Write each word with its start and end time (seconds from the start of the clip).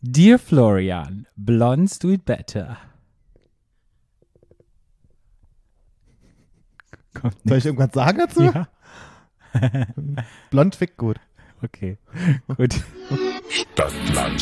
Dear 0.00 0.38
Florian, 0.38 1.26
blondes 1.36 1.98
do 1.98 2.10
it 2.10 2.24
better. 2.24 2.76
Kommt 7.14 7.34
Soll 7.44 7.58
ich 7.58 7.66
irgendwas 7.66 7.92
sagen 7.92 8.18
dazu? 8.18 8.42
Ja, 8.44 8.68
Blond 10.50 10.76
fickt 10.76 10.96
gut. 10.96 11.18
okay. 11.62 11.98
Gut. 12.56 12.74
Stadtland. 13.50 14.40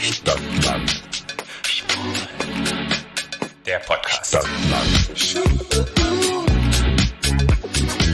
Stadtland. 0.00 1.02
Der 3.66 3.78
Podcast. 3.80 4.28
Stadtland. 4.28 5.18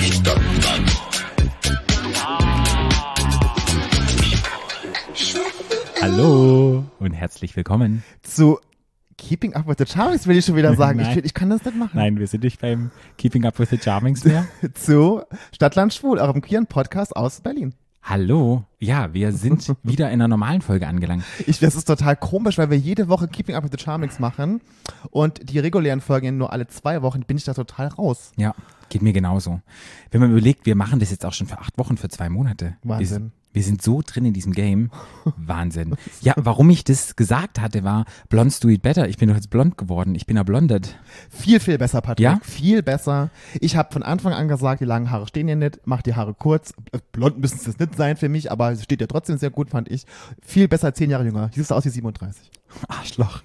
Stadtland. 0.00 0.55
Hallo 6.16 6.83
und 6.98 7.12
herzlich 7.12 7.55
willkommen. 7.56 8.02
Zu 8.23 8.59
Keeping 9.19 9.52
Up 9.52 9.69
with 9.69 9.77
the 9.77 9.84
Charmings 9.84 10.27
will 10.27 10.38
ich 10.38 10.47
schon 10.47 10.57
wieder 10.57 10.74
sagen. 10.74 10.98
ich, 10.98 11.19
ich 11.19 11.34
kann 11.34 11.51
das 11.51 11.62
nicht 11.62 11.77
machen. 11.77 11.91
Nein, 11.93 12.19
wir 12.19 12.27
sind 12.27 12.43
nicht 12.43 12.59
beim 12.59 12.91
Keeping 13.19 13.45
Up 13.45 13.59
with 13.59 13.69
the 13.69 13.77
Charmings 13.77 14.24
mehr. 14.24 14.47
Zu 14.73 15.24
Stadtland 15.52 15.93
Schwul, 15.93 16.19
eurem 16.19 16.41
queeren 16.41 16.69
Podcast 16.69 17.15
aus 17.15 17.43
Berlin. 17.43 17.74
Hallo. 18.02 18.65
Ja, 18.79 19.15
wir 19.15 19.33
sind 19.33 19.75
wieder 19.83 20.09
in 20.09 20.15
einer 20.15 20.29
normalen 20.29 20.61
Folge 20.61 20.87
angelangt. 20.87 21.25
Ich, 21.47 21.59
das 21.61 21.75
ist 21.75 21.87
total 21.87 22.16
komisch, 22.16 22.59
weil 22.59 22.71
wir 22.71 22.79
jede 22.79 23.09
Woche 23.09 23.27
Keeping 23.29 23.55
Up 23.55 23.65
with 23.65 23.71
the 23.73 23.83
Charmings 23.83 24.19
machen 24.19 24.61
und 25.11 25.51
die 25.51 25.59
regulären 25.59 26.01
Folgen 26.01 26.37
nur 26.37 26.52
alle 26.52 26.66
zwei 26.66 27.01
Wochen, 27.02 27.21
bin 27.21 27.37
ich 27.39 27.45
da 27.45 27.55
total 27.55 27.89
raus. 27.89 28.33
Ja, 28.37 28.55
geht 28.91 29.02
mir 29.02 29.12
genauso. 29.12 29.61
Wenn 30.11 30.21
man 30.21 30.30
überlegt, 30.30 30.66
wir 30.66 30.77
machen 30.77 31.01
das 31.01 31.11
jetzt 31.11 31.25
auch 31.25 31.33
schon 31.33 31.47
für 31.47 31.59
acht 31.59 31.79
Wochen, 31.79 31.97
für 31.97 32.09
zwei 32.09 32.29
Monate. 32.29 32.77
Wahnsinn. 32.83 33.25
Wir, 33.25 33.30
wir 33.57 33.62
sind 33.62 33.80
so 33.80 34.02
drin 34.05 34.27
in 34.27 34.35
diesem 34.35 34.52
Game. 34.52 34.91
Wahnsinn. 35.38 35.95
Ja, 36.21 36.35
warum 36.37 36.69
ich 36.69 36.85
das 36.85 37.16
gesagt 37.16 37.59
hatte, 37.59 37.85
war, 37.85 38.05
Blondes 38.29 38.61
do 38.61 38.68
it 38.68 38.83
better. 38.83 39.09
Ich 39.09 39.16
bin 39.16 39.30
doch 39.30 39.35
jetzt 39.35 39.49
blond 39.49 39.79
geworden. 39.79 40.15
Ich 40.15 40.27
bin 40.27 40.37
erblondet. 40.37 40.99
Viel, 41.30 41.59
viel 41.59 41.79
besser, 41.79 42.02
Patrick. 42.02 42.23
Ja? 42.23 42.38
Viel 42.43 42.83
besser. 42.83 43.30
Ich 43.59 43.74
habe 43.74 43.90
von 43.95 44.02
Anfang 44.02 44.35
an 44.35 44.49
gesagt, 44.49 44.83
die 44.83 44.85
langen 44.85 45.11
Haare 45.11 45.27
stehen 45.27 45.46
hier 45.46 45.57
nicht, 45.57 45.80
mach 45.87 46.02
die 46.02 46.15
Haare 46.15 46.35
kurz. 46.35 46.74
Äh, 46.93 46.99
Blond 47.13 47.38
müssen 47.38 47.57
es 47.57 47.65
das 47.65 47.79
nicht 47.79 47.96
sein 47.96 48.18
für 48.18 48.29
mich, 48.29 48.52
aber 48.52 48.65
es 48.72 48.84
steht 48.84 49.00
ja 49.00 49.06
trotzdem 49.06 49.38
sehr 49.38 49.50
gut, 49.50 49.70
fand 49.70 49.90
ich. 49.90 50.04
Viel 50.45 50.68
besser, 50.68 50.95
zehn 50.95 51.10
Jahre 51.10 51.24
jünger. 51.24 51.50
Siehst 51.54 51.70
du 51.70 51.74
aus 51.74 51.84
wie 51.84 51.90
37. 51.90 52.50
Arschloch. 52.88 53.43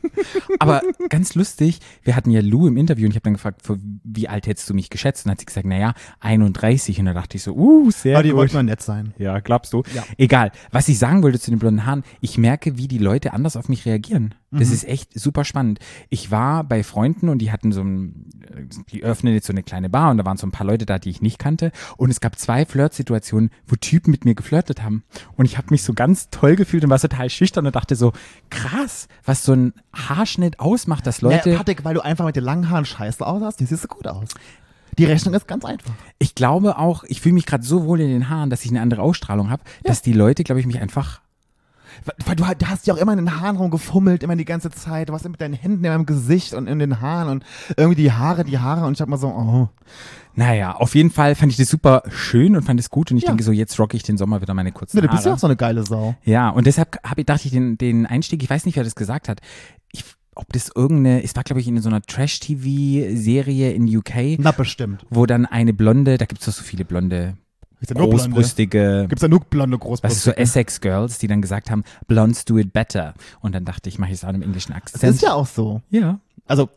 Aber 0.59 0.81
ganz 1.09 1.35
lustig, 1.35 1.79
wir 2.03 2.15
hatten 2.15 2.31
ja 2.31 2.41
Lou 2.41 2.67
im 2.67 2.77
Interview 2.77 3.05
und 3.05 3.11
ich 3.11 3.15
habe 3.15 3.23
dann 3.23 3.33
gefragt, 3.33 3.61
wie 4.03 4.27
alt 4.27 4.47
hättest 4.47 4.69
du 4.69 4.73
mich 4.73 4.89
geschätzt? 4.89 5.25
Und 5.25 5.31
hat 5.31 5.39
sie 5.39 5.45
gesagt, 5.45 5.65
naja, 5.67 5.93
31. 6.19 6.99
Und 6.99 7.05
da 7.05 7.13
dachte 7.13 7.37
ich 7.37 7.43
so, 7.43 7.53
uh, 7.55 7.91
sehr 7.91 8.15
aber 8.17 8.23
die 8.23 8.29
gut. 8.29 8.37
wollten 8.39 8.55
mal 8.55 8.63
nett 8.63 8.81
sein. 8.81 9.13
Ja, 9.17 9.39
glaubst 9.39 9.73
du? 9.73 9.83
Ja. 9.93 10.03
Egal. 10.17 10.51
Was 10.71 10.87
ich 10.87 10.99
sagen 10.99 11.23
wollte 11.23 11.39
zu 11.39 11.51
den 11.51 11.59
blonden 11.59 11.85
Haaren, 11.85 12.03
ich 12.21 12.37
merke, 12.37 12.77
wie 12.77 12.87
die 12.87 12.97
Leute 12.97 13.33
anders 13.33 13.55
auf 13.55 13.69
mich 13.69 13.85
reagieren. 13.85 14.33
Das 14.53 14.67
Mhm. 14.67 14.73
ist 14.73 14.87
echt 14.87 15.17
super 15.19 15.45
spannend. 15.45 15.79
Ich 16.09 16.29
war 16.29 16.65
bei 16.65 16.83
Freunden 16.83 17.29
und 17.29 17.39
die 17.39 17.51
hatten 17.53 17.71
so 17.71 17.81
ein, 17.81 18.25
die 18.91 19.01
öffnen 19.01 19.33
jetzt 19.33 19.47
so 19.47 19.53
eine 19.53 19.63
kleine 19.63 19.89
Bar 19.89 20.11
und 20.11 20.17
da 20.17 20.25
waren 20.25 20.35
so 20.35 20.45
ein 20.45 20.51
paar 20.51 20.67
Leute 20.67 20.85
da, 20.85 20.99
die 20.99 21.09
ich 21.09 21.21
nicht 21.21 21.39
kannte. 21.39 21.71
Und 21.95 22.09
es 22.09 22.19
gab 22.19 22.37
zwei 22.37 22.65
Flirtsituationen, 22.65 23.49
wo 23.65 23.77
Typen 23.77 24.11
mit 24.11 24.25
mir 24.25 24.35
geflirtet 24.35 24.83
haben. 24.83 25.03
Und 25.37 25.45
ich 25.45 25.57
habe 25.57 25.67
mich 25.71 25.83
so 25.83 25.93
ganz 25.93 26.29
toll 26.31 26.57
gefühlt 26.57 26.83
und 26.83 26.89
war 26.89 26.99
total 26.99 27.29
schüchtern 27.29 27.65
und 27.65 27.73
dachte 27.75 27.95
so, 27.95 28.11
krass, 28.49 29.07
was 29.25 29.43
so 29.43 29.53
ein 29.53 29.73
Haarschnitt 29.93 30.59
ausmacht, 30.59 31.05
dass 31.07 31.21
Leute. 31.21 31.51
Ja, 31.51 31.57
Patrick, 31.57 31.83
weil 31.83 31.93
du 31.93 32.01
einfach 32.01 32.25
mit 32.25 32.35
den 32.35 32.43
langen 32.43 32.69
Haaren 32.69 32.85
scheiße 32.85 33.25
aussahst, 33.25 33.59
die 33.59 33.65
siehst 33.65 33.83
du 33.83 33.87
gut 33.87 34.07
aus. 34.07 34.29
Die 34.97 35.05
Rechnung 35.05 35.33
ist 35.33 35.47
ganz 35.47 35.63
einfach. 35.63 35.93
ich 36.19 36.35
glaube 36.35 36.77
auch, 36.77 37.03
ich 37.05 37.21
fühle 37.21 37.33
mich 37.33 37.45
gerade 37.45 37.63
so 37.63 37.85
wohl 37.85 38.01
in 38.01 38.09
den 38.09 38.29
Haaren, 38.29 38.49
dass 38.49 38.65
ich 38.65 38.71
eine 38.71 38.81
andere 38.81 39.01
Ausstrahlung 39.01 39.49
habe, 39.49 39.63
dass 39.83 40.01
die 40.01 40.13
Leute, 40.13 40.43
glaube 40.43 40.59
ich, 40.59 40.67
mich 40.67 40.79
einfach 40.79 41.21
Weil- 42.25 42.35
du, 42.35 42.43
du 42.43 42.65
hast 42.67 42.87
ja 42.87 42.93
auch 42.93 42.97
immer 42.97 43.11
in 43.13 43.19
den 43.19 43.39
Haaren 43.41 43.57
rumgefummelt, 43.57 44.23
immer 44.23 44.35
die 44.35 44.45
ganze 44.45 44.69
Zeit. 44.71 45.09
Du 45.09 45.13
warst 45.13 45.27
mit 45.27 45.39
deinen 45.41 45.53
Händen 45.53 45.83
in 45.83 45.91
meinem 45.91 46.05
Gesicht 46.05 46.53
und 46.53 46.67
in 46.67 46.79
den 46.79 47.01
Haaren 47.01 47.29
und 47.29 47.43
irgendwie 47.77 48.01
die 48.01 48.11
Haare, 48.11 48.43
die 48.43 48.59
Haare 48.59 48.85
und 48.85 48.93
ich 48.93 49.01
hab 49.01 49.09
mal 49.09 49.17
so, 49.17 49.27
oh. 49.27 49.69
Naja, 50.33 50.71
auf 50.75 50.95
jeden 50.95 51.11
Fall 51.11 51.35
fand 51.35 51.51
ich 51.51 51.57
das 51.57 51.67
super 51.69 52.03
schön 52.09 52.55
und 52.55 52.63
fand 52.63 52.79
es 52.79 52.89
gut 52.89 53.11
und 53.11 53.17
ich 53.17 53.23
Ja. 53.23 53.29
denke 53.29 53.43
so, 53.43 53.51
jetzt 53.51 53.77
rocke 53.79 53.97
ich 53.97 54.03
den 54.03 54.17
Sommer 54.17 54.41
wieder 54.41 54.53
meine 54.53 54.71
kurzen 54.71 54.97
Ne, 54.97 55.01
du 55.01 55.09
bist 55.09 55.23
ja 55.23 55.31
Haare. 55.31 55.35
auch 55.35 55.39
so 55.39 55.47
eine 55.47 55.57
geile 55.57 55.83
Sau. 55.85 56.15
ja, 56.23 56.49
und 56.49 56.65
deshalb 56.67 56.97
hab 57.03 57.17
ich, 57.17 57.25
dachte 57.25 57.45
ich 57.47 57.51
den, 57.51 57.77
den 57.77 58.05
Einstieg, 58.05 58.41
ich 58.41 58.49
weiß 58.49 58.65
nicht, 58.65 58.77
wer 58.77 58.83
das 58.85 58.95
gesagt 58.95 59.27
hat, 59.27 59.41
ich, 59.91 60.05
ob 60.33 60.51
das 60.53 60.71
irgendeine, 60.73 61.21
es 61.23 61.35
war 61.35 61.43
glaube 61.43 61.59
ich 61.59 61.67
in 61.67 61.81
so 61.81 61.89
einer 61.89 62.01
Trash-TV-Serie 62.01 63.71
in 63.73 63.83
UK, 63.95 64.37
Na, 64.39 64.51
bestimmt. 64.51 65.05
wo 65.09 65.25
dann 65.25 65.45
eine 65.45 65.73
blonde, 65.73 66.17
da 66.17 66.25
gibt's 66.25 66.45
doch 66.45 66.53
so 66.53 66.63
viele 66.63 66.85
blonde, 66.85 67.35
Gibt's 67.81 67.99
ja 67.99 68.05
großbrüstige, 68.05 69.05
Gibt's 69.09 69.21
ja 69.23 69.27
nur 69.27 69.39
blonde 69.41 69.77
was 69.77 69.81
ist 69.81 69.87
Großbrüste. 69.87 70.19
so 70.21 70.31
Essex-Girls, 70.31 71.17
die 71.17 71.27
dann 71.27 71.41
gesagt 71.41 71.69
haben, 71.71 71.83
Blondes 72.07 72.45
do 72.45 72.57
it 72.57 72.71
better. 72.73 73.15
Und 73.41 73.53
dann 73.55 73.65
dachte 73.65 73.89
ich, 73.89 73.97
mache 73.99 74.11
ich 74.11 74.17
es 74.17 74.23
auch 74.23 74.29
im 74.29 74.41
englischen 74.43 74.73
Das 74.73 74.77
Akzent. 74.93 75.15
ist 75.15 75.21
ja 75.21 75.33
auch 75.33 75.47
so. 75.47 75.81
ja. 75.89 76.19
Also, 76.45 76.69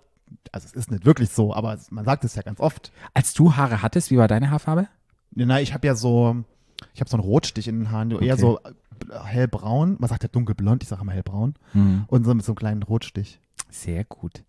also 0.53 0.67
es 0.67 0.73
ist 0.73 0.91
nicht 0.91 1.05
wirklich 1.05 1.31
so, 1.31 1.55
aber 1.55 1.75
es- 1.75 1.91
man 1.91 2.05
sagt 2.05 2.25
es 2.25 2.35
ja 2.37 2.43
ganz 2.43 2.59
oft. 2.61 2.91
Als 3.13 3.35
du 3.35 3.55
Haare 3.55 3.83
hattest, 3.83 4.11
wie 4.11 4.17
war 4.17 4.29
deine 4.29 4.51
Haarfarbe? 4.51 4.89
Na, 5.35 5.61
ich 5.61 5.75
habe 5.75 5.87
ja 5.87 5.95
so, 5.95 6.37
ich 6.95 7.01
habe 7.01 7.11
so 7.11 7.17
einen 7.17 7.25
Rotstich 7.25 7.69
in 7.69 7.81
den 7.81 7.91
Haaren, 7.91 8.11
eher 8.13 8.35
Okay. 8.35 8.41
so 8.41 8.59
äh, 8.61 8.71
hellbraun. 9.25 9.97
Man 9.99 10.09
sagt 10.09 10.23
ja 10.23 10.29
dunkelblond, 10.31 10.83
ich 10.83 10.89
sage 10.89 11.03
immer 11.03 11.13
hellbraun. 11.13 11.55
Hm, 11.73 12.05
Und 12.07 12.25
so 12.25 12.35
mit 12.35 12.45
so 12.45 12.53
einem 12.53 12.57
kleinen 12.57 12.83
Rotstich. 12.83 13.41
sehr 13.71 14.05
gut. 14.05 14.43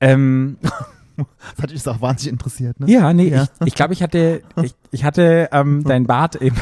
ähm, 0.00 0.58
Das 1.56 1.62
hat 1.62 1.70
dich 1.70 1.86
auch 1.88 2.00
wahnsinnig 2.00 2.32
interessiert, 2.32 2.78
ne? 2.80 2.90
Ja, 2.90 3.12
nee, 3.12 3.28
Ja. 3.28 3.44
ich, 3.60 3.68
ich 3.68 3.74
glaube, 3.74 3.92
ich 3.94 4.02
hatte, 4.02 4.42
ich, 4.62 4.74
ich 4.90 5.04
hatte 5.04 5.48
ähm, 5.52 5.82
dein 5.86 6.06
Bart 6.06 6.36
eben. 6.36 6.56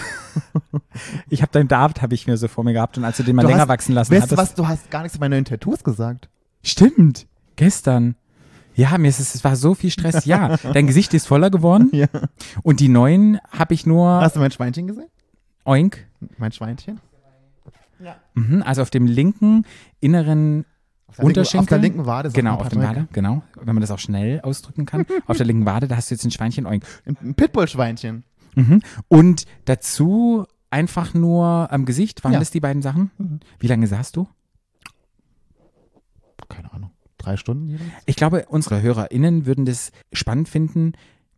ich 1.28 1.42
habe 1.42 1.50
dein 1.52 1.68
Bart, 1.68 2.02
habe 2.02 2.14
ich 2.14 2.26
mir 2.26 2.36
so 2.36 2.48
vor 2.48 2.64
mir 2.64 2.72
gehabt 2.72 2.96
und 2.98 3.04
als 3.04 3.16
du 3.16 3.22
den 3.22 3.36
mal 3.36 3.42
Du 3.42 3.48
länger 3.48 3.62
hast- 3.62 3.68
wachsen 3.68 3.94
lassen 3.94 4.12
Weißt 4.12 4.30
du 4.32 4.36
hattest. 4.36 4.50
was, 4.52 4.54
du 4.54 4.68
hast 4.68 4.90
gar 4.90 5.02
nichts 5.02 5.16
über 5.16 5.28
neuen 5.28 5.44
Tattoos 5.44 5.82
gesagt. 5.84 6.28
Stimmt, 6.62 7.26
gestern. 7.56 8.16
Ja, 8.76 8.98
mir 8.98 9.08
ist 9.08 9.20
es, 9.20 9.34
es 9.36 9.44
war 9.44 9.54
so 9.54 9.74
viel 9.74 9.90
Stress. 9.90 10.24
Ja, 10.24 10.56
dein 10.56 10.86
Gesicht 10.88 11.14
ist 11.14 11.26
voller 11.28 11.50
geworden 11.50 11.90
Ja. 11.92 12.06
und 12.62 12.80
die 12.80 12.88
neuen 12.88 13.38
habe 13.56 13.72
ich 13.74 13.86
nur 13.86 14.08
Hast 14.20 14.34
du 14.36 14.40
mein 14.40 14.50
Schweinchen 14.50 14.86
gesehen? 14.88 15.06
oink. 15.64 16.06
Mein 16.38 16.50
Schweinchen? 16.52 17.00
Mhm, 18.34 18.62
also 18.66 18.82
auf 18.82 18.90
dem 18.90 19.06
linken 19.06 19.64
inneren 20.00 20.64
Unterschenkel. 21.18 21.60
Auf 21.60 21.68
der 21.68 21.78
linken 21.78 22.06
Wade. 22.06 22.30
Genau, 22.30 22.56
auf 22.56 22.68
dem 22.68 22.80
Patrick. 22.80 22.96
Wade, 22.96 23.08
genau, 23.12 23.42
wenn 23.60 23.74
man 23.74 23.80
das 23.80 23.90
auch 23.90 23.98
schnell 23.98 24.40
ausdrücken 24.40 24.86
kann. 24.86 25.06
auf 25.26 25.36
der 25.36 25.46
linken 25.46 25.66
Wade, 25.66 25.86
da 25.88 25.96
hast 25.96 26.10
du 26.10 26.14
jetzt 26.14 26.24
ein 26.24 26.30
Schweinchen. 26.30 26.66
Ein 26.66 26.80
ein 27.06 27.34
Pitbull-Schweinchen. 27.34 28.24
Mhm. 28.56 28.80
Und 29.08 29.44
dazu 29.64 30.46
einfach 30.70 31.14
nur 31.14 31.68
am 31.72 31.84
Gesicht, 31.84 32.24
waren 32.24 32.32
Ja. 32.32 32.38
das 32.40 32.50
die 32.50 32.60
beiden 32.60 32.82
Sachen? 32.82 33.10
Mhm. 33.18 33.40
Wie 33.60 33.66
lange 33.68 33.86
saßt 33.86 34.16
du? 34.16 34.26
Keine 36.48 36.72
Ahnung. 36.72 36.90
Drei 37.18 37.36
Stunden 37.36 37.68
jeweils? 37.68 37.88
Ich 38.06 38.16
glaube, 38.16 38.46
unsere 38.48 38.82
HörerInnen 38.82 39.46
würden 39.46 39.64
das 39.64 39.92
spannend 40.12 40.48
finden. 40.48 40.92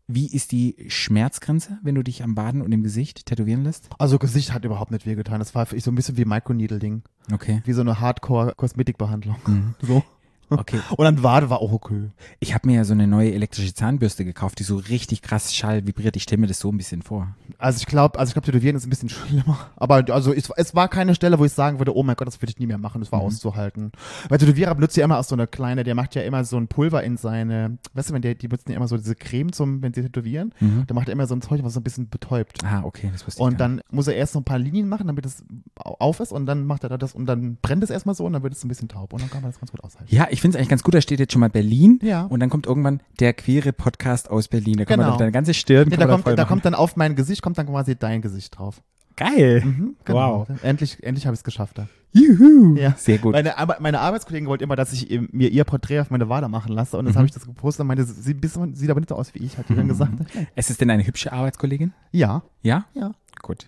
Wie 0.08 0.32
ist 0.32 0.52
die 0.52 0.86
Schmerzgrenze, 0.86 1.78
wenn 1.82 1.96
du 1.96 2.04
dich 2.04 2.22
am 2.22 2.36
Baden 2.36 2.62
und 2.62 2.70
im 2.70 2.84
Gesicht 2.84 3.26
tätowieren 3.26 3.64
lässt? 3.64 3.88
Also 3.98 4.18
Gesicht 4.18 4.52
hat 4.52 4.64
überhaupt 4.64 4.92
nicht 4.92 5.04
wehgetan. 5.04 5.40
Das 5.40 5.54
war 5.56 5.66
für 5.66 5.74
ich 5.74 5.82
so 5.82 5.90
ein 5.90 5.96
bisschen 5.96 6.16
wie 6.16 6.24
Microneedling. 6.24 7.02
Okay. 7.32 7.60
Wie 7.64 7.72
so 7.72 7.80
eine 7.80 7.98
Hardcore-Kosmetikbehandlung. 8.00 9.36
Mhm. 9.46 9.74
So. 9.82 10.02
Okay. 10.50 10.78
Und 10.96 11.04
dann 11.04 11.22
Wade 11.22 11.50
war 11.50 11.60
auch 11.60 11.72
okay. 11.72 12.10
Ich 12.40 12.54
habe 12.54 12.66
mir 12.68 12.76
ja 12.76 12.84
so 12.84 12.92
eine 12.92 13.06
neue 13.06 13.32
elektrische 13.32 13.74
Zahnbürste 13.74 14.24
gekauft, 14.24 14.58
die 14.58 14.62
so 14.64 14.76
richtig 14.76 15.22
krass 15.22 15.54
Schall 15.54 15.86
vibriert. 15.86 16.16
Ich 16.16 16.22
stelle 16.24 16.40
mir 16.40 16.46
das 16.46 16.58
so 16.60 16.70
ein 16.70 16.76
bisschen 16.76 17.02
vor. 17.02 17.34
Also 17.58 17.78
ich 17.80 17.86
glaube, 17.86 18.18
also 18.18 18.30
ich 18.30 18.34
glaube, 18.34 18.46
Tätowieren 18.46 18.76
ist 18.76 18.86
ein 18.86 18.90
bisschen 18.90 19.08
schlimmer. 19.10 19.58
Aber 19.76 20.04
also 20.12 20.32
es, 20.32 20.50
es 20.56 20.74
war 20.74 20.88
keine 20.88 21.14
Stelle, 21.14 21.38
wo 21.38 21.44
ich 21.44 21.52
sagen 21.52 21.78
würde, 21.78 21.96
oh 21.96 22.02
mein 22.02 22.16
Gott, 22.16 22.26
das 22.28 22.40
würde 22.40 22.50
ich 22.50 22.58
nie 22.58 22.66
mehr 22.66 22.78
machen. 22.78 23.00
Das 23.00 23.10
war 23.12 23.20
Mhm. 23.20 23.26
auszuhalten. 23.26 23.92
Weil 24.28 24.38
Tätowierer 24.38 24.74
benutzt 24.74 24.96
ja 24.96 25.04
immer 25.04 25.18
auch 25.18 25.24
so 25.24 25.34
eine 25.34 25.46
kleine, 25.46 25.82
der 25.84 25.94
macht 25.94 26.14
ja 26.14 26.22
immer 26.22 26.44
so 26.44 26.56
ein 26.56 26.68
Pulver 26.68 27.02
in 27.02 27.16
seine, 27.16 27.78
weißt 27.94 28.10
du, 28.10 28.14
wenn 28.14 28.22
der, 28.22 28.34
die 28.34 28.48
benutzen 28.48 28.70
ja 28.70 28.76
immer 28.76 28.88
so 28.88 28.96
diese 28.96 29.14
Creme 29.14 29.52
zum, 29.52 29.82
wenn 29.82 29.92
sie 29.94 30.02
tätowieren. 30.02 30.52
Mhm. 30.60 30.84
Da 30.86 30.94
macht 30.94 31.08
er 31.08 31.12
immer 31.12 31.26
so 31.26 31.34
ein 31.34 31.42
Zeug, 31.42 31.62
was 31.64 31.74
so 31.74 31.80
ein 31.80 31.84
bisschen 31.84 32.08
betäubt. 32.08 32.62
Ah, 32.64 32.82
okay, 32.84 33.08
das 33.12 33.26
wusste 33.26 33.40
ich 33.40 33.44
Und 33.46 33.58
dann 33.60 33.80
muss 33.90 34.06
er 34.06 34.14
erst 34.14 34.34
so 34.34 34.40
ein 34.40 34.44
paar 34.44 34.58
Linien 34.58 34.88
machen, 34.88 35.06
damit 35.06 35.26
es 35.26 35.44
au- 35.76 35.96
auf 35.98 36.20
ist 36.20 36.32
und 36.32 36.46
dann 36.46 36.66
macht 36.66 36.84
er 36.84 36.88
da 36.90 36.98
das 36.98 37.14
und 37.14 37.26
dann 37.26 37.56
brennt 37.62 37.82
es 37.82 37.90
erstmal 37.90 38.14
so 38.14 38.24
und 38.26 38.32
dann 38.32 38.42
wird 38.42 38.52
es 38.52 38.62
ein 38.64 38.68
bisschen 38.68 38.88
taub 38.88 39.12
und 39.12 39.22
dann 39.22 39.30
kann 39.30 39.42
man 39.42 39.50
das 39.50 39.58
ganz 39.60 39.70
gut 39.72 39.82
aushalten. 39.82 40.14
Ja, 40.14 40.28
ich 40.30 40.35
finde 40.40 40.56
es 40.56 40.58
eigentlich 40.58 40.68
ganz 40.70 40.82
gut, 40.82 40.94
da 40.94 41.00
steht 41.00 41.20
jetzt 41.20 41.32
schon 41.32 41.40
mal 41.40 41.50
Berlin 41.50 41.98
Ja. 42.02 42.22
und 42.22 42.40
dann 42.40 42.50
kommt 42.50 42.66
irgendwann 42.66 43.00
der 43.20 43.32
queere 43.32 43.72
Podcast 43.72 44.30
aus 44.30 44.48
Berlin. 44.48 44.78
Da 44.78 44.84
kommt 44.84 44.94
Genau. 44.94 45.02
man 45.04 45.12
auf 45.12 45.18
deine 45.18 45.32
ganze 45.32 45.54
Stirn. 45.54 45.90
Ja, 45.90 45.96
da, 45.96 46.06
kommt, 46.06 46.26
da 46.26 46.32
machen. 46.36 46.48
kommt 46.48 46.64
dann 46.64 46.74
auf 46.74 46.96
mein 46.96 47.14
Gesicht, 47.16 47.42
kommt 47.42 47.58
dann 47.58 47.66
quasi 47.66 47.96
dein 47.96 48.22
Gesicht 48.22 48.58
drauf. 48.58 48.82
Geil. 49.16 49.62
Mhm, 49.64 49.96
Wow. 50.06 50.46
Endlich, 50.62 51.02
endlich 51.02 51.24
habe 51.26 51.32
ich 51.34 51.40
es 51.40 51.44
geschafft. 51.44 51.78
Da. 51.78 51.88
Juhu. 52.12 52.76
Ja. 52.76 52.94
Sehr 52.98 53.16
gut. 53.18 53.32
Meine, 53.32 53.54
meine 53.80 54.00
Arbeitskollegen 54.00 54.46
wollte 54.48 54.64
immer, 54.64 54.76
dass 54.76 54.92
ich 54.92 55.20
mir 55.32 55.50
ihr 55.50 55.64
Porträt 55.64 56.00
auf 56.00 56.10
meine 56.10 56.28
Wade 56.28 56.48
machen 56.48 56.72
lasse 56.72 56.98
und 56.98 57.06
dann 57.06 57.12
Mhm. 57.14 57.18
habe 57.18 57.26
ich 57.26 57.32
das 57.32 57.46
gepostet 57.46 57.80
und 57.82 57.86
meinte, 57.88 58.04
sie 58.04 58.36
sieht 58.74 58.90
aber 58.90 59.00
nicht 59.00 59.08
so 59.08 59.14
aus 59.16 59.34
wie 59.34 59.38
ich, 59.38 59.56
hat 59.56 59.68
die 59.70 59.74
dann 59.74 59.88
gesagt. 59.88 60.12
Es 60.54 60.68
ist 60.70 60.80
denn 60.82 60.90
eine 60.90 61.06
hübsche 61.06 61.32
Arbeitskollegin? 61.32 61.92
Ja, 62.12 62.42
Ja? 62.62 62.84
ja. 62.94 63.12
Gut. 63.42 63.66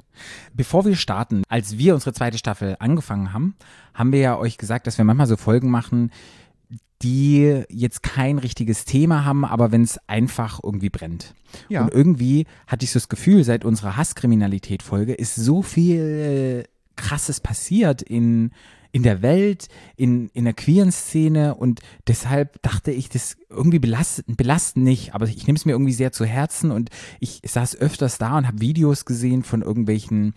Bevor 0.54 0.84
wir 0.86 0.96
starten, 0.96 1.42
als 1.48 1.76
wir 1.78 1.94
unsere 1.94 2.12
zweite 2.12 2.36
Staffel 2.38 2.76
angefangen 2.80 3.32
haben, 3.32 3.54
haben 3.94 4.12
wir 4.12 4.18
ja 4.20 4.36
euch 4.38 4.56
gesagt, 4.58 4.86
dass 4.86 4.96
wir 4.98 5.04
manchmal 5.04 5.26
so 5.26 5.36
Folgen 5.36 5.70
machen, 5.70 6.10
die 7.02 7.62
jetzt 7.68 8.02
kein 8.02 8.38
richtiges 8.38 8.84
Thema 8.84 9.24
haben, 9.24 9.44
aber 9.44 9.70
wenn 9.70 9.82
es 9.82 9.98
einfach 10.08 10.60
irgendwie 10.62 10.90
brennt. 10.90 11.34
Ja. 11.68 11.82
Und 11.82 11.92
irgendwie 11.92 12.46
hatte 12.66 12.84
ich 12.84 12.90
so 12.90 12.98
das 12.98 13.08
Gefühl, 13.08 13.44
seit 13.44 13.64
unserer 13.64 13.96
Hasskriminalität-Folge 13.96 15.14
ist 15.14 15.36
so 15.36 15.62
viel 15.62 16.64
krasses 16.96 17.40
passiert 17.40 18.02
in, 18.02 18.50
in 18.90 19.02
der 19.02 19.22
Welt, 19.22 19.68
in, 19.96 20.28
in 20.34 20.44
der 20.44 20.54
queeren 20.54 20.90
Szene 20.92 21.54
und 21.54 21.80
deshalb 22.06 22.60
dachte 22.62 22.90
ich, 22.90 23.08
das 23.08 23.36
irgendwie 23.48 23.78
belasten, 23.78 24.34
belasten 24.34 24.82
nicht, 24.82 25.14
aber 25.14 25.26
ich 25.26 25.46
nehme 25.46 25.56
es 25.56 25.64
mir 25.64 25.72
irgendwie 25.72 25.92
sehr 25.92 26.12
zu 26.12 26.24
Herzen 26.24 26.70
und 26.70 26.90
ich 27.20 27.40
saß 27.46 27.76
öfters 27.76 28.18
da 28.18 28.36
und 28.36 28.46
habe 28.46 28.60
Videos 28.60 29.04
gesehen 29.04 29.44
von 29.44 29.62
irgendwelchen 29.62 30.34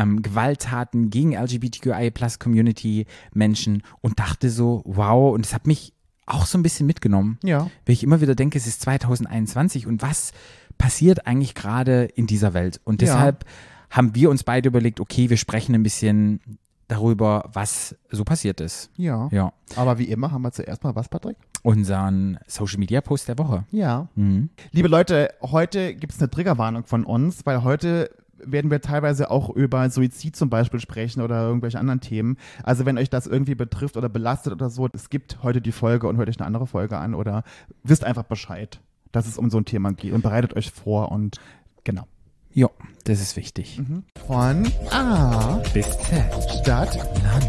ähm, 0.00 0.22
Gewalttaten 0.22 1.10
gegen 1.10 1.32
LGBTQI 1.34 2.10
Plus 2.10 2.38
Community 2.38 3.06
Menschen 3.32 3.82
und 4.00 4.18
dachte 4.18 4.50
so, 4.50 4.82
wow, 4.84 5.34
und 5.34 5.44
es 5.44 5.54
hat 5.54 5.66
mich 5.66 5.92
auch 6.26 6.46
so 6.46 6.56
ein 6.58 6.62
bisschen 6.62 6.86
mitgenommen, 6.86 7.38
Ja. 7.42 7.62
weil 7.86 7.92
ich 7.92 8.02
immer 8.04 8.20
wieder 8.20 8.34
denke, 8.34 8.56
es 8.56 8.66
ist 8.66 8.80
2021 8.82 9.86
und 9.86 10.00
was 10.02 10.32
passiert 10.78 11.26
eigentlich 11.26 11.54
gerade 11.54 12.04
in 12.04 12.26
dieser 12.26 12.54
Welt? 12.54 12.80
Und 12.84 13.02
Ja. 13.02 13.06
deshalb 13.14 13.44
haben 13.90 14.14
wir 14.14 14.30
uns 14.30 14.44
beide 14.44 14.68
überlegt, 14.68 15.00
okay, 15.00 15.28
wir 15.30 15.36
sprechen 15.36 15.74
ein 15.74 15.82
bisschen 15.82 16.40
darüber, 16.86 17.50
was 17.52 17.96
so 18.10 18.24
passiert 18.24 18.60
ist. 18.60 18.90
Ja. 18.96 19.28
Ja. 19.32 19.52
Aber 19.76 19.98
wie 19.98 20.04
immer 20.04 20.30
haben 20.32 20.42
wir 20.42 20.52
zuerst 20.52 20.82
mal 20.84 20.94
was, 20.94 21.08
Patrick? 21.08 21.36
Unseren 21.62 22.38
Social 22.46 22.78
Media 22.78 23.00
Post 23.00 23.28
der 23.28 23.38
Woche. 23.38 23.64
Ja. 23.70 24.08
Mhm. 24.14 24.50
Liebe 24.72 24.88
Leute, 24.88 25.30
heute 25.42 25.94
gibt 25.94 26.12
es 26.14 26.20
eine 26.20 26.30
Triggerwarnung 26.30 26.84
von 26.84 27.04
uns, 27.04 27.44
weil 27.44 27.62
heute 27.64 28.10
werden 28.44 28.70
wir 28.70 28.80
teilweise 28.80 29.30
auch 29.30 29.50
über 29.50 29.88
Suizid 29.90 30.36
zum 30.36 30.50
Beispiel 30.50 30.80
sprechen 30.80 31.20
oder 31.20 31.42
irgendwelche 31.46 31.78
anderen 31.78 32.00
Themen. 32.00 32.36
Also 32.62 32.86
wenn 32.86 32.98
euch 32.98 33.10
das 33.10 33.26
irgendwie 33.26 33.54
betrifft 33.54 33.96
oder 33.96 34.08
belastet 34.08 34.52
oder 34.52 34.70
so, 34.70 34.88
es 34.92 35.10
gibt 35.10 35.42
heute 35.42 35.60
die 35.60 35.72
Folge 35.72 36.08
und 36.08 36.16
hört 36.16 36.28
euch 36.28 36.38
eine 36.38 36.46
andere 36.46 36.66
Folge 36.66 36.98
an 36.98 37.14
oder 37.14 37.42
wisst 37.82 38.04
einfach 38.04 38.24
Bescheid, 38.24 38.80
dass 39.12 39.26
es 39.26 39.38
um 39.38 39.50
so 39.50 39.58
ein 39.58 39.64
Thema 39.64 39.92
geht 39.92 40.12
und 40.12 40.22
bereitet 40.22 40.54
euch 40.56 40.70
vor 40.70 41.12
und 41.12 41.38
genau. 41.84 42.06
Ja, 42.52 42.68
das 43.04 43.20
ist 43.20 43.36
wichtig. 43.36 43.80
Von 44.26 44.66
A, 44.90 45.62
Bis 45.72 45.86
Z. 45.98 46.24
Stadt, 46.60 46.96
Land, 47.22 47.48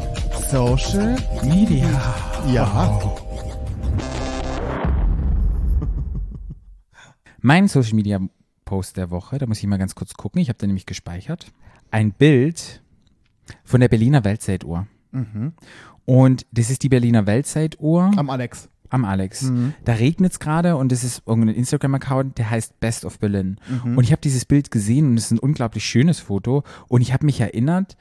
Social, 0.51 1.15
Media. 1.43 1.87
ja. 2.53 3.01
Mein 7.39 7.67
Social 7.67 7.95
Media 7.95 8.19
Post 8.71 8.95
der 8.95 9.11
Woche, 9.11 9.37
da 9.37 9.47
muss 9.47 9.57
ich 9.57 9.67
mal 9.67 9.75
ganz 9.75 9.95
kurz 9.95 10.13
gucken, 10.13 10.39
ich 10.39 10.47
habe 10.47 10.57
da 10.57 10.65
nämlich 10.65 10.85
gespeichert. 10.85 11.51
Ein 11.91 12.13
Bild 12.13 12.81
von 13.65 13.81
der 13.81 13.89
Berliner 13.89 14.23
Weltzeituhr. 14.23 14.87
Und 16.05 16.45
das 16.53 16.69
ist 16.69 16.81
die 16.83 16.87
Berliner 16.87 17.25
Weltzeituhr 17.25 18.13
Am 18.15 18.29
Alex. 18.29 18.69
am 18.87 19.03
Alex. 19.03 19.51
Da 19.83 19.91
regnet 19.95 20.31
es 20.31 20.39
gerade 20.39 20.77
und 20.77 20.89
das 20.89 21.03
ist 21.03 21.23
irgendein 21.25 21.55
Instagram-Account, 21.55 22.37
der 22.37 22.49
heißt 22.49 22.79
Best 22.79 23.03
of 23.03 23.19
Berlin. 23.19 23.57
Und 23.83 24.05
ich 24.05 24.13
habe 24.13 24.21
dieses 24.21 24.45
Bild 24.45 24.71
gesehen 24.71 25.07
und 25.09 25.17
es 25.17 25.25
ist 25.25 25.31
ein 25.31 25.39
unglaublich 25.39 25.83
schönes 25.83 26.21
Foto. 26.21 26.63
Und 26.87 27.01
ich 27.01 27.11
habe 27.11 27.25
mich 27.25 27.41
erinnert, 27.41 27.97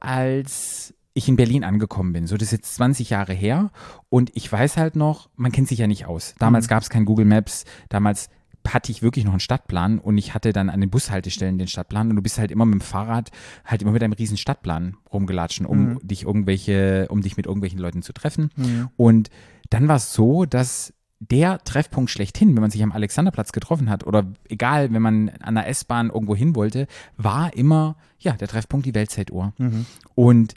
als 0.00 0.92
ich 1.14 1.30
in 1.30 1.36
Berlin 1.36 1.64
angekommen 1.64 2.12
bin. 2.12 2.26
So, 2.26 2.36
das 2.36 2.48
ist 2.48 2.52
jetzt 2.52 2.74
20 2.74 3.08
Jahre 3.08 3.32
her. 3.32 3.70
Und 4.10 4.30
ich 4.34 4.52
weiß 4.52 4.76
halt 4.76 4.96
noch, 4.96 5.30
man 5.36 5.50
kennt 5.50 5.68
sich 5.68 5.78
ja 5.78 5.86
nicht 5.86 6.04
aus. 6.04 6.34
Damals 6.38 6.68
gab 6.68 6.82
es 6.82 6.90
kein 6.90 7.06
Google 7.06 7.24
Maps. 7.24 7.64
Damals 7.88 8.28
hatte 8.74 8.92
ich 8.92 9.02
wirklich 9.02 9.24
noch 9.24 9.32
einen 9.32 9.40
Stadtplan 9.40 9.98
und 9.98 10.18
ich 10.18 10.34
hatte 10.34 10.52
dann 10.52 10.70
an 10.70 10.80
den 10.80 10.90
Bushaltestellen 10.90 11.58
den 11.58 11.68
Stadtplan 11.68 12.10
und 12.10 12.16
du 12.16 12.22
bist 12.22 12.38
halt 12.38 12.50
immer 12.50 12.64
mit 12.64 12.74
dem 12.74 12.80
Fahrrad 12.80 13.30
halt 13.64 13.82
immer 13.82 13.92
mit 13.92 14.02
einem 14.02 14.12
riesen 14.12 14.36
Stadtplan 14.36 14.96
rumgelatschen, 15.12 15.66
um 15.66 15.98
dich 16.02 16.24
irgendwelche, 16.24 17.06
um 17.08 17.22
dich 17.22 17.36
mit 17.36 17.46
irgendwelchen 17.46 17.78
Leuten 17.78 18.02
zu 18.02 18.12
treffen. 18.12 18.50
Und 18.96 19.30
dann 19.70 19.88
war 19.88 19.96
es 19.96 20.12
so, 20.12 20.44
dass 20.44 20.92
der 21.20 21.58
Treffpunkt 21.64 22.10
schlechthin, 22.10 22.54
wenn 22.54 22.62
man 22.62 22.70
sich 22.70 22.82
am 22.82 22.92
Alexanderplatz 22.92 23.52
getroffen 23.52 23.90
hat 23.90 24.06
oder 24.06 24.24
egal, 24.48 24.90
wenn 24.92 25.02
man 25.02 25.28
an 25.40 25.54
der 25.54 25.68
S-Bahn 25.68 26.08
irgendwo 26.08 26.34
hin 26.34 26.54
wollte, 26.56 26.86
war 27.18 27.54
immer, 27.54 27.96
ja, 28.18 28.32
der 28.32 28.48
Treffpunkt 28.48 28.86
die 28.86 28.94
Weltzeituhr. 28.94 29.52
Und 30.14 30.54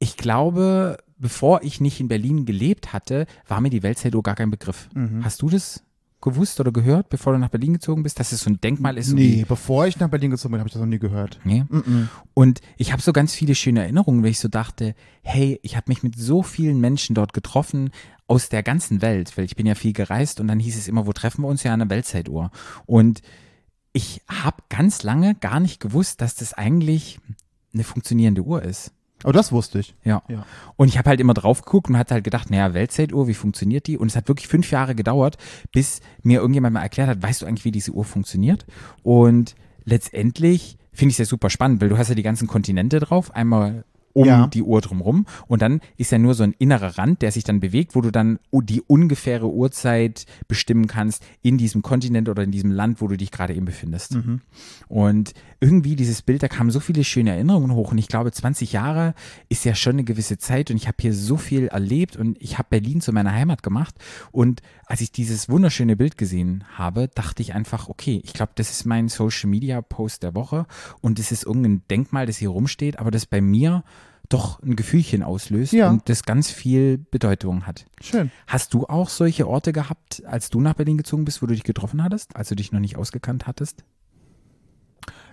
ich 0.00 0.16
glaube, 0.16 0.98
bevor 1.16 1.62
ich 1.62 1.80
nicht 1.80 2.00
in 2.00 2.08
Berlin 2.08 2.44
gelebt 2.44 2.92
hatte, 2.92 3.26
war 3.46 3.60
mir 3.60 3.70
die 3.70 3.82
Weltzeituhr 3.84 4.22
gar 4.22 4.34
kein 4.34 4.50
Begriff. 4.50 4.88
Hast 5.22 5.42
du 5.42 5.48
das 5.48 5.84
gewusst 6.20 6.60
oder 6.60 6.72
gehört, 6.72 7.08
bevor 7.08 7.32
du 7.32 7.38
nach 7.38 7.48
Berlin 7.48 7.74
gezogen 7.74 8.02
bist, 8.02 8.20
dass 8.20 8.32
es 8.32 8.42
so 8.42 8.50
ein 8.50 8.60
Denkmal 8.60 8.98
ist? 8.98 9.12
Nee, 9.12 9.44
bevor 9.48 9.86
ich 9.86 9.98
nach 9.98 10.08
Berlin 10.08 10.30
gezogen 10.30 10.52
bin, 10.52 10.60
habe 10.60 10.68
ich 10.68 10.72
das 10.72 10.80
noch 10.80 10.88
nie 10.88 10.98
gehört. 10.98 11.40
Nee. 11.44 11.64
Und 12.34 12.60
ich 12.76 12.92
habe 12.92 13.02
so 13.02 13.12
ganz 13.12 13.34
viele 13.34 13.54
schöne 13.54 13.80
Erinnerungen, 13.80 14.22
weil 14.22 14.30
ich 14.30 14.38
so 14.38 14.48
dachte, 14.48 14.94
hey, 15.22 15.58
ich 15.62 15.76
habe 15.76 15.86
mich 15.88 16.02
mit 16.02 16.18
so 16.18 16.42
vielen 16.42 16.80
Menschen 16.80 17.14
dort 17.14 17.32
getroffen 17.32 17.90
aus 18.26 18.48
der 18.48 18.62
ganzen 18.62 19.02
Welt, 19.02 19.36
weil 19.36 19.44
ich 19.44 19.56
bin 19.56 19.66
ja 19.66 19.74
viel 19.74 19.92
gereist 19.92 20.40
und 20.40 20.48
dann 20.48 20.60
hieß 20.60 20.78
es 20.78 20.88
immer, 20.88 21.06
wo 21.06 21.12
treffen 21.12 21.42
wir 21.42 21.48
uns 21.48 21.62
ja 21.62 21.72
an 21.72 21.80
der 21.80 21.90
Weltzeituhr. 21.90 22.50
Und 22.86 23.22
ich 23.92 24.22
habe 24.28 24.62
ganz 24.68 25.02
lange 25.02 25.34
gar 25.34 25.58
nicht 25.58 25.80
gewusst, 25.80 26.20
dass 26.20 26.34
das 26.36 26.54
eigentlich 26.54 27.18
eine 27.74 27.84
funktionierende 27.84 28.42
Uhr 28.42 28.62
ist. 28.62 28.92
Aber 29.22 29.32
das 29.32 29.52
wusste 29.52 29.78
ich. 29.80 29.94
Ja. 30.04 30.22
Ja. 30.28 30.44
Und 30.76 30.88
ich 30.88 30.98
habe 30.98 31.10
halt 31.10 31.20
immer 31.20 31.34
drauf 31.34 31.62
geguckt 31.62 31.88
und 31.90 31.98
hatte 31.98 32.14
halt 32.14 32.24
gedacht, 32.24 32.50
naja, 32.50 32.72
Weltzeituhr, 32.74 33.28
wie 33.28 33.34
funktioniert 33.34 33.86
die? 33.86 33.98
Und 33.98 34.08
es 34.08 34.16
hat 34.16 34.28
wirklich 34.28 34.48
fünf 34.48 34.70
Jahre 34.70 34.94
gedauert, 34.94 35.36
bis 35.72 36.00
mir 36.22 36.40
irgendjemand 36.40 36.74
mal 36.74 36.82
erklärt 36.82 37.08
hat, 37.08 37.22
weißt 37.22 37.42
du 37.42 37.46
eigentlich, 37.46 37.64
wie 37.64 37.72
diese 37.72 37.92
Uhr 37.92 38.04
funktioniert? 38.04 38.64
Und 39.02 39.54
letztendlich 39.84 40.78
finde 40.92 41.10
ich 41.10 41.14
es 41.14 41.18
ja 41.18 41.24
super 41.26 41.50
spannend, 41.50 41.80
weil 41.80 41.88
du 41.88 41.98
hast 41.98 42.08
ja 42.08 42.14
die 42.14 42.22
ganzen 42.22 42.48
Kontinente 42.48 43.00
drauf, 43.00 43.34
einmal 43.34 43.84
um 44.12 44.26
Ja. 44.26 44.48
die 44.48 44.62
Uhr 44.64 44.80
drumrum 44.80 45.24
und 45.46 45.62
dann 45.62 45.80
ist 45.96 46.10
ja 46.10 46.18
nur 46.18 46.34
so 46.34 46.42
ein 46.42 46.52
innerer 46.58 46.98
Rand, 46.98 47.22
der 47.22 47.30
sich 47.30 47.44
dann 47.44 47.60
bewegt, 47.60 47.94
wo 47.94 48.00
du 48.00 48.10
dann 48.10 48.40
die 48.52 48.82
ungefähre 48.82 49.48
Uhrzeit 49.48 50.26
bestimmen 50.48 50.88
kannst 50.88 51.22
in 51.42 51.58
diesem 51.58 51.82
Kontinent 51.82 52.28
oder 52.28 52.42
in 52.42 52.50
diesem 52.50 52.72
Land, 52.72 53.00
wo 53.00 53.06
du 53.06 53.16
dich 53.16 53.30
gerade 53.30 53.54
eben 53.54 53.66
befindest. 53.66 54.18
Und 54.88 55.32
irgendwie 55.60 55.94
dieses 55.94 56.22
Bild, 56.22 56.42
da 56.42 56.48
kamen 56.48 56.70
so 56.70 56.80
viele 56.80 57.04
schöne 57.04 57.30
Erinnerungen 57.30 57.72
hoch 57.72 57.92
und 57.92 57.98
ich 57.98 58.08
glaube, 58.08 58.32
20 58.32 58.72
Jahre 58.72 59.14
ist 59.50 59.64
ja 59.64 59.74
schon 59.74 59.92
eine 59.92 60.04
gewisse 60.04 60.38
Zeit 60.38 60.70
und 60.70 60.76
ich 60.78 60.88
habe 60.88 60.96
hier 61.00 61.12
so 61.12 61.36
viel 61.36 61.66
erlebt 61.68 62.16
und 62.16 62.40
ich 62.40 62.56
habe 62.58 62.68
Berlin 62.70 63.00
zu 63.02 63.12
meiner 63.12 63.32
Heimat 63.32 63.62
gemacht 63.62 63.94
und 64.32 64.62
als 64.86 65.02
ich 65.02 65.12
dieses 65.12 65.48
wunderschöne 65.50 65.96
Bild 65.96 66.16
gesehen 66.16 66.64
habe, 66.74 67.08
dachte 67.14 67.42
ich 67.42 67.52
einfach, 67.54 67.88
okay, 67.88 68.20
ich 68.24 68.32
glaube, 68.32 68.52
das 68.54 68.70
ist 68.70 68.86
mein 68.86 69.08
Social 69.08 69.50
Media 69.50 69.82
Post 69.82 70.22
der 70.22 70.34
Woche 70.34 70.66
und 71.02 71.18
es 71.18 71.30
ist 71.30 71.44
irgendein 71.44 71.82
Denkmal, 71.90 72.24
das 72.26 72.38
hier 72.38 72.48
rumsteht, 72.48 72.98
aber 72.98 73.10
das 73.10 73.26
bei 73.26 73.40
mir 73.42 73.84
doch 74.30 74.62
ein 74.62 74.76
Gefühlchen 74.76 75.22
auslöst 75.22 75.72
Ja. 75.72 75.90
und 75.90 76.08
das 76.08 76.22
ganz 76.22 76.50
viel 76.50 76.98
Bedeutung 76.98 77.66
hat. 77.66 77.84
Schön. 78.00 78.30
Hast 78.46 78.72
du 78.72 78.86
auch 78.86 79.08
solche 79.08 79.46
Orte 79.48 79.72
gehabt, 79.72 80.22
als 80.24 80.48
du 80.50 80.60
nach 80.60 80.74
Berlin 80.74 80.96
gezogen 80.96 81.24
bist, 81.24 81.42
wo 81.42 81.46
du 81.46 81.52
dich 81.54 81.64
getroffen 81.64 82.02
hattest, 82.02 82.34
als 82.36 82.48
du 82.48 82.54
dich 82.54 82.70
noch 82.72 82.80
nicht 82.80 82.96
ausgekannt 82.96 83.46
hattest? 83.46 83.84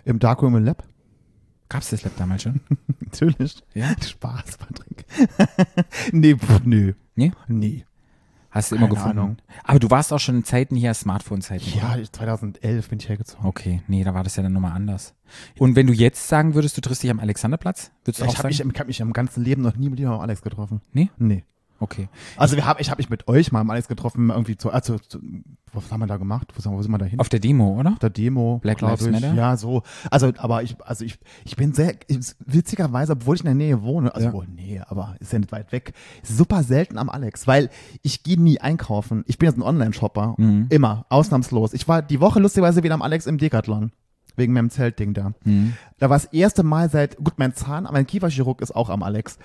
Im 0.08 0.20
Darkroom 0.20 0.56
im 0.56 0.64
Lab? 0.64 0.84
Gab 1.70 1.82
es 1.82 1.90
das 1.90 2.04
Lab 2.04 2.16
damals 2.18 2.44
schon? 2.44 2.62
Natürlich. 3.02 3.62
Ja? 3.74 3.90
Spaß, 4.02 4.58
Patrick. 4.58 5.06
nee, 6.14 6.34
pff, 6.36 6.62
nö. 6.64 6.94
Nee? 7.16 7.32
Nee. 7.48 7.84
Hast 8.50 8.72
du 8.72 8.78
immer 8.78 8.88
gefunden? 8.88 9.20
Ahnung. 9.20 9.38
Aber 9.66 9.78
du 9.80 9.90
warst 9.92 10.14
auch 10.14 10.20
schon 10.20 10.36
in 10.38 10.44
Zeiten 10.46 10.76
hier, 10.78 10.94
Smartphone-Zeiten. 10.94 11.66
Ja, 11.78 11.92
oder? 11.92 12.00
ich- 12.02 12.12
2011 12.12 12.90
bin 12.90 13.00
ich 13.00 13.10
hergezogen. 13.10 13.46
Okay, 13.46 13.82
nee, 13.88 14.04
da 14.06 14.14
war 14.14 14.24
das 14.24 14.38
ja 14.38 14.44
dann 14.44 14.54
nochmal 14.54 14.72
anders. 14.72 15.14
Und 15.60 15.76
wenn 15.76 15.86
du 15.88 15.94
jetzt 15.94 16.28
sagen 16.30 16.56
würdest, 16.56 16.78
du 16.78 16.82
triffst 16.82 17.04
dich 17.04 17.12
am 17.12 17.20
Alexanderplatz, 17.20 17.92
würdest 18.06 18.22
du 18.22 18.24
Ich 18.26 18.30
auch 18.32 18.34
habe 18.44 18.54
sagen? 18.54 18.68
mich, 18.68 18.76
ich 18.76 18.80
hab 18.80 18.88
mich 18.88 19.00
im 19.02 19.12
ganzen 19.14 19.44
Leben 19.44 19.62
noch 19.62 19.76
nie 19.76 19.90
mit 19.90 20.00
jemandem 20.00 20.22
Alex 20.22 20.42
getroffen. 20.42 20.80
Nee? 20.94 21.10
Nee. 21.18 21.44
Okay. 21.80 22.10
Also 22.38 22.56
wir 22.56 22.66
hab, 22.66 22.80
ich 22.82 22.90
habe 22.90 23.00
mich 23.00 23.10
mit 23.10 23.28
euch 23.28 23.52
mal 23.52 23.62
am 23.62 23.70
Alex 23.70 23.88
getroffen, 23.88 24.30
irgendwie 24.30 24.58
zu, 24.58 24.72
also, 24.72 24.98
zu, 25.00 25.20
was 25.74 25.92
haben 25.92 26.00
wir 26.00 26.08
da 26.08 26.18
gemacht? 26.18 26.52
Wo 26.56 26.62
sind, 26.62 26.72
wo 26.72 26.82
sind 26.82 26.92
wir 26.92 26.98
da 26.98 27.06
hin? 27.06 27.20
Auf 27.20 27.30
der 27.30 27.40
Demo, 27.40 27.80
oder? 27.80 27.96
der 28.02 28.10
Demo, 28.10 28.60
Black 28.60 28.82
Lives 28.82 29.06
ich. 29.06 29.12
Matter? 29.12 29.34
Ja, 29.34 29.58
so. 29.58 29.84
Also, 30.10 30.32
aber 30.38 30.64
ich, 30.64 30.76
also 30.84 31.06
ich, 31.06 31.20
ich 31.46 31.56
bin 31.56 31.74
sehr, 31.74 31.96
ich, 32.08 32.36
witzigerweise, 32.46 33.14
obwohl 33.14 33.36
ich 33.36 33.42
in 33.42 33.46
der 33.46 33.56
Nähe 33.56 33.84
wohne, 33.84 34.14
also 34.16 34.28
Ja. 34.28 34.34
wohl, 34.34 34.48
nee, 34.48 34.82
aber 34.88 35.16
ist 35.20 35.34
ja 35.34 35.40
nicht 35.40 35.52
weit 35.52 35.72
weg, 35.72 35.94
super 36.24 36.64
selten 36.64 36.98
am 36.98 37.10
Alex, 37.10 37.48
weil 37.48 37.70
ich 38.02 38.24
gehe 38.24 38.40
nie 38.42 38.60
einkaufen. 38.60 39.24
Ich 39.28 39.38
bin 39.38 39.48
jetzt 39.50 39.58
ein 39.58 39.64
Online-Shopper. 39.64 40.36
Mhm. 40.38 40.68
Immer, 40.70 41.06
ausnahmslos. 41.10 41.74
Ich 41.74 41.88
war 41.88 42.02
die 42.02 42.20
Woche 42.20 42.40
lustigerweise 42.40 42.84
wieder 42.84 42.96
am 42.96 43.02
Alex 43.02 43.28
im 43.28 43.38
Decathlon. 43.38 43.92
Wegen 44.36 44.54
meinem 44.54 44.70
Zeltding 44.70 45.16
da. 45.16 45.34
Mhm. 45.46 45.74
Da 45.98 46.12
war 46.12 46.18
das 46.18 46.26
erste 46.26 46.62
Mal 46.62 46.92
seit, 46.92 47.18
gut, 47.18 47.34
mein 47.38 47.56
Zahn, 47.56 47.88
mein 47.92 48.06
Kieferchirurg 48.06 48.62
ist 48.62 48.76
auch 48.76 48.90
am 48.92 49.02
Alex. 49.02 49.40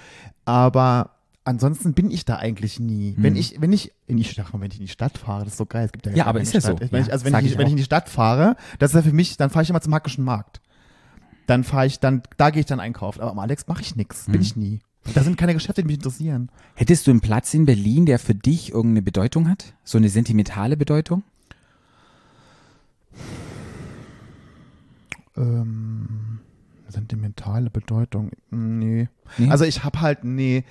Aber 0.45 1.11
ansonsten 1.45 1.95
bin 1.95 2.11
ich 2.11 2.25
da 2.25 2.37
eigentlich 2.37 2.79
nie. 2.81 3.15
Wenn 3.17 3.37
ich, 3.37 3.61
wenn 3.61 3.73
ich, 3.73 3.93
in 4.07 4.17
die 4.17 4.25
Stadt, 4.25 4.47
wenn 4.53 4.71
ich 4.71 4.79
in 4.79 4.87
die 4.87 4.89
Stadt 4.93 5.19
fahre, 5.19 5.45
das 5.45 5.55
ist 5.55 5.59
so 5.59 5.67
geil. 5.67 5.87
Es 5.87 5.93
gibt 5.93 6.07
ja, 6.07 6.13
Mhm. 6.13 6.19
Ja, 6.19 6.27
aber 6.27 6.41
ist 6.41 6.55
ja 6.55 6.61
Stadt. 6.61 6.79
so. 6.81 6.91
Wenn 6.91 7.01
Ja, 7.01 7.07
ich, 7.07 7.13
also 7.13 7.25
wenn 7.25 7.35
ich, 7.45 7.53
ich 7.53 7.59
wenn 7.59 7.67
ich 7.67 7.73
in 7.73 7.77
die 7.79 7.85
Stadt 7.85 8.09
fahre, 8.09 8.57
das 8.79 8.91
ist 8.91 8.95
ja 8.97 9.03
für 9.03 9.13
mich, 9.13 9.37
dann 9.37 9.51
fahre 9.51 9.63
ich 9.63 9.71
immer 9.71 9.81
zum 9.81 9.95
Hackischen 9.95 10.25
Markt. 10.25 10.61
Dann 11.47 11.65
fahre 11.65 11.87
ich, 11.87 11.99
dann, 12.01 12.23
da 12.37 12.51
gehe 12.51 12.61
ich 12.61 12.67
dann 12.67 12.81
einkaufen. 12.81 13.21
Aber 13.21 13.31
am 13.33 13.39
Alex 13.39 13.67
mache 13.67 13.83
ich 13.83 13.97
nichts. 13.97 14.29
Mhm. 14.29 14.33
Bin 14.33 14.43
ich 14.43 14.57
nie. 14.57 14.81
Da 15.15 15.25
sind 15.25 15.37
keine 15.37 15.53
Geschäfte, 15.55 15.83
die 15.83 15.87
mich 15.89 15.97
interessieren. 15.97 16.49
Hättest 16.77 17.07
du 17.07 17.11
einen 17.11 17.21
Platz 17.21 17.53
in 17.55 17.67
Berlin, 17.67 18.07
der 18.07 18.21
für 18.21 18.37
dich 18.37 18.71
irgendeine 18.71 19.03
Bedeutung 19.03 19.49
hat? 19.49 19.75
So 19.83 19.99
eine 19.99 20.09
sentimentale 20.09 20.77
Bedeutung? 20.77 21.25
Ähm, 25.37 26.39
sentimentale 26.89 27.71
Bedeutung. 27.71 28.31
Nee. 28.51 29.09
Nee? 29.39 29.51
Also 29.51 29.65
ich 29.65 29.83
habe 29.85 30.01
halt, 30.01 30.25
nee. 30.25 30.65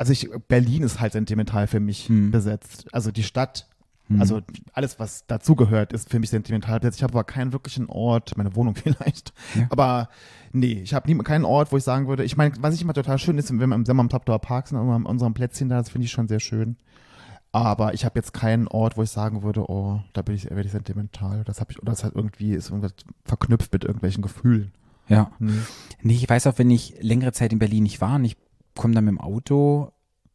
Also 0.00 0.12
ich, 0.14 0.30
Berlin 0.48 0.82
ist 0.82 0.98
halt 0.98 1.12
sentimental 1.12 1.66
für 1.66 1.78
mich 1.78 2.08
Hm. 2.08 2.30
besetzt. 2.30 2.86
Also 2.90 3.12
die 3.12 3.22
Stadt 3.22 3.66
Hm. 4.08 4.20
Also 4.20 4.40
alles, 4.72 4.98
was 4.98 5.24
dazugehört, 5.26 5.92
ist 5.92 6.10
für 6.10 6.18
mich 6.18 6.30
sentimental. 6.30 6.80
Ich 6.84 7.02
habe 7.02 7.12
aber 7.12 7.22
keinen 7.22 7.52
wirklichen 7.52 7.86
Ort, 7.86 8.36
meine 8.36 8.56
Wohnung 8.56 8.74
vielleicht. 8.74 9.32
Ja. 9.54 9.66
Aber 9.70 10.08
nee, 10.52 10.80
ich 10.82 10.94
habe 10.94 11.14
keinen 11.22 11.44
Ort, 11.44 11.70
wo 11.70 11.76
ich 11.76 11.84
sagen 11.84 12.08
würde, 12.08 12.24
ich 12.24 12.36
meine, 12.36 12.54
was 12.60 12.74
ich 12.74 12.82
immer 12.82 12.92
total 12.92 13.18
schön 13.18 13.38
ist, 13.38 13.50
wenn 13.50 13.70
wir 13.70 13.76
im 13.76 13.86
Sommer 13.86 14.00
am 14.00 14.08
Taptower 14.08 14.40
Park 14.40 14.66
sind, 14.66 14.78
an 14.78 15.06
unserem 15.06 15.32
Plätzchen 15.32 15.68
da, 15.68 15.76
das 15.78 15.90
finde 15.90 16.06
ich 16.06 16.10
schon 16.10 16.26
sehr 16.26 16.40
schön. 16.40 16.76
Aber 17.52 17.94
ich 17.94 18.04
habe 18.04 18.18
jetzt 18.18 18.32
keinen 18.32 18.66
Ort, 18.66 18.96
wo 18.96 19.04
ich 19.04 19.10
sagen 19.10 19.44
würde, 19.44 19.70
oh, 19.70 20.00
da 20.12 20.22
bin 20.22 20.34
ich, 20.34 20.50
werde 20.50 20.62
ich 20.62 20.72
sentimental. 20.72 21.44
Das 21.44 21.60
habe 21.60 21.70
ich, 21.70 21.80
oder 21.80 21.92
das 21.92 22.02
hat 22.02 22.16
irgendwie, 22.16 22.54
ist 22.54 22.70
irgendwas 22.70 22.94
verknüpft 23.24 23.72
mit 23.72 23.84
irgendwelchen 23.84 24.22
Gefühlen. 24.22 24.72
Ja. 25.08 25.30
Nee. 25.38 25.52
Nee, 26.02 26.14
ich 26.14 26.28
weiß 26.28 26.48
auch, 26.48 26.58
wenn 26.58 26.70
ich 26.70 26.94
längere 27.00 27.32
Zeit 27.32 27.52
in 27.52 27.58
Berlin 27.60 27.84
nicht 27.84 28.00
war 28.00 28.16
und 28.16 28.24
ich 28.24 28.36
komme 28.80 28.94
dann 28.94 29.04
mit 29.04 29.12
dem 29.12 29.20
Auto 29.20 29.92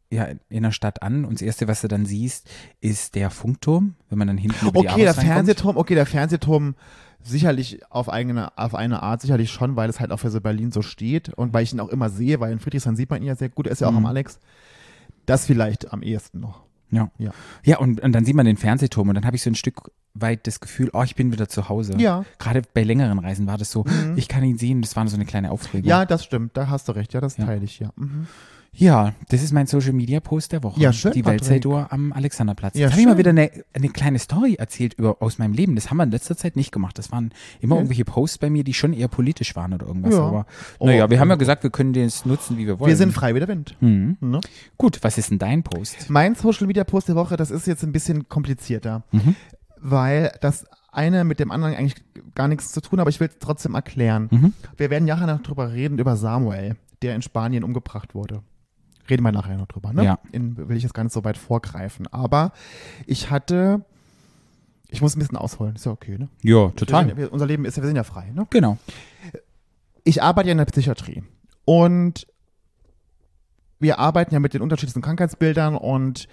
ja, 0.08 0.28
in 0.48 0.62
der 0.62 0.70
Stadt 0.70 1.02
an 1.02 1.24
und 1.24 1.34
das 1.34 1.42
Erste, 1.42 1.66
was 1.66 1.80
du 1.80 1.88
dann 1.88 2.06
siehst, 2.06 2.48
ist 2.80 3.16
der 3.16 3.28
Funkturm, 3.30 3.96
wenn 4.08 4.18
man 4.18 4.28
dann 4.28 4.38
hinten 4.38 4.68
über 4.68 4.80
die 4.80 4.88
Okay, 4.88 5.02
der. 5.02 5.14
Fernsehturm, 5.14 5.76
okay, 5.76 5.96
der 5.96 6.06
Fernsehturm 6.06 6.76
sicherlich 7.24 7.80
auf 7.90 8.08
eigene, 8.08 8.56
auf 8.56 8.76
eine 8.76 9.02
Art 9.02 9.20
sicherlich 9.20 9.50
schon, 9.50 9.74
weil 9.74 9.90
es 9.90 9.98
halt 9.98 10.12
auch 10.12 10.18
für 10.20 10.30
so 10.30 10.40
Berlin 10.40 10.70
so 10.70 10.82
steht 10.82 11.30
und 11.30 11.52
weil 11.52 11.64
ich 11.64 11.72
ihn 11.72 11.80
auch 11.80 11.88
immer 11.88 12.08
sehe, 12.08 12.38
weil 12.38 12.52
in 12.52 12.60
Friedrichshain 12.60 12.94
sieht 12.94 13.10
man 13.10 13.20
ihn 13.20 13.26
ja 13.26 13.34
sehr 13.34 13.48
gut, 13.48 13.66
er 13.66 13.72
ist 13.72 13.80
ja 13.80 13.88
auch 13.88 13.92
Mhm. 13.92 13.98
am 13.98 14.06
Alex. 14.06 14.38
Das 15.26 15.44
vielleicht 15.44 15.92
am 15.92 16.02
ehesten 16.02 16.38
noch. 16.38 16.65
Ja. 16.90 17.10
Ja. 17.18 17.30
Ja, 17.64 17.78
und, 17.78 18.00
und 18.00 18.12
dann 18.12 18.24
sieht 18.24 18.36
man 18.36 18.46
den 18.46 18.56
Fernsehturm 18.56 19.08
und 19.08 19.14
dann 19.14 19.24
habe 19.26 19.36
ich 19.36 19.42
so 19.42 19.50
ein 19.50 19.54
Stück 19.54 19.90
weit 20.14 20.46
das 20.46 20.60
Gefühl, 20.60 20.90
oh, 20.92 21.02
ich 21.02 21.14
bin 21.14 21.32
wieder 21.32 21.48
zu 21.48 21.68
Hause. 21.68 21.94
Ja. 21.98 22.24
Gerade 22.38 22.62
bei 22.74 22.82
längeren 22.84 23.18
Reisen 23.18 23.46
war 23.46 23.58
das 23.58 23.70
so, 23.70 23.84
ich 24.16 24.28
kann 24.28 24.42
ihn 24.44 24.56
sehen, 24.58 24.80
das 24.82 24.96
war 24.96 25.06
so 25.08 25.16
eine 25.16 25.26
kleine 25.26 25.50
Aufregung. 25.50 25.88
Ja, 25.88 26.06
das 26.06 26.24
stimmt, 26.24 26.56
da 26.56 26.68
hast 26.68 26.88
du 26.88 26.92
recht, 26.92 27.12
ja, 27.12 27.20
das 27.20 27.36
Ja. 27.36 27.44
teile 27.46 27.64
ich, 27.64 27.80
ja. 27.80 27.90
Mhm. 27.96 28.26
Ja, 28.78 29.14
das 29.30 29.42
ist 29.42 29.52
mein 29.52 29.66
Social 29.66 29.92
Media 29.92 30.20
Post 30.20 30.52
der 30.52 30.62
Woche. 30.62 30.78
Ja, 30.80 30.92
schön, 30.92 31.12
Die. 31.12 31.24
Weltzeituhr 31.24 31.90
am 31.92 32.12
Alexanderplatz. 32.12 32.74
Ja, 32.74 32.82
Jetzt 32.82 32.92
habe 32.92 33.00
ich 33.00 33.06
mal 33.06 33.16
wieder 33.18 33.30
eine, 33.30 33.50
eine 33.72 33.88
kleine 33.88 34.18
Story 34.18 34.54
erzählt 34.58 34.94
über, 34.94 35.16
aus 35.20 35.38
meinem 35.38 35.54
Leben. 35.54 35.74
Das 35.76 35.88
haben 35.90 35.96
wir 35.96 36.02
in 36.04 36.10
letzter 36.10 36.36
Zeit 36.36 36.56
nicht 36.56 36.72
gemacht. 36.72 36.98
Das 36.98 37.10
waren 37.10 37.32
immer 37.60 37.76
Ja. 37.76 37.80
irgendwelche 37.80 38.04
Posts 38.04 38.38
bei 38.38 38.50
mir, 38.50 38.64
die 38.64 38.74
schon 38.74 38.92
eher 38.92 39.08
politisch 39.08 39.56
waren 39.56 39.72
oder 39.72 39.86
irgendwas. 39.86 40.14
Ja. 40.14 40.20
Aber 40.26 40.46
Oh, 40.78 40.86
naja, 40.86 41.08
wir 41.08 41.18
haben 41.20 41.30
ja 41.30 41.36
gesagt, 41.36 41.62
wir 41.62 41.70
können 41.70 41.94
das 41.94 42.26
nutzen, 42.26 42.58
wie 42.58 42.66
wir 42.66 42.78
wollen. 42.78 42.88
Wir 42.90 42.96
sind 42.96 43.12
frei 43.12 43.34
wie 43.34 43.38
der 43.38 43.48
Wind. 43.48 43.76
Mhm. 43.80 44.18
Ne? 44.20 44.40
Gut, 44.76 44.98
was 45.02 45.16
ist 45.16 45.30
denn 45.30 45.38
dein 45.38 45.62
Post? 45.62 46.10
Mein 46.10 46.34
Social 46.34 46.66
Media 46.66 46.84
Post 46.84 47.08
der 47.08 47.16
Woche, 47.16 47.36
das 47.36 47.50
ist 47.50 47.66
jetzt 47.66 47.82
ein 47.82 47.92
bisschen 47.92 48.28
komplizierter, 48.28 49.04
Mhm. 49.12 49.36
weil 49.80 50.32
das 50.40 50.66
eine 50.92 51.24
mit 51.24 51.40
dem 51.40 51.50
anderen 51.50 51.74
eigentlich 51.74 52.02
gar 52.34 52.48
nichts 52.48 52.72
zu 52.72 52.80
tun, 52.80 52.98
hat, 52.98 53.02
aber 53.02 53.10
ich 53.10 53.20
will 53.20 53.28
es 53.28 53.38
trotzdem 53.38 53.74
erklären. 53.74 54.28
Mhm. 54.30 54.52
Wir 54.76 54.90
werden 54.90 55.04
nachher 55.06 55.26
noch 55.26 55.42
drüber 55.42 55.72
reden, 55.72 55.98
über 55.98 56.16
Samuel, 56.16 56.76
der 57.02 57.14
in 57.14 57.22
Spanien 57.22 57.64
umgebracht 57.64 58.14
wurde. 58.14 58.42
Reden 59.08 59.22
wir 59.22 59.32
nachher 59.32 59.56
noch 59.56 59.66
drüber, 59.66 59.92
ne? 59.92 60.04
Ja. 60.04 60.18
In, 60.32 60.56
will 60.68 60.76
ich 60.76 60.82
jetzt 60.82 60.94
gar 60.94 61.04
nicht 61.04 61.12
so 61.12 61.24
weit 61.24 61.38
vorgreifen. 61.38 62.06
Aber 62.08 62.52
ich 63.06 63.30
hatte, 63.30 63.84
ich 64.88 65.00
muss 65.00 65.16
ein 65.16 65.20
bisschen 65.20 65.36
ausholen, 65.36 65.76
ist 65.76 65.86
ja 65.86 65.92
okay, 65.92 66.18
ne? 66.18 66.28
Ja, 66.42 66.68
total. 66.70 67.14
sind, 67.14 67.32
unser 67.32 67.46
Leben 67.46 67.64
ist 67.64 67.76
ja, 67.76 67.82
wir 67.82 67.88
sind 67.88 67.96
ja 67.96 68.04
frei, 68.04 68.30
ne? 68.34 68.46
Genau. 68.50 68.78
ich 70.04 70.22
arbeite 70.22 70.48
ja 70.48 70.52
in 70.52 70.58
der 70.58 70.64
Psychiatrie 70.66 71.22
und 71.64 72.26
wir 73.78 73.98
arbeiten 73.98 74.32
ja 74.32 74.40
mit 74.40 74.54
den 74.54 74.62
unterschiedlichsten 74.62 75.02
Krankheitsbildern 75.02 75.76
und 75.76 76.28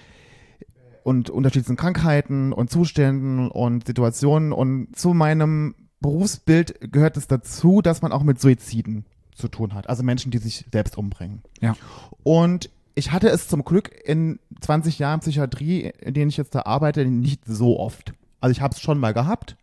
und 1.04 1.30
unterschiedlichsten 1.30 1.76
Krankheiten 1.76 2.54
und 2.54 2.72
Zuständen 2.72 3.50
und 3.50 3.86
Situationen 3.86 4.54
und 4.54 4.96
zu 4.96 5.14
meinem 5.14 5.76
Berufsbild 6.00 6.92
gehört 6.92 7.18
es 7.18 7.28
dazu, 7.28 7.82
dass 7.82 8.02
man 8.02 8.12
auch 8.12 8.24
mit 8.24 8.40
Suiziden 8.40 9.06
zu 9.36 9.48
tun 9.48 9.74
hat, 9.74 9.90
also 9.90 10.04
Menschen, 10.04 10.32
die 10.32 10.38
sich 10.38 10.66
selbst 10.72 10.98
umbringen. 10.98 11.42
Ja. 11.62 11.76
Und 12.24 12.70
ich 12.96 13.12
hatte 13.12 13.30
es 13.30 13.48
zum 13.48 13.64
Glück 13.64 13.92
in 14.06 14.40
20 14.62 15.00
Jahren 15.00 15.20
Psychiatrie, 15.20 15.92
in 16.00 16.14
denen 16.14 16.30
ich 16.30 16.38
jetzt 16.38 16.56
da 16.56 16.62
arbeite, 16.66 17.06
nicht 17.06 17.46
so 17.46 17.80
oft. 17.80 18.14
Also 18.40 18.52
ich 18.52 18.62
habe 18.62 18.76
es 18.76 18.82
schon 18.82 19.00
mal 19.00 19.14
gehabt, 19.14 19.56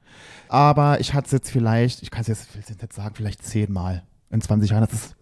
aber 0.49 1.01
ich 1.01 1.15
hatte 1.15 1.27
es 1.27 1.33
jetzt 1.33 1.51
vielleicht, 1.51 2.03
ich 2.03 2.11
kann 2.11 2.23
es 2.23 2.29
jetzt, 2.29 2.49
jetzt 2.55 2.95
sagen, 2.95 3.15
vielleicht 3.15 3.45
zehnmal 3.45 4.03
in 4.31 4.41
20 4.41 4.71
Jahren. 4.71 4.83
Das 4.83 4.93
ist 4.93 5.17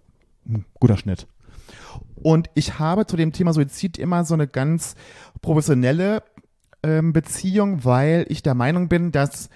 ein 0.47 0.65
guter 0.81 0.97
Schnitt. 0.97 1.27
Und 2.15 2.49
ich 2.55 2.79
habe 2.79 3.07
zu 3.07 3.17
dem 3.17 3.33
Thema 3.33 3.53
Suizid 3.53 3.99
immer 3.99 4.25
so 4.25 4.35
eine 4.35 4.49
ganz 4.49 4.95
professionelle 5.43 6.23
ähm, 6.83 7.13
Beziehung, 7.13 7.85
weil 7.85 8.27
ich 8.29 8.43
der 8.43 8.55
Meinung 8.55 8.89
bin, 8.89 9.13
dass 9.13 9.51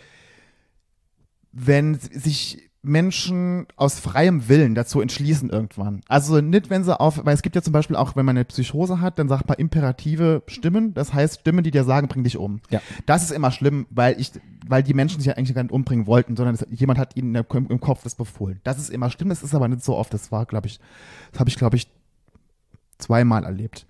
wenn 1.53 1.95
sich 1.95 2.71
Menschen 2.83 3.67
aus 3.77 4.01
freiem 4.01 4.49
Willen 4.49 4.75
dazu 4.75 5.01
entschließen 5.01 5.51
irgendwann. 5.51 6.01
Also 6.09 6.41
nicht, 6.41 6.69
wenn 6.69 6.83
sie 6.83 6.99
auf, 6.99 7.25
weil 7.25 7.35
es 7.35 7.43
gibt 7.43 7.55
ja 7.55 7.63
zum 7.63 7.73
Beispiel 7.73 7.95
auch, 7.95 8.17
wenn 8.17 8.27
man 8.27 8.37
eine 8.37 8.45
Psychose 8.45 9.01
hat, 9.01 9.21
dann 9.21 9.29
sagt 9.29 9.49
man 9.49 9.57
imperative 9.59 10.43
Stimmen. 10.49 10.93
Das 10.93 11.15
heißt 11.15 11.41
Stimmen, 11.41 11.63
die 11.63 11.71
dir 11.71 11.85
sagen, 11.85 12.09
bring 12.09 12.25
dich 12.25 12.37
um. 12.37 12.61
Ja. 12.71 12.81
Das 13.07 13.23
ist 13.23 13.31
immer 13.31 13.53
schlimm, 13.53 13.87
weil 13.91 14.21
ich, 14.21 14.33
weil 14.67 14.83
die 14.83 14.95
Menschen 14.95 15.21
sich 15.21 15.29
ja 15.29 15.35
eigentlich 15.35 15.55
gar 15.55 15.63
nicht 15.63 15.73
umbringen 15.73 16.07
wollten, 16.07 16.37
sondern 16.37 16.57
es, 16.57 16.67
jemand 16.71 16.99
hat 16.99 17.17
ihnen 17.17 17.35
im, 17.37 17.81
Kopf 17.81 18.03
das 18.03 18.17
befohlen. 18.17 18.61
Das 18.65 18.79
ist 18.79 18.91
immer 18.91 19.11
schlimm, 19.11 19.29
das 19.29 19.45
ist 19.45 19.55
aber 19.55 19.69
nicht 19.69 19.85
so 19.85 19.97
oft. 19.97 20.13
Das 20.13 20.33
war, 20.33 20.45
glaube 20.45 20.67
ich, 20.67 20.81
das 21.31 21.39
habe 21.39 21.51
ich, 21.51 21.57
glaube 21.57 21.77
ich, 21.77 21.89
zweimal 22.99 23.45
erlebt. 23.45 23.87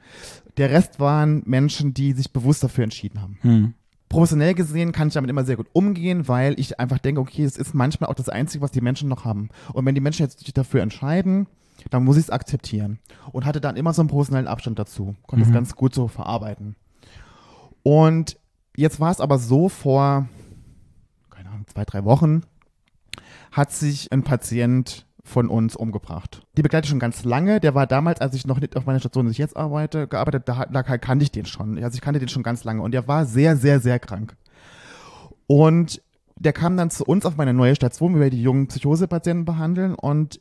Der 0.58 0.70
Rest 0.70 1.00
waren 1.00 1.42
Menschen, 1.46 1.94
die 1.94 2.12
sich 2.12 2.32
bewusst 2.32 2.62
dafür 2.62 2.84
entschieden 2.84 3.22
haben 3.22 3.38
Hm. 3.40 3.74
Professionell 4.12 4.54
gesehen 4.54 4.92
kann 4.92 5.08
ich 5.08 5.14
damit 5.14 5.30
immer 5.30 5.44
sehr 5.44 5.56
gut 5.56 5.68
umgehen, 5.72 6.28
weil 6.28 6.58
ich 6.60 6.78
einfach 6.78 6.98
denke, 6.98 7.20
okay, 7.20 7.44
es 7.44 7.56
ist 7.56 7.74
manchmal 7.74 8.10
auch 8.10 8.14
das 8.14 8.28
Einzige, 8.28 8.62
was 8.62 8.70
die 8.70 8.80
Menschen 8.80 9.08
noch 9.08 9.24
haben. 9.24 9.48
Und 9.72 9.84
wenn 9.86 9.94
die 9.94 10.00
Menschen 10.00 10.22
jetzt 10.22 10.38
sich 10.40 10.52
dafür 10.52 10.82
entscheiden, 10.82 11.46
dann 11.90 12.04
muss 12.04 12.16
ich 12.16 12.24
es 12.24 12.30
akzeptieren. 12.30 12.98
Und 13.32 13.44
hatte 13.44 13.60
dann 13.60 13.76
immer 13.76 13.92
so 13.92 14.02
einen 14.02 14.08
professionellen 14.08 14.46
Abstand 14.46 14.78
dazu. 14.78 15.16
Konnte 15.26 15.44
Mhm. 15.44 15.50
es 15.50 15.54
ganz 15.54 15.74
gut 15.74 15.94
so 15.94 16.06
verarbeiten. 16.08 16.76
Und 17.82 18.38
jetzt 18.76 19.00
war 19.00 19.10
es 19.10 19.20
aber 19.20 19.38
so, 19.38 19.68
vor, 19.68 20.28
keine 21.30 21.48
Ahnung, 21.48 21.66
zwei, 21.66 21.84
drei 21.84 22.04
Wochen, 22.04 22.42
hat 23.50 23.72
sich 23.72 24.12
ein 24.12 24.22
Patient 24.22 25.06
von 25.24 25.48
uns 25.48 25.76
umgebracht. 25.76 26.42
Die 26.56 26.62
begleite 26.62 26.86
ich 26.86 26.90
schon 26.90 26.98
ganz 26.98 27.24
lange. 27.24 27.60
Der 27.60 27.74
war 27.74 27.86
damals, 27.86 28.20
als 28.20 28.34
ich 28.34 28.46
noch 28.46 28.60
nicht 28.60 28.76
auf 28.76 28.86
meiner 28.86 28.98
Station, 28.98 29.26
wo 29.26 29.30
ich 29.30 29.38
jetzt 29.38 29.56
arbeite, 29.56 30.08
gearbeitet, 30.08 30.48
da, 30.48 30.66
da 30.66 30.82
kannte 30.82 31.22
ich 31.22 31.30
den 31.30 31.46
schon. 31.46 31.82
Also 31.82 31.94
ich 31.94 32.00
kannte 32.00 32.18
den 32.18 32.28
schon 32.28 32.42
ganz 32.42 32.64
lange. 32.64 32.82
Und 32.82 32.92
der 32.92 33.06
war 33.06 33.24
sehr, 33.24 33.56
sehr, 33.56 33.78
sehr 33.80 33.98
krank. 34.00 34.36
Und 35.46 36.02
der 36.36 36.52
kam 36.52 36.76
dann 36.76 36.90
zu 36.90 37.04
uns 37.04 37.24
auf 37.24 37.36
meine 37.36 37.54
neue 37.54 37.76
Station, 37.76 38.14
wo 38.16 38.20
wir 38.20 38.30
die 38.30 38.42
jungen 38.42 38.66
Psychosepatienten 38.66 39.44
behandeln. 39.44 39.94
Und 39.94 40.40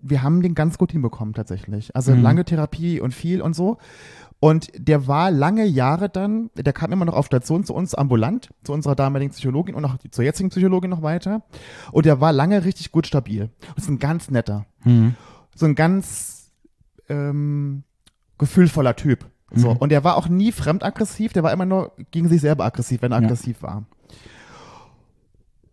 wir 0.00 0.22
haben 0.22 0.42
den 0.42 0.54
ganz 0.56 0.78
gut 0.78 0.90
hinbekommen 0.90 1.32
tatsächlich. 1.34 1.94
Also 1.94 2.12
Mhm. 2.12 2.22
lange 2.22 2.44
Therapie 2.44 3.00
und 3.00 3.14
viel 3.14 3.40
und 3.40 3.54
so. 3.54 3.78
Und 4.44 4.72
der 4.76 5.06
war 5.06 5.30
lange 5.30 5.64
Jahre 5.64 6.08
dann, 6.08 6.50
der 6.56 6.72
kam 6.72 6.90
immer 6.90 7.04
noch 7.04 7.14
auf 7.14 7.26
Station 7.26 7.62
zu 7.62 7.74
uns 7.74 7.94
ambulant, 7.94 8.50
zu 8.64 8.72
unserer 8.72 8.96
damaligen 8.96 9.30
Psychologin 9.30 9.76
und 9.76 9.84
auch 9.84 9.94
zur 10.10 10.24
jetzigen 10.24 10.48
Psychologin 10.48 10.90
noch 10.90 11.02
weiter. 11.02 11.42
Und 11.92 12.06
der 12.06 12.20
war 12.20 12.32
lange 12.32 12.64
richtig 12.64 12.90
gut 12.90 13.06
stabil. 13.06 13.50
Und 13.68 13.78
ist 13.78 13.88
ein 13.88 14.00
ganz 14.00 14.32
netter, 14.32 14.66
Hm. 14.80 15.14
so 15.54 15.64
ein 15.66 15.76
ganz 15.76 16.50
ähm, 17.08 17.84
gefühlvoller 18.38 18.96
Typ. 18.96 19.26
So. 19.54 19.70
Mhm. 19.74 19.76
Und 19.76 19.92
der 19.92 20.02
war 20.02 20.16
auch 20.16 20.26
nie 20.28 20.50
fremdaggressiv, 20.50 21.32
der 21.32 21.44
war 21.44 21.52
immer 21.52 21.66
nur 21.66 21.92
gegen 22.10 22.28
sich 22.28 22.40
selber 22.40 22.64
aggressiv, 22.64 23.00
wenn 23.02 23.12
er 23.12 23.20
Ja. 23.20 23.24
aggressiv 23.26 23.62
war. 23.62 23.84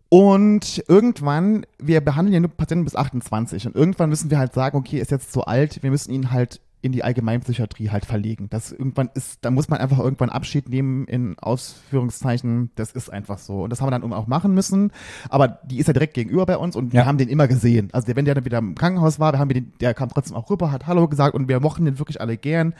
Und 0.08 0.84
irgendwann, 0.86 1.66
wir 1.80 2.00
behandeln 2.00 2.34
ja 2.34 2.40
nur 2.40 2.50
Patienten 2.50 2.84
bis 2.84 2.94
28 2.94 3.66
und 3.66 3.74
irgendwann 3.74 4.10
müssen 4.10 4.30
wir 4.30 4.38
halt 4.38 4.52
sagen, 4.52 4.76
okay, 4.76 4.98
ist 5.00 5.10
jetzt 5.10 5.32
zu 5.32 5.42
alt, 5.44 5.82
wir 5.82 5.90
müssen 5.90 6.12
ihn 6.12 6.30
halt 6.30 6.60
in 6.82 6.92
die 6.92 7.04
Allgemeinpsychiatrie 7.04 7.90
halt 7.90 8.06
verlegen. 8.06 8.48
Das 8.50 8.72
irgendwann 8.72 9.10
ist, 9.14 9.38
da 9.44 9.50
muss 9.50 9.68
man 9.68 9.80
einfach 9.80 9.98
irgendwann 9.98 10.30
Abschied 10.30 10.68
nehmen 10.68 11.06
in 11.06 11.38
Ausführungszeichen, 11.38 12.70
das 12.74 12.92
ist 12.92 13.10
einfach 13.12 13.38
so. 13.38 13.62
Und 13.64 13.70
das 13.70 13.80
haben 13.80 13.88
wir 13.88 13.98
dann 13.98 14.12
auch 14.12 14.26
machen 14.26 14.54
müssen, 14.54 14.92
aber 15.28 15.48
die 15.64 15.78
ist 15.78 15.86
ja 15.86 15.92
direkt 15.92 16.14
gegenüber 16.14 16.46
bei 16.46 16.56
uns 16.56 16.76
und 16.76 16.92
Ja. 16.92 17.00
wir 17.00 17.06
haben 17.06 17.18
den 17.18 17.28
immer 17.28 17.48
gesehen. 17.48 17.88
Also 17.92 18.06
der, 18.06 18.16
wenn 18.16 18.24
der 18.24 18.34
dann 18.34 18.44
wieder 18.44 18.58
im 18.58 18.74
Krankenhaus 18.74 19.18
war, 19.18 19.32
wir 19.32 19.38
haben 19.38 19.48
den, 19.50 19.72
der 19.80 19.94
kam 19.94 20.08
trotzdem 20.08 20.36
auch 20.36 20.48
rüber, 20.50 20.72
hat 20.72 20.86
Hallo 20.86 21.08
gesagt 21.08 21.34
und 21.34 21.48
wir 21.48 21.60
mochten 21.60 21.84
den 21.84 21.98
wirklich 21.98 22.20
alle 22.20 22.36
gern. 22.36 22.74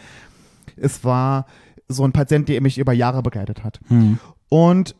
Es 0.76 1.04
war 1.04 1.47
so 1.88 2.04
ein 2.04 2.12
Patient, 2.12 2.49
der 2.49 2.61
mich 2.62 2.78
über 2.78 2.92
Jahre 2.92 3.23
begleitet 3.23 3.64
hat. 3.64 3.80
Hm. 3.88 4.19
Und 4.49 4.95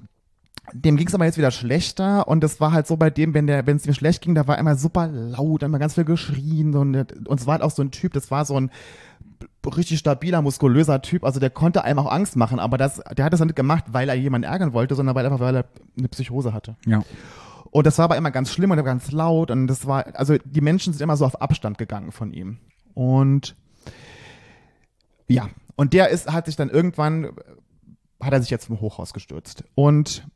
dem 0.72 0.96
ging 0.96 1.06
es 1.06 1.14
aber 1.14 1.24
jetzt 1.24 1.38
wieder 1.38 1.50
schlechter 1.50 2.28
und 2.28 2.42
das 2.42 2.60
war 2.60 2.72
halt 2.72 2.86
so 2.86 2.96
bei 2.96 3.10
dem, 3.10 3.34
wenn 3.34 3.46
der, 3.46 3.66
wenn 3.66 3.76
es 3.76 3.86
ihm 3.86 3.94
schlecht 3.94 4.22
ging, 4.22 4.34
da 4.34 4.46
war 4.46 4.56
er 4.56 4.60
immer 4.60 4.76
super 4.76 5.08
laut, 5.08 5.62
immer 5.62 5.78
ganz 5.78 5.94
viel 5.94 6.04
geschrien 6.04 6.74
und, 6.74 6.96
und 7.28 7.40
es 7.40 7.46
war 7.46 7.52
halt 7.52 7.62
auch 7.62 7.70
so 7.70 7.82
ein 7.82 7.90
Typ, 7.90 8.12
das 8.12 8.30
war 8.30 8.44
so 8.44 8.58
ein 8.58 8.70
richtig 9.64 9.98
stabiler, 9.98 10.42
muskulöser 10.42 11.02
Typ, 11.02 11.24
also 11.24 11.40
der 11.40 11.50
konnte 11.50 11.84
einem 11.84 11.98
auch 11.98 12.10
Angst 12.10 12.36
machen, 12.36 12.58
aber 12.58 12.78
das, 12.78 13.00
der 13.16 13.24
hat 13.24 13.32
das 13.32 13.40
nicht 13.40 13.56
gemacht, 13.56 13.84
weil 13.88 14.08
er 14.08 14.14
jemanden 14.14 14.48
ärgern 14.48 14.72
wollte, 14.72 14.94
sondern 14.94 15.14
weil 15.14 15.24
einfach, 15.24 15.40
weil 15.40 15.56
er 15.56 15.64
eine 15.98 16.08
Psychose 16.08 16.52
hatte. 16.52 16.76
Ja. 16.86 17.02
Und 17.70 17.86
das 17.86 17.98
war 17.98 18.06
aber 18.06 18.16
immer 18.16 18.30
ganz 18.30 18.50
schlimm 18.50 18.70
und 18.70 18.84
ganz 18.84 19.12
laut 19.12 19.50
und 19.50 19.66
das 19.66 19.86
war, 19.86 20.06
also 20.14 20.36
die 20.44 20.60
Menschen 20.60 20.92
sind 20.92 21.02
immer 21.02 21.16
so 21.16 21.24
auf 21.24 21.40
Abstand 21.40 21.78
gegangen 21.78 22.12
von 22.12 22.32
ihm. 22.32 22.58
Und 22.94 23.54
ja, 25.28 25.48
und 25.76 25.92
der 25.92 26.08
ist, 26.08 26.30
hat 26.30 26.46
sich 26.46 26.56
dann 26.56 26.68
irgendwann, 26.68 27.30
hat 28.20 28.32
er 28.32 28.40
sich 28.40 28.50
jetzt 28.50 28.66
vom 28.66 28.80
Hochhaus 28.80 29.12
gestürzt. 29.12 29.64
Und 29.74 30.26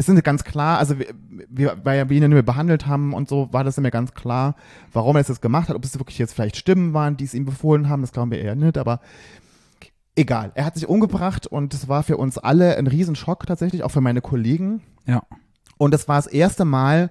es 0.00 0.06
sind 0.06 0.24
ganz 0.24 0.44
klar, 0.44 0.78
also 0.78 0.98
wir, 0.98 1.08
wir, 1.50 1.76
weil 1.84 2.08
wir 2.08 2.16
ihn 2.16 2.22
ja 2.22 2.28
nur 2.28 2.42
behandelt 2.42 2.86
haben 2.86 3.12
und 3.12 3.28
so, 3.28 3.52
war 3.52 3.64
das 3.64 3.76
mir 3.76 3.90
ganz 3.90 4.14
klar, 4.14 4.56
warum 4.94 5.14
er 5.14 5.22
das 5.22 5.42
gemacht 5.42 5.68
hat, 5.68 5.76
ob 5.76 5.84
es 5.84 5.98
wirklich 5.98 6.16
jetzt 6.16 6.32
vielleicht 6.32 6.56
Stimmen 6.56 6.94
waren, 6.94 7.18
die 7.18 7.24
es 7.24 7.34
ihm 7.34 7.44
befohlen 7.44 7.90
haben, 7.90 8.00
das 8.00 8.12
glauben 8.12 8.30
wir 8.30 8.40
eher 8.40 8.54
nicht, 8.54 8.78
aber 8.78 9.00
egal. 10.16 10.52
Er 10.54 10.64
hat 10.64 10.74
sich 10.74 10.88
umgebracht 10.88 11.46
und 11.46 11.74
es 11.74 11.86
war 11.86 12.02
für 12.02 12.16
uns 12.16 12.38
alle 12.38 12.78
ein 12.78 12.86
Riesenschock 12.86 13.46
tatsächlich, 13.46 13.82
auch 13.82 13.90
für 13.90 14.00
meine 14.00 14.22
Kollegen. 14.22 14.80
Ja. 15.04 15.22
Und 15.76 15.94
es 15.94 16.08
war 16.08 16.16
das 16.16 16.26
erste 16.26 16.64
Mal 16.64 17.10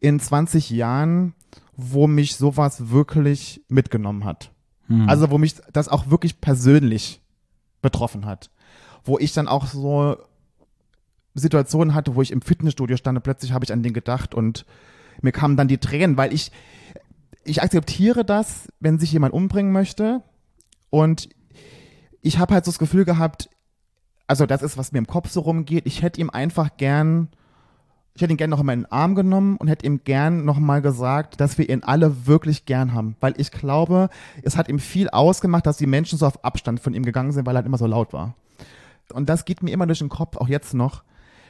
in 0.00 0.18
20 0.18 0.70
Jahren, 0.70 1.34
wo 1.76 2.08
mich 2.08 2.34
sowas 2.34 2.90
wirklich 2.90 3.64
mitgenommen 3.68 4.24
hat. 4.24 4.50
Hm. 4.88 5.08
Also 5.08 5.30
wo 5.30 5.38
mich 5.38 5.54
das 5.72 5.88
auch 5.88 6.10
wirklich 6.10 6.40
persönlich 6.40 7.22
betroffen 7.80 8.26
hat. 8.26 8.50
Wo 9.04 9.20
ich 9.20 9.32
dann 9.32 9.46
auch 9.46 9.66
so 9.68 10.16
Situationen 11.38 11.94
hatte, 11.94 12.14
wo 12.14 12.22
ich 12.22 12.30
im 12.30 12.42
Fitnessstudio 12.42 12.96
stand 12.96 13.16
und 13.16 13.22
plötzlich 13.22 13.52
habe 13.52 13.64
ich 13.64 13.72
an 13.72 13.82
den 13.82 13.92
gedacht 13.92 14.34
und 14.34 14.64
mir 15.22 15.32
kamen 15.32 15.56
dann 15.56 15.68
die 15.68 15.78
Tränen, 15.78 16.16
weil 16.16 16.32
ich, 16.32 16.52
ich 17.44 17.62
akzeptiere 17.62 18.24
das, 18.24 18.68
wenn 18.80 18.98
sich 18.98 19.12
jemand 19.12 19.34
umbringen 19.34 19.72
möchte 19.72 20.22
und 20.90 21.28
ich 22.22 22.38
habe 22.38 22.54
halt 22.54 22.64
so 22.64 22.70
das 22.70 22.78
Gefühl 22.78 23.04
gehabt, 23.04 23.48
also 24.26 24.46
das 24.46 24.62
ist, 24.62 24.76
was 24.76 24.92
mir 24.92 24.98
im 24.98 25.06
Kopf 25.06 25.30
so 25.30 25.40
rumgeht, 25.40 25.86
ich 25.86 26.02
hätte 26.02 26.20
ihm 26.20 26.30
einfach 26.30 26.76
gern, 26.76 27.28
ich 28.14 28.22
hätte 28.22 28.32
ihn 28.32 28.36
gern 28.36 28.50
noch 28.50 28.60
in 28.60 28.66
meinen 28.66 28.86
Arm 28.86 29.14
genommen 29.14 29.56
und 29.56 29.68
hätte 29.68 29.86
ihm 29.86 30.02
gern 30.04 30.44
nochmal 30.44 30.82
gesagt, 30.82 31.40
dass 31.40 31.56
wir 31.56 31.68
ihn 31.68 31.82
alle 31.82 32.26
wirklich 32.26 32.66
gern 32.66 32.92
haben. 32.92 33.16
Weil 33.20 33.34
ich 33.38 33.50
glaube, 33.50 34.10
es 34.42 34.56
hat 34.56 34.68
ihm 34.68 34.80
viel 34.80 35.08
ausgemacht, 35.08 35.66
dass 35.66 35.76
die 35.76 35.86
Menschen 35.86 36.18
so 36.18 36.26
auf 36.26 36.44
Abstand 36.44 36.80
von 36.80 36.94
ihm 36.94 37.04
gegangen 37.04 37.32
sind, 37.32 37.46
weil 37.46 37.54
er 37.54 37.58
halt 37.58 37.66
immer 37.66 37.78
so 37.78 37.86
laut 37.86 38.12
war. 38.12 38.34
Und 39.12 39.28
das 39.28 39.44
geht 39.44 39.62
mir 39.62 39.70
immer 39.70 39.86
durch 39.86 40.00
den 40.00 40.08
Kopf, 40.10 40.36
auch 40.36 40.48
jetzt 40.48 40.74
noch, 40.74 41.02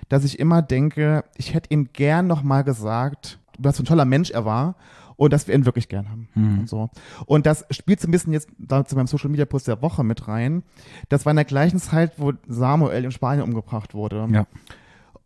dass 0.09 0.25
ich 0.25 0.39
immer 0.39 0.63
denke, 0.63 1.25
ich 1.37 1.55
hätte 1.55 1.71
ihm 1.73 1.91
gern 1.93 2.27
nochmal 2.27 2.65
gesagt, 2.65 3.39
was 3.59 3.77
für 3.77 3.83
ein 3.83 3.87
toller 3.87 4.05
Mensch 4.05 4.31
er 4.31 4.45
war 4.45 4.77
und 5.17 5.33
dass 5.33 5.49
wir 5.49 5.55
ihn 5.55 5.67
wirklich 5.67 5.89
gern 5.89 6.09
haben. 6.09 6.29
Mhm. 6.35 6.59
Und 6.61 6.69
so. 6.69 6.91
Und 7.27 7.45
das 7.45 7.65
spielt 7.71 8.01
so 8.01 8.09
ein 8.09 8.13
bisschen 8.13 8.33
jetzt 8.33 8.49
da 8.57 8.85
zu 8.85 8.95
meinem 8.97 9.09
Social 9.09 9.31
Media 9.31 9.45
Post 9.45 9.67
der 9.67 9.83
Woche 9.83 10.05
mit 10.05 10.29
rein. 10.29 10.63
Das 11.09 11.27
war 11.27 11.31
in 11.31 11.37
der 11.37 11.45
gleichen 11.45 11.81
Zeit, 11.81 12.13
wo 12.19 12.33
Samuel 12.47 13.05
in 13.05 13.11
Spanien 13.11 13.45
umgebracht 13.45 13.95
wurde. 13.95 14.29
Ja. 14.31 14.47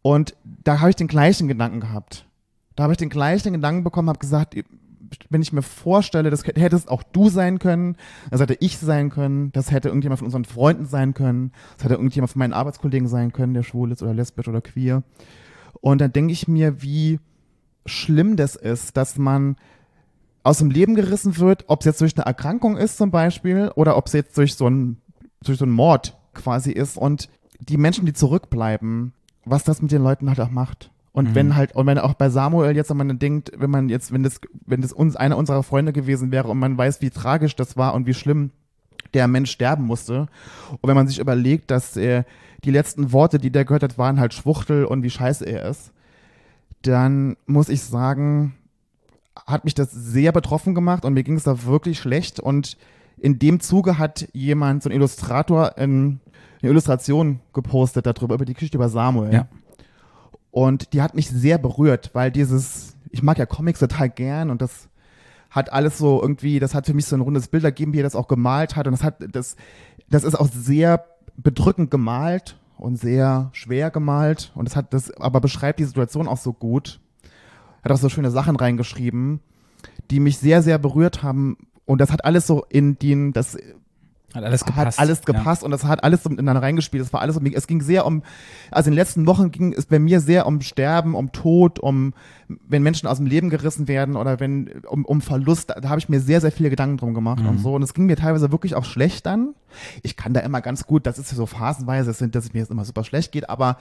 Und 0.01 0.35
da 0.45 0.81
habe 0.81 0.91
ich 0.91 0.97
den 0.97 1.09
gleichen 1.09 1.47
Gedanken 1.47 1.81
gehabt. 1.81 2.27
Da 2.75 2.85
habe 2.85 2.95
ich 2.95 2.97
den 2.97 3.11
gleichen 3.11 3.53
Gedanken 3.53 3.85
bekommen, 3.85 4.09
habe 4.09 4.19
gesagt, 4.19 4.57
wenn 5.31 5.43
ich 5.43 5.53
mir 5.53 5.63
vorstelle, 5.63 6.31
das 6.31 6.45
hätte 6.45 6.77
es 6.77 6.89
auch 6.89 7.03
du 7.03 7.29
sein 7.29 7.59
können, 7.59 7.97
das 8.31 8.41
hätte 8.41 8.57
ich 8.61 8.79
sein 8.79 9.11
können, 9.11 9.53
das 9.53 9.71
hätte 9.71 9.89
irgendjemand 9.89 10.19
von 10.19 10.27
unseren 10.27 10.45
Freunden 10.45 10.87
sein 10.87 11.15
können, 11.15 11.53
das 11.77 11.85
hätte 11.85 11.95
irgendjemand 11.95 12.33
von 12.33 12.39
meinen 12.41 12.53
Arbeitskollegen 12.53 13.09
sein 13.09 13.33
können, 13.33 13.55
der 13.55 13.63
schwul 13.63 13.93
ist 13.93 14.03
oder 14.03 14.15
lesbisch 14.15 14.49
oder 14.49 14.61
queer. 14.61 15.03
Und 15.81 16.01
dann 16.01 16.13
denke 16.13 16.33
ich 16.33 16.49
mir, 16.49 16.83
wie 16.83 17.19
schlimm 17.87 18.37
das 18.37 18.57
ist, 18.57 18.97
dass 18.97 19.19
man 19.19 19.57
aus 20.43 20.59
dem 20.59 20.71
Leben 20.71 20.95
gerissen 20.95 21.39
wird, 21.39 21.65
ob 21.69 21.81
es 21.81 21.87
jetzt 21.87 22.01
durch 22.01 22.17
eine 22.17 22.27
Erkrankung 22.27 22.77
ist 22.77 22.97
zum 22.97 23.11
Beispiel 23.11 23.71
oder 23.75 23.97
ob 23.97 24.07
es 24.07 24.13
jetzt 24.13 24.37
durch 24.37 24.55
so 24.55 24.69
ein 24.69 24.99
durch 25.45 25.59
so 25.59 25.65
einen 25.65 25.75
Mord 25.75 26.17
quasi 26.35 26.71
ist 26.71 26.97
und 26.97 27.29
die 27.59 27.77
Menschen, 27.77 28.07
die 28.07 28.13
zurückbleiben, 28.13 29.13
was 29.45 29.65
das 29.65 29.83
mit 29.83 29.91
den 29.91 30.03
Leuten 30.03 30.29
halt 30.29 30.41
auch 30.41 30.51
macht. 30.51 30.92
Und 31.13 31.31
Mhm. 31.31 31.35
wenn 31.35 31.57
halt, 31.57 31.75
und 31.75 31.87
wenn 31.87 31.99
auch 31.99 32.15
bei 32.15 32.31
Samuel 32.31 32.75
jetzt, 32.75 32.89
wenn 32.91 32.97
man 32.97 33.19
denkt, 33.19 33.53
wenn 33.57 33.71
man 33.71 33.89
jetzt, 33.89 34.13
wenn 34.13 34.23
das, 34.23 34.41
wenn 34.67 34.81
das 34.81 34.93
uns 34.93 35.15
einer 35.15 35.37
unserer 35.37 35.63
Freunde 35.63 35.93
gewesen 35.93 36.33
wäre 36.33 36.49
und 36.49 36.59
man 36.59 36.77
weiß, 36.79 37.03
wie 37.03 37.11
tragisch 37.11 37.55
das 37.55 37.77
war 37.77 37.95
und 37.95 38.07
wie 38.07 38.15
schlimm 38.15 38.51
der 39.13 39.29
Mensch 39.29 39.51
sterben 39.51 39.85
musste. 39.85 40.27
Und 40.71 40.89
wenn 40.89 40.95
man 40.97 41.07
sich 41.09 41.19
überlegt, 41.19 41.71
dass 41.71 41.97
er 41.97 42.25
die 42.65 42.71
letzten 42.71 43.13
Worte, 43.13 43.39
die 43.39 43.51
der 43.51 43.65
gehört 43.67 43.83
hat, 43.83 43.99
waren 43.99 44.19
halt 44.19 44.33
Schwuchtel 44.33 44.87
und 44.87 45.03
wie 45.03 45.11
scheiße 45.11 45.45
er 45.45 45.69
ist, 45.69 45.93
dann 46.83 47.37
muss 47.47 47.69
ich 47.69 47.83
sagen, 47.83 48.55
hat 49.47 49.65
mich 49.65 49.75
das 49.75 49.91
sehr 49.93 50.33
betroffen 50.33 50.75
gemacht 50.75 51.05
und 51.05 51.15
mir 51.15 51.25
ging 51.25 51.37
es 51.37 51.45
da 51.45 51.65
wirklich 51.65 51.99
schlecht. 51.99 52.41
Und 52.41 52.77
in 53.19 53.39
dem 53.39 53.61
Zuge 53.61 53.99
hat 53.99 54.29
jemand, 54.33 54.83
so 54.83 54.89
ein 54.89 54.95
Illustrator, 54.95 55.77
in, 55.77 56.21
eine 56.63 56.71
Illustration 56.71 57.41
gepostet 57.53 58.07
darüber, 58.07 58.35
über 58.37 58.45
die 58.45 58.55
Geschichte 58.55 58.79
über 58.79 58.89
Samuel. 58.89 59.33
Ja. 59.33 59.49
Und 60.53 60.93
die 60.93 61.01
hat 61.01 61.15
mich 61.15 61.29
sehr 61.31 61.59
berührt, 61.59 62.11
weil 62.13 62.31
dieses, 62.31 62.95
ich 63.11 63.23
mag 63.23 63.39
ja 63.39 63.47
Comics 63.47 63.81
total 63.81 64.11
gern 64.11 64.51
und 64.51 64.63
das 64.63 64.89
hat 65.51 65.73
alles 65.73 65.99
so 65.99 66.21
irgendwie, 66.21 66.61
das 66.61 66.75
hat 66.75 66.87
für 66.87 66.95
mich 66.95 67.07
so 67.07 67.17
ein 67.17 67.23
rundes 67.23 67.49
Bild 67.49 67.65
ergeben, 67.65 67.95
wie 67.95 68.01
er 68.01 68.05
das 68.05 68.15
auch 68.15 68.29
gemalt 68.29 68.77
hat. 68.77 68.87
Und 68.87 68.93
das 68.93 69.03
hat, 69.03 69.17
das, 69.35 69.57
das 70.11 70.25
ist 70.25 70.35
auch 70.35 70.49
sehr 70.53 71.05
bedrückend 71.37 71.91
gemalt 71.91 72.59
und 72.77 72.97
sehr 72.97 73.49
schwer 73.53 73.91
gemalt. 73.91 74.53
Und 74.55 74.69
das 74.69 74.77
hat 74.77 74.93
das, 74.93 75.11
aber 75.13 75.41
beschreibt 75.41 75.79
die 75.79 75.85
Situation 75.85 76.29
auch 76.29 76.37
so 76.37 76.53
gut. 76.53 77.01
Hat 77.83 77.91
auch 77.91 77.97
so 77.97 78.11
schöne 78.11 78.31
Sachen 78.31 78.57
reingeschrieben, 78.57 79.41
die 80.11 80.21
mich 80.21 80.37
sehr, 80.37 80.63
sehr 80.63 80.79
berührt 80.79 81.23
haben. 81.23 81.57
Und 81.87 82.01
das 82.01 82.13
hat 82.13 82.27
alles 82.27 82.47
so 82.47 82.67
in 82.69 82.99
den, 82.99 83.33
das 83.33 83.57
Hat 84.35 84.45
alles 84.45 84.65
gepasst. 84.65 84.99
hat 84.99 84.99
alles 84.99 85.23
gepasst 85.23 85.63
und 85.63 85.71
das 85.71 85.85
hat 85.85 86.05
alles 86.05 86.23
so 86.23 86.31
miteinander 86.31 86.63
reingespielt. 86.63 87.05
Es 87.05 87.13
war 87.13 87.21
alles 87.21 87.37
um, 87.37 87.45
es 87.47 87.67
ging 87.67 87.83
sehr 87.83 88.07
um, 88.07 88.23
also 88.71 88.89
in 88.89 88.93
den 88.93 88.99
letzten 88.99 89.27
Wochen 89.27 89.51
ging 89.51 89.73
es 89.73 89.87
bei 89.87 89.99
mir 89.99 90.21
sehr 90.21 90.47
um 90.47 90.61
Sterben, 90.61 91.15
um 91.15 91.33
Tod, 91.33 91.79
um, 91.79 92.15
wenn 92.49 92.83
Menschen 92.83 93.07
aus 93.07 93.19
dem 93.19 93.27
Leben 93.27 93.51
gerissen 93.51 93.89
werden 93.89 94.17
oder 94.17 94.41
wenn, 94.41 94.83
um, 94.87 95.05
um 95.05 95.21
Verlust. 95.21 95.71
Da, 95.71 95.81
da 95.81 95.89
habe 95.89 95.99
ich 95.99 96.09
mir 96.09 96.21
sehr, 96.21 96.41
sehr 96.41 96.53
viele 96.53 96.71
Gedanken 96.71 96.97
drum 96.97 97.15
gemacht 97.15 97.43
und 97.45 97.59
so. 97.59 97.75
Und 97.75 97.83
es 97.83 97.95
ging 97.95 98.07
mir 98.07 98.17
teilweise 98.17 98.53
wirklich 98.53 98.75
auch 98.75 98.85
schlecht 98.85 99.27
dann. 99.27 99.55
Ich 100.03 100.17
kann 100.17 100.33
da 100.33 100.41
immer 100.41 100.61
ganz 100.61 100.87
gut, 100.87 101.07
das 101.07 101.19
ist 101.19 101.31
ja 101.31 101.37
so 101.37 101.47
phasenweise, 101.47 102.11
das 102.11 102.19
sind, 102.19 102.35
dass 102.35 102.45
es 102.45 102.53
mir 102.53 102.61
jetzt 102.61 102.71
immer 102.71 102.85
super 102.85 103.05
schlecht 103.05 103.33
geht, 103.33 103.49
aber 103.49 103.77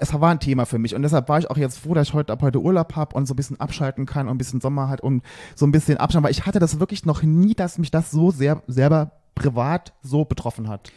es 0.00 0.12
war 0.12 0.30
ein 0.30 0.40
Thema 0.40 0.66
für 0.66 0.78
mich 0.78 0.94
und 0.94 1.02
deshalb 1.02 1.28
war 1.28 1.38
ich 1.38 1.50
auch 1.50 1.56
jetzt 1.56 1.78
froh, 1.78 1.94
dass 1.94 2.08
ich 2.08 2.14
heute 2.14 2.32
ab 2.32 2.42
heute 2.42 2.60
Urlaub 2.60 2.96
habe 2.96 3.14
und 3.14 3.26
so 3.26 3.34
ein 3.34 3.36
bisschen 3.36 3.60
abschalten 3.60 4.06
kann 4.06 4.28
und 4.28 4.34
ein 4.34 4.38
bisschen 4.38 4.60
Sommer 4.60 4.88
hat 4.88 5.00
und 5.00 5.22
so 5.54 5.66
ein 5.66 5.72
bisschen 5.72 5.98
abschalten, 5.98 6.24
weil 6.24 6.32
ich 6.32 6.46
hatte 6.46 6.58
das 6.58 6.80
wirklich 6.80 7.04
noch 7.04 7.22
nie, 7.22 7.54
dass 7.54 7.78
mich 7.78 7.90
das 7.90 8.10
so 8.10 8.30
sehr 8.30 8.62
selber 8.66 9.12
privat 9.34 9.92
so 10.02 10.24
betroffen 10.24 10.68
hat. 10.68 10.90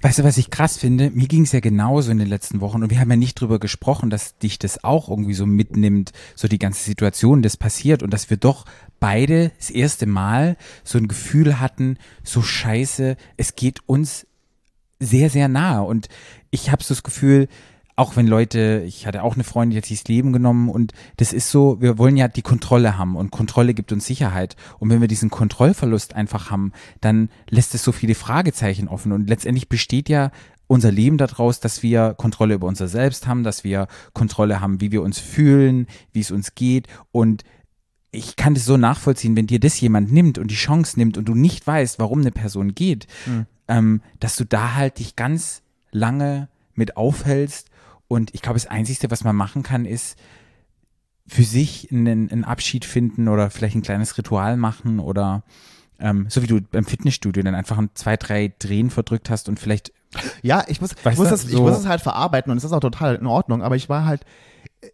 Weißt 0.00 0.20
du, 0.20 0.24
was 0.24 0.38
ich 0.38 0.50
krass 0.50 0.76
finde? 0.76 1.10
Mir 1.10 1.26
ging 1.26 1.42
es 1.42 1.50
ja 1.50 1.58
genauso 1.58 2.12
in 2.12 2.18
den 2.18 2.28
letzten 2.28 2.60
Wochen 2.60 2.84
und 2.84 2.90
wir 2.90 3.00
haben 3.00 3.10
ja 3.10 3.16
nicht 3.16 3.34
drüber 3.34 3.58
gesprochen, 3.58 4.10
dass 4.10 4.38
dich 4.38 4.60
das 4.60 4.84
auch 4.84 5.08
irgendwie 5.08 5.34
so 5.34 5.44
mitnimmt, 5.44 6.12
so 6.36 6.46
die 6.46 6.60
ganze 6.60 6.84
Situation, 6.84 7.42
das 7.42 7.56
passiert 7.56 8.04
und 8.04 8.12
dass 8.12 8.30
wir 8.30 8.36
doch 8.36 8.64
beide 9.00 9.50
das 9.58 9.70
erste 9.70 10.06
Mal 10.06 10.56
so 10.84 10.98
ein 10.98 11.08
Gefühl 11.08 11.58
hatten, 11.58 11.98
so 12.22 12.42
scheiße, 12.42 13.16
es 13.36 13.56
geht 13.56 13.80
uns 13.86 14.24
sehr, 15.00 15.30
sehr 15.30 15.48
nahe 15.48 15.82
und 15.82 16.08
ich 16.50 16.70
habe 16.70 16.84
so 16.84 16.94
das 16.94 17.02
Gefühl, 17.02 17.48
auch 17.98 18.14
wenn 18.14 18.28
Leute, 18.28 18.84
ich 18.86 19.08
hatte 19.08 19.24
auch 19.24 19.34
eine 19.34 19.42
Freundin, 19.42 19.72
die 19.72 19.78
hat 19.78 19.86
sich 19.86 20.02
das 20.02 20.08
Leben 20.08 20.32
genommen 20.32 20.68
und 20.68 20.92
das 21.16 21.32
ist 21.32 21.50
so, 21.50 21.80
wir 21.80 21.98
wollen 21.98 22.16
ja 22.16 22.28
die 22.28 22.42
Kontrolle 22.42 22.96
haben 22.96 23.16
und 23.16 23.32
Kontrolle 23.32 23.74
gibt 23.74 23.90
uns 23.90 24.06
Sicherheit. 24.06 24.54
Und 24.78 24.88
wenn 24.88 25.00
wir 25.00 25.08
diesen 25.08 25.30
Kontrollverlust 25.30 26.14
einfach 26.14 26.48
haben, 26.48 26.70
dann 27.00 27.28
lässt 27.50 27.74
es 27.74 27.82
so 27.82 27.90
viele 27.90 28.14
Fragezeichen 28.14 28.86
offen. 28.86 29.10
Und 29.10 29.28
letztendlich 29.28 29.68
besteht 29.68 30.08
ja 30.08 30.30
unser 30.68 30.92
Leben 30.92 31.18
daraus, 31.18 31.58
dass 31.58 31.82
wir 31.82 32.14
Kontrolle 32.14 32.54
über 32.54 32.68
unser 32.68 32.86
Selbst 32.86 33.26
haben, 33.26 33.42
dass 33.42 33.64
wir 33.64 33.88
Kontrolle 34.12 34.60
haben, 34.60 34.80
wie 34.80 34.92
wir 34.92 35.02
uns 35.02 35.18
fühlen, 35.18 35.88
wie 36.12 36.20
es 36.20 36.30
uns 36.30 36.54
geht. 36.54 36.86
Und 37.10 37.42
ich 38.12 38.36
kann 38.36 38.54
das 38.54 38.64
so 38.64 38.76
nachvollziehen, 38.76 39.34
wenn 39.34 39.48
dir 39.48 39.58
das 39.58 39.80
jemand 39.80 40.12
nimmt 40.12 40.38
und 40.38 40.52
die 40.52 40.54
Chance 40.54 41.00
nimmt 41.00 41.18
und 41.18 41.24
du 41.24 41.34
nicht 41.34 41.66
weißt, 41.66 41.98
warum 41.98 42.20
eine 42.20 42.30
Person 42.30 42.76
geht, 42.76 43.08
ähm, 43.66 44.02
dass 44.20 44.36
du 44.36 44.44
da 44.44 44.74
halt 44.74 45.00
dich 45.00 45.16
ganz 45.16 45.62
lange 45.90 46.48
mit 46.74 46.96
aufhältst 46.96 47.70
und 48.08 48.34
ich 48.34 48.42
glaube, 48.42 48.58
das 48.58 48.66
Einzige, 48.66 49.10
was 49.10 49.22
man 49.24 49.36
machen 49.36 49.62
kann, 49.62 49.84
ist 49.84 50.18
für 51.26 51.44
sich 51.44 51.88
einen, 51.92 52.30
einen 52.30 52.44
Abschied 52.44 52.84
finden 52.84 53.28
oder 53.28 53.50
vielleicht 53.50 53.76
ein 53.76 53.82
kleines 53.82 54.16
Ritual 54.16 54.56
machen 54.56 54.98
oder 54.98 55.42
ähm, 56.00 56.26
so 56.30 56.42
wie 56.42 56.46
du 56.46 56.60
beim 56.62 56.84
Fitnessstudio 56.86 57.42
dann 57.42 57.54
einfach 57.54 57.76
ein, 57.76 57.90
zwei, 57.94 58.16
drei 58.16 58.52
Drehen 58.58 58.88
verdrückt 58.90 59.28
hast 59.30 59.48
und 59.48 59.60
vielleicht 59.60 59.92
Ja, 60.42 60.64
ich 60.68 60.80
muss, 60.80 60.92
ich 60.92 61.18
muss, 61.18 61.28
das, 61.28 61.44
ich 61.44 61.50
so- 61.52 61.62
muss 61.62 61.76
es 61.78 61.86
halt 61.86 62.00
verarbeiten 62.00 62.50
und 62.50 62.56
es 62.56 62.64
ist 62.64 62.72
auch 62.72 62.80
total 62.80 63.16
in 63.16 63.26
Ordnung, 63.26 63.62
aber 63.62 63.76
ich 63.76 63.88
war 63.90 64.04
halt, 64.06 64.24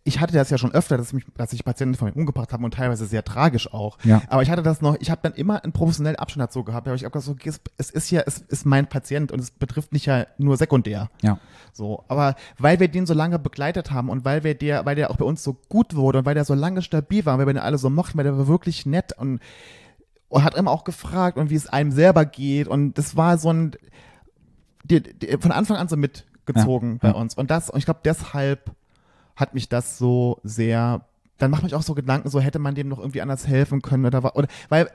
ich 0.03 0.19
hatte 0.19 0.33
das 0.33 0.49
ja 0.49 0.57
schon 0.57 0.73
öfter, 0.73 0.97
dass, 0.97 1.13
mich, 1.13 1.25
dass 1.37 1.51
sich 1.51 1.63
Patienten 1.63 1.95
von 1.95 2.09
mir 2.09 2.15
umgebracht 2.17 2.53
haben 2.55 2.65
und 2.65 2.73
teilweise 2.73 3.05
sehr 3.05 3.23
tragisch 3.23 3.73
auch. 3.73 3.99
Ja. 4.03 4.23
Aber 4.29 4.41
ich 4.43 4.49
hatte 4.51 4.63
das 4.63 4.81
noch, 4.81 4.97
ich 4.99 5.11
habe 5.11 5.21
dann 5.23 5.35
immer 5.35 5.63
einen 5.63 5.73
professionellen 5.75 6.17
Abstand 6.17 6.43
dazu 6.49 6.65
gehabt, 6.65 6.87
aber 6.89 6.95
ich 6.97 7.05
habe 7.05 7.13
gesagt, 7.13 7.39
okay, 7.39 7.53
es- 7.77 7.91
ist 7.91 8.11
ja, 8.11 8.23
es 8.25 8.39
ist 8.39 8.65
mein 8.65 8.87
Patient 8.89 9.31
und 9.31 9.41
es 9.41 9.51
betrifft 9.51 9.93
mich 9.93 10.07
ja 10.07 10.27
nur 10.39 10.57
sekundär. 10.57 11.11
ja. 11.23 11.39
So, 11.77 12.05
aber 12.07 12.37
weil 12.57 12.79
wir 12.79 12.87
den 12.87 13.05
so 13.05 13.15
lange 13.15 13.39
begleitet 13.41 13.91
haben 13.91 14.09
und 14.09 14.25
weil 14.25 14.45
wir 14.45 14.55
der, 14.55 14.87
weil 14.87 14.95
der 14.95 15.11
auch 15.11 15.17
bei 15.17 15.25
uns 15.25 15.43
so 15.43 15.55
gut 15.69 15.97
wurde 15.97 16.21
und 16.21 16.25
weil 16.25 16.35
der 16.37 16.45
so 16.45 16.55
lange 16.55 16.83
stabil 16.83 17.27
war, 17.27 17.37
weil 17.37 17.47
wir 17.49 17.53
den 17.53 17.63
alle 17.63 17.79
so 17.79 17.91
mochten, 17.91 18.17
weil 18.17 18.23
der 18.25 18.39
war 18.39 18.47
wirklich 18.47 18.87
nett 18.87 19.13
und, 19.19 19.41
und 20.29 20.45
hat 20.45 20.55
immer 20.55 20.71
auch 20.71 20.85
gefragt 20.85 21.37
und 21.37 21.51
wie 21.51 21.57
es 21.57 21.67
einem 21.67 21.91
selber 21.91 22.25
geht 22.27 22.69
und 22.69 22.97
das 22.97 23.17
war 23.17 23.39
so 23.39 23.53
ein, 23.53 23.73
die, 24.85 25.03
die, 25.03 25.37
von 25.41 25.51
Anfang 25.51 25.77
an 25.77 25.89
so 25.89 25.97
mitgezogen 25.97 27.01
Ja, 27.03 27.11
bei 27.11 27.19
uns 27.19 27.35
und 27.35 27.51
das, 27.51 27.71
und 27.71 27.79
ich 27.79 27.85
glaube 27.87 28.01
deshalb 28.05 28.71
hat 29.37 29.55
mich 29.55 29.69
das 29.69 29.99
so 29.99 30.39
sehr 30.45 31.03
dann 31.39 31.51
macht 31.51 31.65
mich 31.65 31.75
auch 31.75 31.83
so 31.83 31.95
Gedanken, 31.95 32.31
so 32.31 32.39
hätte 32.39 32.61
man 32.61 32.77
dem 32.77 32.87
noch 32.89 33.01
irgendwie 33.01 33.21
anders 33.21 33.49
helfen 33.49 33.83
können 33.83 34.07
oder, 34.07 34.37
oder 34.37 34.47
weil 34.69 34.89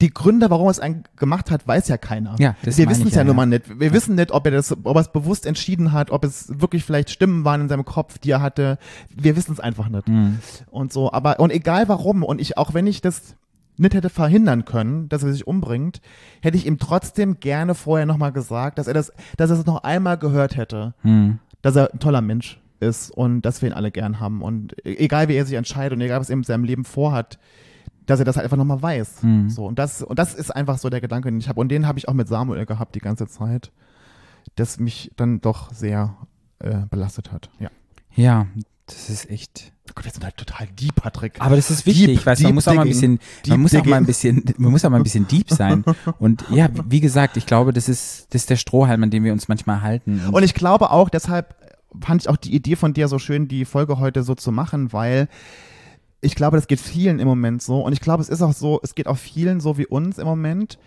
die- 0.00 0.10
Gründe, 0.12 0.50
warum 0.50 0.66
er 0.66 0.72
es 0.72 0.80
gemacht 1.14 1.48
hat, 1.52 1.66
weiß 1.68 1.86
ja 1.86 1.96
keiner. 1.96 2.34
Ja, 2.40 2.56
das 2.64 2.76
Wir 2.76 2.90
wissen 2.90 3.06
es 3.06 3.14
ja, 3.14 3.22
ja, 3.22 3.28
ja. 3.28 3.32
mal 3.32 3.46
nicht. 3.46 3.78
Wir 3.78 3.92
wissen 3.92 4.16
nicht, 4.16 4.32
ob 4.32 4.44
er 4.46 4.50
das, 4.50 4.72
ob 4.72 4.96
er 4.96 5.00
es 5.00 5.12
bewusst 5.12 5.46
entschieden 5.46 5.92
hat, 5.92 6.10
ob 6.10 6.24
es 6.24 6.60
wirklich 6.60 6.82
vielleicht 6.84 7.10
Stimmen 7.10 7.44
waren 7.44 7.60
in 7.60 7.68
seinem 7.68 7.84
Kopf, 7.84 8.18
die 8.18 8.32
er 8.32 8.42
hatte. 8.42 8.78
Wir 9.14 9.36
wissen 9.36 9.52
es 9.52 9.60
einfach 9.60 9.88
nicht. 9.88 10.08
Mhm. 10.08 10.40
Und 10.72 10.92
so, 10.92 11.12
aber 11.12 11.38
und 11.38 11.52
egal 11.52 11.86
warum 11.88 12.24
und 12.24 12.40
ich 12.40 12.58
auch 12.58 12.74
wenn 12.74 12.88
ich 12.88 13.00
das 13.00 13.36
nicht 13.76 13.94
hätte 13.94 14.10
verhindern 14.10 14.64
können, 14.64 15.08
dass 15.08 15.22
er 15.22 15.32
sich 15.32 15.46
umbringt, 15.46 16.00
hätte 16.42 16.56
ich 16.56 16.66
ihm 16.66 16.78
trotzdem 16.80 17.38
gerne 17.38 17.76
vorher 17.76 18.06
nochmal 18.06 18.32
gesagt, 18.32 18.78
dass 18.78 18.88
er 18.88 18.94
das, 18.94 19.12
dass 19.36 19.50
er 19.50 19.58
es 19.60 19.66
noch 19.66 19.84
einmal 19.84 20.18
gehört 20.18 20.56
hätte, 20.56 20.94
Hm. 21.02 21.38
dass 21.62 21.76
er 21.76 21.92
ein 21.92 22.00
toller 22.00 22.22
Mensch 22.22 22.58
ist 22.80 23.10
und 23.10 23.42
dass 23.42 23.62
wir 23.62 23.70
ihn 23.70 23.74
alle 23.74 23.90
gern 23.90 24.20
haben. 24.20 24.42
Und 24.42 24.76
e- 24.84 24.96
egal 24.96 25.28
wie 25.28 25.34
er 25.34 25.46
sich 25.46 25.56
entscheidet 25.56 25.92
und 25.96 26.00
egal 26.00 26.20
was 26.20 26.30
er 26.30 26.36
mit 26.36 26.46
seinem 26.46 26.64
Leben 26.64 26.84
vorhat, 26.84 27.38
dass 28.06 28.18
er 28.20 28.24
das 28.24 28.36
halt 28.36 28.44
einfach 28.44 28.56
nochmal 28.56 28.82
weiß. 28.82 29.22
Mhm. 29.22 29.50
So, 29.50 29.66
und 29.66 29.78
das, 29.78 30.02
und 30.02 30.18
das 30.18 30.34
ist 30.34 30.50
einfach 30.50 30.78
so 30.78 30.88
der 30.88 31.00
Gedanke, 31.00 31.30
den 31.30 31.38
ich 31.38 31.48
habe. 31.48 31.60
Und 31.60 31.68
den 31.68 31.86
habe 31.86 31.98
ich 31.98 32.08
auch 32.08 32.14
mit 32.14 32.28
Samuel 32.28 32.66
gehabt 32.66 32.94
die 32.94 33.00
ganze 33.00 33.26
Zeit, 33.26 33.72
das 34.54 34.78
mich 34.78 35.10
dann 35.16 35.40
doch 35.40 35.72
sehr 35.72 36.16
äh, 36.60 36.82
belastet 36.88 37.32
hat. 37.32 37.50
Ja. 37.58 37.70
Ja, 38.14 38.46
das 38.86 39.10
ist 39.10 39.28
echt. 39.28 39.72
Oh 39.88 39.92
Gott, 39.94 40.04
wir 40.04 40.12
sind 40.12 40.24
halt 40.24 40.36
total 40.36 40.66
deep, 40.68 40.94
Patrick. 40.94 41.40
Aber 41.40 41.56
das 41.56 41.70
ist 41.70 41.86
wichtig, 41.86 42.18
Deep, 42.18 42.26
weißt 42.26 42.40
du, 42.40 42.44
man 42.44 42.50
deep 42.50 42.54
muss 42.54 42.68
auch 42.68 42.74
mal 42.74 42.82
ein 42.82 42.88
bisschen, 42.88 43.18
Deep 43.44 43.50
man 43.50 43.60
muss 43.60 43.74
auch 43.74 43.84
mal 43.84 43.96
ein 43.96 44.06
bisschen, 44.06 44.44
man 44.58 44.72
muss 44.72 44.84
auch 44.84 44.90
mal 44.90 44.96
ein 44.96 45.02
bisschen 45.02 45.28
deep 45.28 45.50
sein. 45.50 45.84
Und 46.18 46.44
ja, 46.50 46.68
wie 46.88 47.00
gesagt, 47.00 47.36
ich 47.36 47.46
glaube, 47.46 47.72
das 47.72 47.88
ist, 47.88 48.28
das 48.30 48.42
ist 48.42 48.50
der 48.50 48.56
Strohhalm, 48.56 49.02
an 49.02 49.10
dem 49.10 49.24
wir 49.24 49.32
uns 49.32 49.48
manchmal 49.48 49.82
halten. 49.82 50.22
Und 50.30 50.42
ich 50.42 50.54
glaube 50.54 50.90
auch, 50.90 51.08
deshalb 51.08 51.56
fand 52.00 52.22
ich 52.22 52.28
auch 52.28 52.36
die 52.36 52.54
Idee 52.54 52.76
von 52.76 52.92
dir 52.94 53.08
so 53.08 53.18
schön, 53.18 53.48
die 53.48 53.64
Folge 53.64 53.98
heute 53.98 54.22
so 54.22 54.34
zu 54.34 54.52
machen, 54.52 54.92
weil 54.92 55.28
ich 56.20 56.34
glaube, 56.34 56.56
das 56.56 56.66
geht 56.66 56.80
vielen 56.80 57.18
im 57.18 57.28
Moment 57.28 57.62
so. 57.62 57.80
Und 57.80 57.92
ich 57.92 58.00
glaube, 58.00 58.22
es 58.22 58.28
ist 58.28 58.42
auch 58.42 58.52
so, 58.52 58.80
es 58.82 58.94
geht 58.94 59.06
auch 59.06 59.18
vielen 59.18 59.60
so 59.60 59.78
wie 59.78 59.86
uns 59.86 60.18
im 60.18 60.26
Moment 60.26 60.78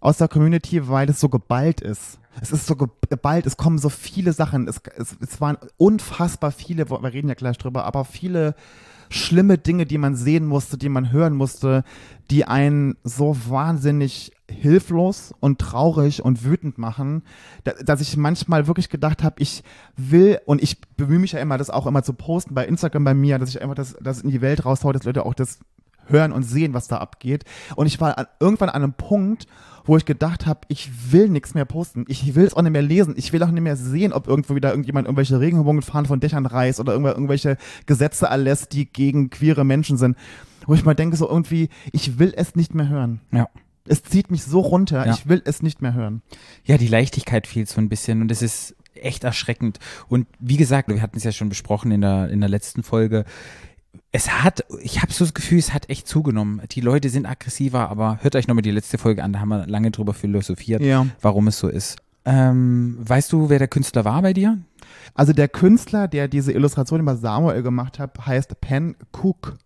aus 0.00 0.18
der 0.18 0.28
Community, 0.28 0.88
weil 0.88 1.08
es 1.08 1.18
so 1.18 1.28
geballt 1.28 1.80
ist. 1.80 2.18
Es 2.40 2.52
ist 2.52 2.66
so 2.66 2.76
ge- 2.76 2.88
geballt, 3.08 3.46
es 3.46 3.56
kommen 3.56 3.78
so 3.78 3.88
viele 3.88 4.32
Sachen. 4.32 4.68
Es, 4.68 4.80
es, 4.96 5.16
es 5.20 5.40
waren 5.40 5.56
unfassbar 5.78 6.52
viele, 6.52 6.90
wir 6.90 7.02
reden 7.12 7.28
ja 7.28 7.34
gleich 7.34 7.56
drüber, 7.56 7.84
aber 7.84 8.04
viele 8.04 8.54
schlimme 9.10 9.58
Dinge, 9.58 9.86
die 9.86 9.98
man 9.98 10.16
sehen 10.16 10.46
musste, 10.46 10.78
die 10.78 10.88
man 10.88 11.12
hören 11.12 11.34
musste, 11.34 11.84
die 12.30 12.44
einen 12.44 12.96
so 13.04 13.36
wahnsinnig 13.48 14.32
hilflos 14.48 15.34
und 15.40 15.58
traurig 15.58 16.24
und 16.24 16.44
wütend 16.44 16.78
machen, 16.78 17.22
da, 17.64 17.72
dass 17.72 18.00
ich 18.00 18.16
manchmal 18.16 18.66
wirklich 18.66 18.88
gedacht 18.88 19.22
habe, 19.22 19.36
ich 19.40 19.64
will 19.96 20.38
und 20.46 20.62
ich 20.62 20.80
bemühe 20.96 21.18
mich 21.18 21.32
ja 21.32 21.40
immer, 21.40 21.58
das 21.58 21.70
auch 21.70 21.86
immer 21.86 22.02
zu 22.02 22.12
posten 22.12 22.54
bei 22.54 22.66
Instagram 22.66 23.04
bei 23.04 23.14
mir, 23.14 23.38
dass 23.38 23.50
ich 23.50 23.60
einfach 23.60 23.74
das, 23.74 23.96
das 24.00 24.22
in 24.22 24.30
die 24.30 24.40
Welt 24.40 24.64
raushaue, 24.64 24.92
dass 24.92 25.04
Leute 25.04 25.26
auch 25.26 25.34
das 25.34 25.58
hören 26.08 26.32
und 26.32 26.42
sehen, 26.42 26.74
was 26.74 26.88
da 26.88 26.98
abgeht. 26.98 27.44
Und 27.76 27.86
ich 27.86 28.00
war 28.00 28.18
an, 28.18 28.26
irgendwann 28.40 28.68
an 28.68 28.82
einem 28.82 28.92
Punkt, 28.92 29.46
wo 29.84 29.96
ich 29.96 30.04
gedacht 30.04 30.46
habe, 30.46 30.60
ich 30.68 31.12
will 31.12 31.28
nichts 31.28 31.54
mehr 31.54 31.64
posten. 31.64 32.04
Ich 32.08 32.34
will 32.34 32.44
es 32.44 32.54
auch 32.54 32.62
nicht 32.62 32.72
mehr 32.72 32.82
lesen. 32.82 33.14
Ich 33.16 33.32
will 33.32 33.42
auch 33.44 33.50
nicht 33.50 33.62
mehr 33.62 33.76
sehen, 33.76 34.12
ob 34.12 34.26
irgendwo 34.26 34.54
wieder 34.56 34.70
irgendjemand 34.70 35.06
irgendwelche 35.06 35.38
Regenbogenfahnen 35.38 36.06
von 36.06 36.18
Dächern 36.18 36.44
reißt 36.46 36.80
oder 36.80 36.92
irgendw- 36.94 37.12
irgendwelche 37.12 37.56
Gesetze 37.86 38.26
erlässt, 38.26 38.72
die 38.72 38.86
gegen 38.92 39.30
queere 39.30 39.64
Menschen 39.64 39.96
sind. 39.96 40.16
Wo 40.66 40.74
ich 40.74 40.84
mal 40.84 40.94
denke, 40.94 41.16
so 41.16 41.28
irgendwie, 41.28 41.68
ich 41.92 42.18
will 42.18 42.32
es 42.36 42.56
nicht 42.56 42.74
mehr 42.74 42.88
hören. 42.88 43.20
ja. 43.32 43.48
Es 43.88 44.02
zieht 44.02 44.32
mich 44.32 44.42
so 44.42 44.58
runter, 44.58 45.06
Ja. 45.06 45.12
ich 45.14 45.28
will 45.28 45.40
es 45.44 45.62
nicht 45.62 45.80
mehr 45.80 45.94
hören. 45.94 46.20
Ja, 46.64 46.76
die 46.76 46.88
Leichtigkeit 46.88 47.46
fehlt 47.46 47.68
so 47.68 47.80
ein 47.80 47.88
bisschen 47.88 48.20
und 48.20 48.32
es 48.32 48.42
ist 48.42 48.74
echt 48.96 49.22
erschreckend. 49.22 49.78
Und 50.08 50.26
wie 50.40 50.56
gesagt, 50.56 50.88
wir 50.88 51.00
hatten 51.00 51.16
es 51.18 51.22
ja 51.22 51.30
schon 51.30 51.48
besprochen 51.50 51.92
in 51.92 52.00
der, 52.00 52.28
in 52.30 52.40
der 52.40 52.48
letzten 52.48 52.82
Folge. 52.82 53.24
Es 54.12 54.30
hat, 54.30 54.64
ich 54.82 55.02
habe 55.02 55.12
so 55.12 55.24
das 55.24 55.34
Gefühl, 55.34 55.58
es 55.58 55.74
hat 55.74 55.90
echt 55.90 56.08
zugenommen. 56.08 56.62
Die 56.70 56.80
Leute 56.80 57.10
sind 57.10 57.26
aggressiver, 57.26 57.90
aber 57.90 58.18
hört 58.22 58.34
euch 58.36 58.46
nochmal 58.48 58.62
die 58.62 58.70
letzte 58.70 58.98
Folge 58.98 59.22
an, 59.22 59.32
da 59.32 59.40
haben 59.40 59.48
wir 59.48 59.66
lange 59.66 59.90
drüber 59.90 60.14
philosophiert, 60.14 60.82
Ja. 60.82 61.06
warum 61.20 61.48
es 61.48 61.58
so 61.58 61.68
ist. 61.68 61.96
Ähm, 62.24 62.96
weißt 63.00 63.32
du, 63.32 63.50
wer 63.50 63.58
der 63.58 63.68
Künstler 63.68 64.04
war 64.04 64.22
bei 64.22 64.32
dir? 64.32 64.58
Also 65.14 65.32
der 65.32 65.48
Künstler, 65.48 66.08
der 66.08 66.28
diese 66.28 66.52
Illustration 66.52 67.00
über 67.00 67.16
Samuel 67.16 67.62
gemacht 67.62 67.98
hat, 67.98 68.26
heißt 68.26 68.60
Pen 68.60 68.96
Cook. 69.12 69.56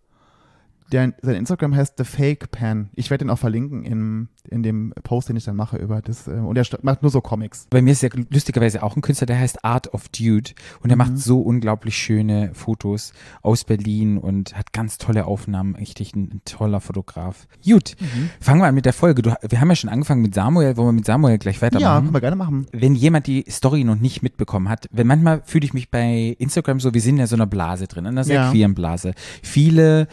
Der, 0.91 1.13
sein 1.21 1.35
Instagram 1.35 1.75
heißt 1.75 1.93
The 1.97 2.03
Fake 2.03 2.51
Pen. 2.51 2.89
Ich 2.95 3.09
werde 3.09 3.23
den 3.25 3.29
auch 3.29 3.39
verlinken 3.39 3.83
in, 3.83 4.27
in 4.49 4.61
dem 4.63 4.93
Post, 5.03 5.29
den 5.29 5.35
ich 5.37 5.45
dann 5.45 5.55
mache 5.55 5.77
über 5.77 6.01
das. 6.01 6.27
äh, 6.27 6.31
Und 6.31 6.57
er 6.57 6.65
macht 6.81 7.01
nur 7.01 7.11
so 7.11 7.21
Comics. 7.21 7.67
Bei 7.69 7.81
mir 7.81 7.91
ist 7.91 8.01
ja 8.03 8.09
lustigerweise 8.29 8.83
auch 8.83 8.95
ein 8.95 9.01
Künstler, 9.01 9.25
der 9.27 9.39
heißt 9.39 9.63
Art 9.63 9.93
of 9.93 10.09
Dude 10.09 10.51
und 10.81 10.89
er 10.89 10.95
macht 10.97 11.17
so 11.17 11.39
unglaublich 11.41 11.95
schöne 11.95 12.51
Fotos 12.53 13.13
aus 13.41 13.63
Berlin 13.63 14.17
und 14.17 14.55
hat 14.57 14.73
ganz 14.73 14.97
tolle 14.97 15.25
Aufnahmen. 15.25 15.75
Richtig 15.75 16.15
ein, 16.15 16.23
ein 16.33 16.41
toller 16.45 16.81
Fotograf. 16.81 17.47
Gut, 17.65 17.95
fangen 18.39 18.61
wir 18.61 18.67
an 18.67 18.75
mit 18.75 18.85
der 18.85 18.93
Folge. 18.93 19.21
Du, 19.21 19.33
wir 19.47 19.61
haben 19.61 19.69
ja 19.69 19.75
schon 19.75 19.89
angefangen 19.89 20.21
mit 20.21 20.33
Samuel, 20.35 20.75
wollen 20.77 20.87
wir 20.89 20.93
mit 20.93 21.05
Samuel 21.05 21.37
gleich 21.37 21.57
Ja, 21.57 21.61
weitermachen? 21.63 22.03
können 22.05 22.13
wir 22.15 22.21
gerne 22.21 22.35
machen. 22.35 22.65
wenn 22.73 22.95
jemand 22.95 23.27
die 23.27 23.45
Story 23.49 23.83
noch 23.83 23.95
nicht 23.99 24.21
mitbekommen 24.23 24.67
hat, 24.69 24.87
wenn 24.91 25.07
manchmal 25.07 25.41
fühle 25.45 25.65
ich 25.65 25.73
mich 25.73 25.89
bei 25.89 26.35
Instagram 26.39 26.79
so, 26.79 26.93
wir 26.93 27.01
sind 27.01 27.17
ja 27.17 27.27
so 27.27 27.35
einer 27.35 27.47
Blase 27.47 27.87
drin, 27.87 28.05
in 28.05 28.09
einer 28.11 28.23
sehr 28.23 28.35
Ja. 28.35 28.51
queeren 28.51 28.73
Blase. 28.75 29.13
Viele, 29.41 30.07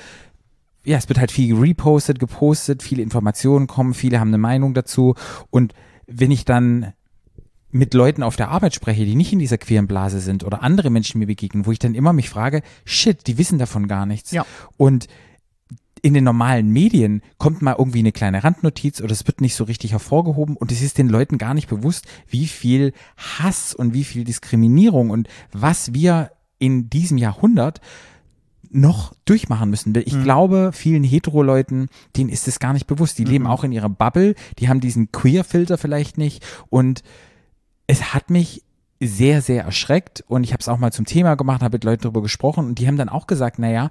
ja, 0.85 0.97
es 0.97 1.09
wird 1.09 1.19
halt 1.19 1.31
viel 1.31 1.55
repostet, 1.57 2.19
gepostet, 2.19 2.83
viele 2.83 3.03
Informationen 3.03 3.67
kommen, 3.67 3.95
viele 3.95 4.21
haben 4.21 4.29
eine 4.29 4.39
Meinung 4.39 4.75
dazu 4.75 5.15
und 5.51 5.75
wenn 6.07 6.31
ich 6.31 6.45
dann 6.45 6.93
mit 7.71 7.93
Leuten 7.95 8.23
auf 8.23 8.37
der 8.37 8.49
Arbeit 8.49 8.75
spreche, 8.75 9.05
die 9.05 9.15
nicht 9.15 9.33
in 9.33 9.39
dieser 9.39 9.59
queeren 9.59 9.87
Blase 9.87 10.21
sind 10.21 10.45
oder 10.45 10.63
andere 10.63 10.91
Menschen 10.91 11.19
mir 11.19 11.27
begegnen, 11.27 11.67
wo 11.67 11.73
ich 11.73 11.79
dann 11.79 11.95
immer 11.95 12.13
mich 12.13 12.31
frage, 12.31 12.63
shit, 12.85 13.27
die 13.27 13.37
wissen 13.37 13.59
davon 13.59 13.89
gar 13.89 14.07
nichts. 14.07 14.31
Ja. 14.31 14.47
Und 14.77 15.07
in 16.01 16.15
den 16.15 16.25
normalen 16.25 16.71
Medien 16.71 17.23
kommt 17.39 17.61
mal 17.61 17.75
irgendwie 17.77 17.99
eine 17.99 18.13
kleine 18.13 18.45
Randnotiz 18.45 19.01
oder 19.01 19.13
es 19.13 19.27
wird 19.27 19.41
nicht 19.41 19.55
so 19.55 19.65
richtig 19.65 19.93
hervorgehoben 19.93 20.57
und 20.57 20.73
es 20.73 20.81
ist 20.81 20.97
den 20.97 21.09
Leuten 21.09 21.39
gar 21.39 21.55
nicht 21.55 21.69
bewusst, 21.69 22.07
wie 22.29 22.47
viel 22.47 22.93
Hass 23.17 23.75
und 23.75 23.95
wie 23.95 24.05
viel 24.05 24.25
Diskriminierung 24.25 25.11
und 25.11 25.29
was 25.53 25.95
wir 25.95 26.31
in 26.59 26.89
diesem 26.89 27.19
Jahrhundert 27.19 27.81
noch 28.71 29.15
durchmachen 29.25 29.71
müssen. 29.71 29.95
Ich 29.95 30.23
glaube, 30.23 30.71
vielen 30.73 31.05
Hetero-Leuten, 31.05 31.89
denen 32.17 32.31
ist 32.31 32.49
es 32.49 32.59
gar 32.59 32.73
nicht 32.73 32.87
bewusst. 32.87 33.19
Die 33.19 33.25
leben 33.25 33.47
auch 33.47 33.65
in 33.65 33.73
ihrer 33.73 33.89
Bubble, 33.89 34.35
die 34.59 34.69
haben 34.69 34.81
diesen 34.81 35.11
Queer-Filter 35.13 35.79
vielleicht 35.79 36.19
nicht 36.19 36.45
und 36.69 37.03
es 37.87 38.15
hat 38.15 38.31
mich 38.31 38.63
sehr, 39.01 39.43
sehr 39.43 39.65
erschreckt 39.65 40.25
und 40.27 40.45
ich 40.45 40.53
habe 40.53 40.61
es 40.61 40.69
auch 40.69 40.79
mal 40.79 40.93
zum 40.93 41.05
Thema 41.05 41.37
gemacht, 41.37 41.63
habe 41.63 41.77
mit 41.77 41.85
Leuten 41.85 42.03
darüber 42.03 42.23
gesprochen 42.23 42.67
und 42.67 42.79
die 42.79 42.87
haben 42.87 42.97
dann 42.97 43.09
auch 43.09 43.27
gesagt, 43.27 43.59
naja, 43.59 43.91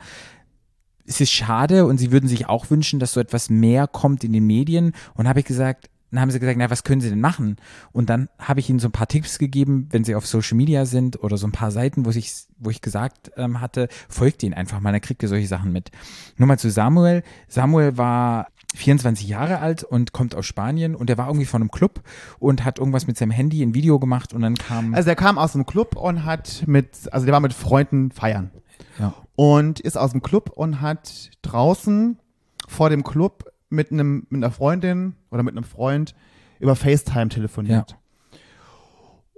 es 1.05 1.21
ist 1.21 1.31
schade 1.31 1.85
und 1.85 1.97
sie 1.97 2.11
würden 2.11 2.27
sich 2.27 2.47
auch 2.47 2.69
wünschen, 2.69 2.99
dass 2.99 3.13
so 3.13 3.21
etwas 3.21 3.49
mehr 3.49 3.87
kommt 3.87 4.23
in 4.25 4.33
den 4.33 4.45
Medien. 4.45 4.91
Und 5.15 5.27
habe 5.27 5.39
ich 5.39 5.45
gesagt, 5.45 5.89
dann 6.11 6.21
haben 6.21 6.31
sie 6.31 6.39
gesagt, 6.39 6.57
na, 6.57 6.69
was 6.69 6.83
können 6.83 7.01
sie 7.01 7.09
denn 7.09 7.19
machen? 7.19 7.57
Und 7.91 8.09
dann 8.09 8.29
habe 8.39 8.59
ich 8.59 8.69
ihnen 8.69 8.79
so 8.79 8.87
ein 8.87 8.93
paar 8.93 9.07
Tipps 9.07 9.39
gegeben, 9.39 9.87
wenn 9.91 10.03
sie 10.03 10.15
auf 10.15 10.25
Social 10.25 10.55
Media 10.55 10.85
sind 10.85 11.21
oder 11.23 11.37
so 11.37 11.47
ein 11.47 11.51
paar 11.51 11.71
Seiten, 11.71 12.05
wo 12.05 12.09
ich, 12.11 12.31
wo 12.59 12.69
ich 12.69 12.81
gesagt 12.81 13.31
ähm, 13.35 13.59
hatte, 13.59 13.89
folgt 14.09 14.43
ihnen 14.43 14.53
einfach 14.53 14.79
mal, 14.79 14.91
dann 14.91 15.01
kriegt 15.01 15.21
ihr 15.23 15.29
solche 15.29 15.47
Sachen 15.47 15.71
mit. 15.73 15.91
Nur 16.37 16.47
mal 16.47 16.57
zu 16.57 16.69
Samuel. 16.69 17.23
Samuel 17.47 17.97
war 17.97 18.47
24 18.75 19.27
Jahre 19.27 19.59
alt 19.59 19.83
und 19.83 20.11
kommt 20.13 20.35
aus 20.35 20.45
Spanien 20.45 20.95
und 20.95 21.09
er 21.09 21.17
war 21.17 21.27
irgendwie 21.27 21.45
von 21.45 21.61
einem 21.61 21.71
Club 21.71 22.01
und 22.39 22.63
hat 22.63 22.79
irgendwas 22.79 23.07
mit 23.07 23.17
seinem 23.17 23.31
Handy 23.31 23.61
ein 23.63 23.73
Video 23.73 23.97
gemacht 23.99 24.33
und 24.33 24.41
dann 24.41 24.55
kam 24.55 24.93
Also 24.93 25.09
er 25.09 25.15
kam 25.15 25.37
aus 25.37 25.53
dem 25.53 25.65
Club 25.65 25.95
und 25.95 26.25
hat 26.25 26.63
mit, 26.67 27.11
also 27.11 27.25
der 27.25 27.33
war 27.33 27.39
mit 27.39 27.53
Freunden 27.53 28.11
feiern. 28.11 28.51
ja, 28.99 29.13
Und 29.35 29.79
ist 29.79 29.97
aus 29.97 30.11
dem 30.11 30.21
Club 30.21 30.51
und 30.53 30.81
hat 30.81 31.31
draußen 31.41 32.19
vor 32.67 32.89
dem 32.89 33.03
Club 33.03 33.45
mit 33.69 33.91
einem, 33.91 34.25
mit 34.29 34.43
einer 34.43 34.51
Freundin 34.51 35.15
oder 35.31 35.43
mit 35.43 35.55
einem 35.55 35.63
Freund 35.63 36.15
über 36.59 36.75
FaceTime 36.75 37.29
telefoniert. 37.29 37.95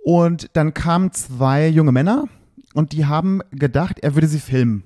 Und 0.03 0.49
dann 0.53 0.73
kamen 0.73 1.11
zwei 1.11 1.67
junge 1.67 1.91
Männer 1.91 2.25
und 2.73 2.93
die 2.93 3.05
haben 3.05 3.41
gedacht, 3.51 3.99
er 3.99 4.15
würde 4.15 4.27
sie 4.27 4.39
filmen. 4.39 4.83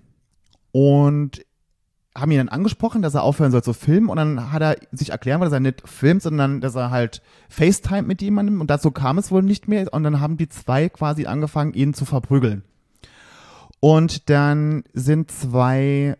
Und 0.71 1.45
haben 2.15 2.31
ihn 2.31 2.37
dann 2.37 2.49
angesprochen, 2.49 3.01
dass 3.01 3.15
er 3.15 3.23
aufhören 3.23 3.51
soll 3.51 3.63
zu 3.63 3.73
filmen 3.73 4.09
und 4.09 4.17
dann 4.17 4.51
hat 4.51 4.61
er 4.61 4.77
sich 4.91 5.09
erklären 5.09 5.39
wollen, 5.39 5.49
dass 5.49 5.57
er 5.57 5.59
nicht 5.61 5.87
filmt, 5.87 6.21
sondern 6.21 6.61
dass 6.61 6.75
er 6.75 6.91
halt 6.91 7.21
FaceTime 7.49 8.03
mit 8.03 8.21
jemandem 8.21 8.61
und 8.61 8.69
dazu 8.69 8.91
kam 8.91 9.17
es 9.17 9.31
wohl 9.31 9.41
nicht 9.41 9.67
mehr 9.67 9.91
und 9.91 10.03
dann 10.03 10.19
haben 10.19 10.37
die 10.37 10.49
zwei 10.49 10.89
quasi 10.89 11.25
angefangen, 11.25 11.73
ihn 11.73 11.93
zu 11.93 12.05
verprügeln. 12.05 12.63
Und 13.79 14.29
dann 14.29 14.83
sind 14.93 15.31
zwei 15.31 16.17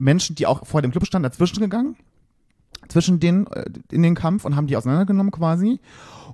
Menschen, 0.00 0.34
die 0.34 0.46
auch 0.46 0.66
vor 0.66 0.82
dem 0.82 0.90
Club 0.90 1.06
standen, 1.06 1.24
dazwischen 1.24 1.60
gegangen, 1.60 1.96
zwischen 2.88 3.20
denen 3.20 3.46
äh, 3.48 3.66
in 3.92 4.02
den 4.02 4.14
Kampf 4.14 4.44
und 4.44 4.56
haben 4.56 4.66
die 4.66 4.76
auseinandergenommen 4.76 5.30
quasi. 5.30 5.80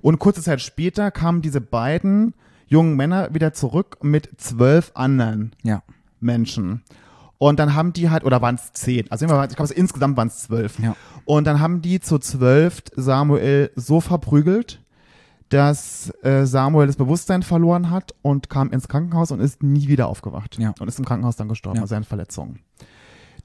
Und 0.01 0.19
kurze 0.19 0.41
Zeit 0.41 0.61
später 0.61 1.11
kamen 1.11 1.41
diese 1.41 1.61
beiden 1.61 2.33
jungen 2.67 2.95
Männer 2.95 3.33
wieder 3.33 3.53
zurück 3.53 3.97
mit 4.01 4.29
zwölf 4.37 4.91
anderen 4.95 5.55
ja, 5.63 5.83
Menschen. 6.19 6.83
Und 7.37 7.59
dann 7.59 7.75
haben 7.75 7.93
die 7.93 8.09
halt, 8.09 8.23
oder 8.23 8.41
waren 8.41 8.55
es 8.55 8.73
zehn, 8.73 9.09
also 9.11 9.25
ich 9.25 9.55
glaube, 9.55 9.73
insgesamt 9.73 10.17
waren 10.17 10.27
es 10.27 10.39
zwölf. 10.39 10.79
Ja. 10.79 10.95
Und 11.25 11.45
dann 11.45 11.59
haben 11.59 11.81
die 11.81 11.99
zu 11.99 12.17
zwölf 12.17 12.81
Samuel 12.95 13.71
so 13.75 14.01
verprügelt, 14.01 14.81
dass 15.49 16.11
äh, 16.23 16.45
Samuel 16.45 16.87
das 16.87 16.95
Bewusstsein 16.95 17.43
verloren 17.43 17.89
hat 17.91 18.13
und 18.21 18.49
kam 18.49 18.71
ins 18.71 18.87
Krankenhaus 18.87 19.31
und 19.31 19.39
ist 19.39 19.63
nie 19.63 19.87
wieder 19.87 20.07
aufgewacht. 20.07 20.57
Ja. 20.59 20.73
Und 20.79 20.87
ist 20.87 20.99
im 20.99 21.05
Krankenhaus 21.05 21.35
dann 21.35 21.47
gestorben, 21.47 21.77
Ja. 21.77 21.83
also 21.83 21.93
seinen 21.93 22.03
Verletzungen. 22.03 22.59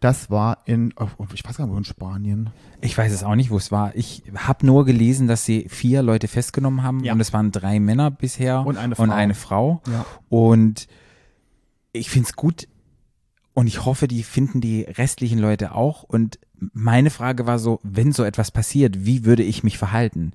Das 0.03 0.31
war 0.31 0.59
in, 0.67 0.93
oh, 0.97 1.07
ich 1.33 1.45
weiß 1.45 1.57
gar 1.57 1.65
nicht, 1.67 1.73
wo 1.75 1.79
in 1.79 1.85
Spanien. 1.85 2.51
Ich 2.81 2.99
weiß 2.99 3.13
es 3.13 3.23
auch 3.23 3.37
nicht, 3.37 3.51
wo 3.51 3.57
es 3.57 3.71
war. 3.71 3.95
Ich 3.95 4.25
habe 4.35 4.67
nur 4.67 4.85
gelesen, 4.85 5.29
dass 5.29 5.45
sie 5.45 5.67
vier 5.69 6.03
Leute 6.03 6.27
festgenommen 6.27 6.83
haben 6.83 7.05
Ja. 7.05 7.13
und 7.13 7.21
es 7.21 7.33
waren 7.33 7.53
drei 7.53 7.79
Männer 7.79 8.11
bisher 8.11 8.67
Und 8.67 8.77
eine 8.79 8.97
und 8.97 9.07
Frau. 9.09 9.15
eine 9.17 9.35
Frau. 9.35 9.83
Ja. 9.91 10.05
Und 10.29 10.89
ich 11.93 12.11
finde 12.11 12.29
es 12.29 12.35
gut 12.37 12.67
und 13.55 13.69
ich 13.69 13.85
hoffe, 13.85 14.09
die 14.09 14.25
finden 14.25 14.61
die 14.61 14.83
restlichen 14.83 15.39
Leute 15.39 15.73
auch. 15.75 16.03
Und 16.03 16.41
meine 16.73 17.11
Frage 17.11 17.47
war 17.47 17.61
so, 17.61 17.79
wenn 17.85 18.11
so 18.11 18.25
etwas 18.25 18.51
passiert, 18.51 19.05
wie 19.05 19.25
würde 19.25 19.45
ich 19.45 19.63
mich 19.63 19.79
verhalten? 19.79 20.33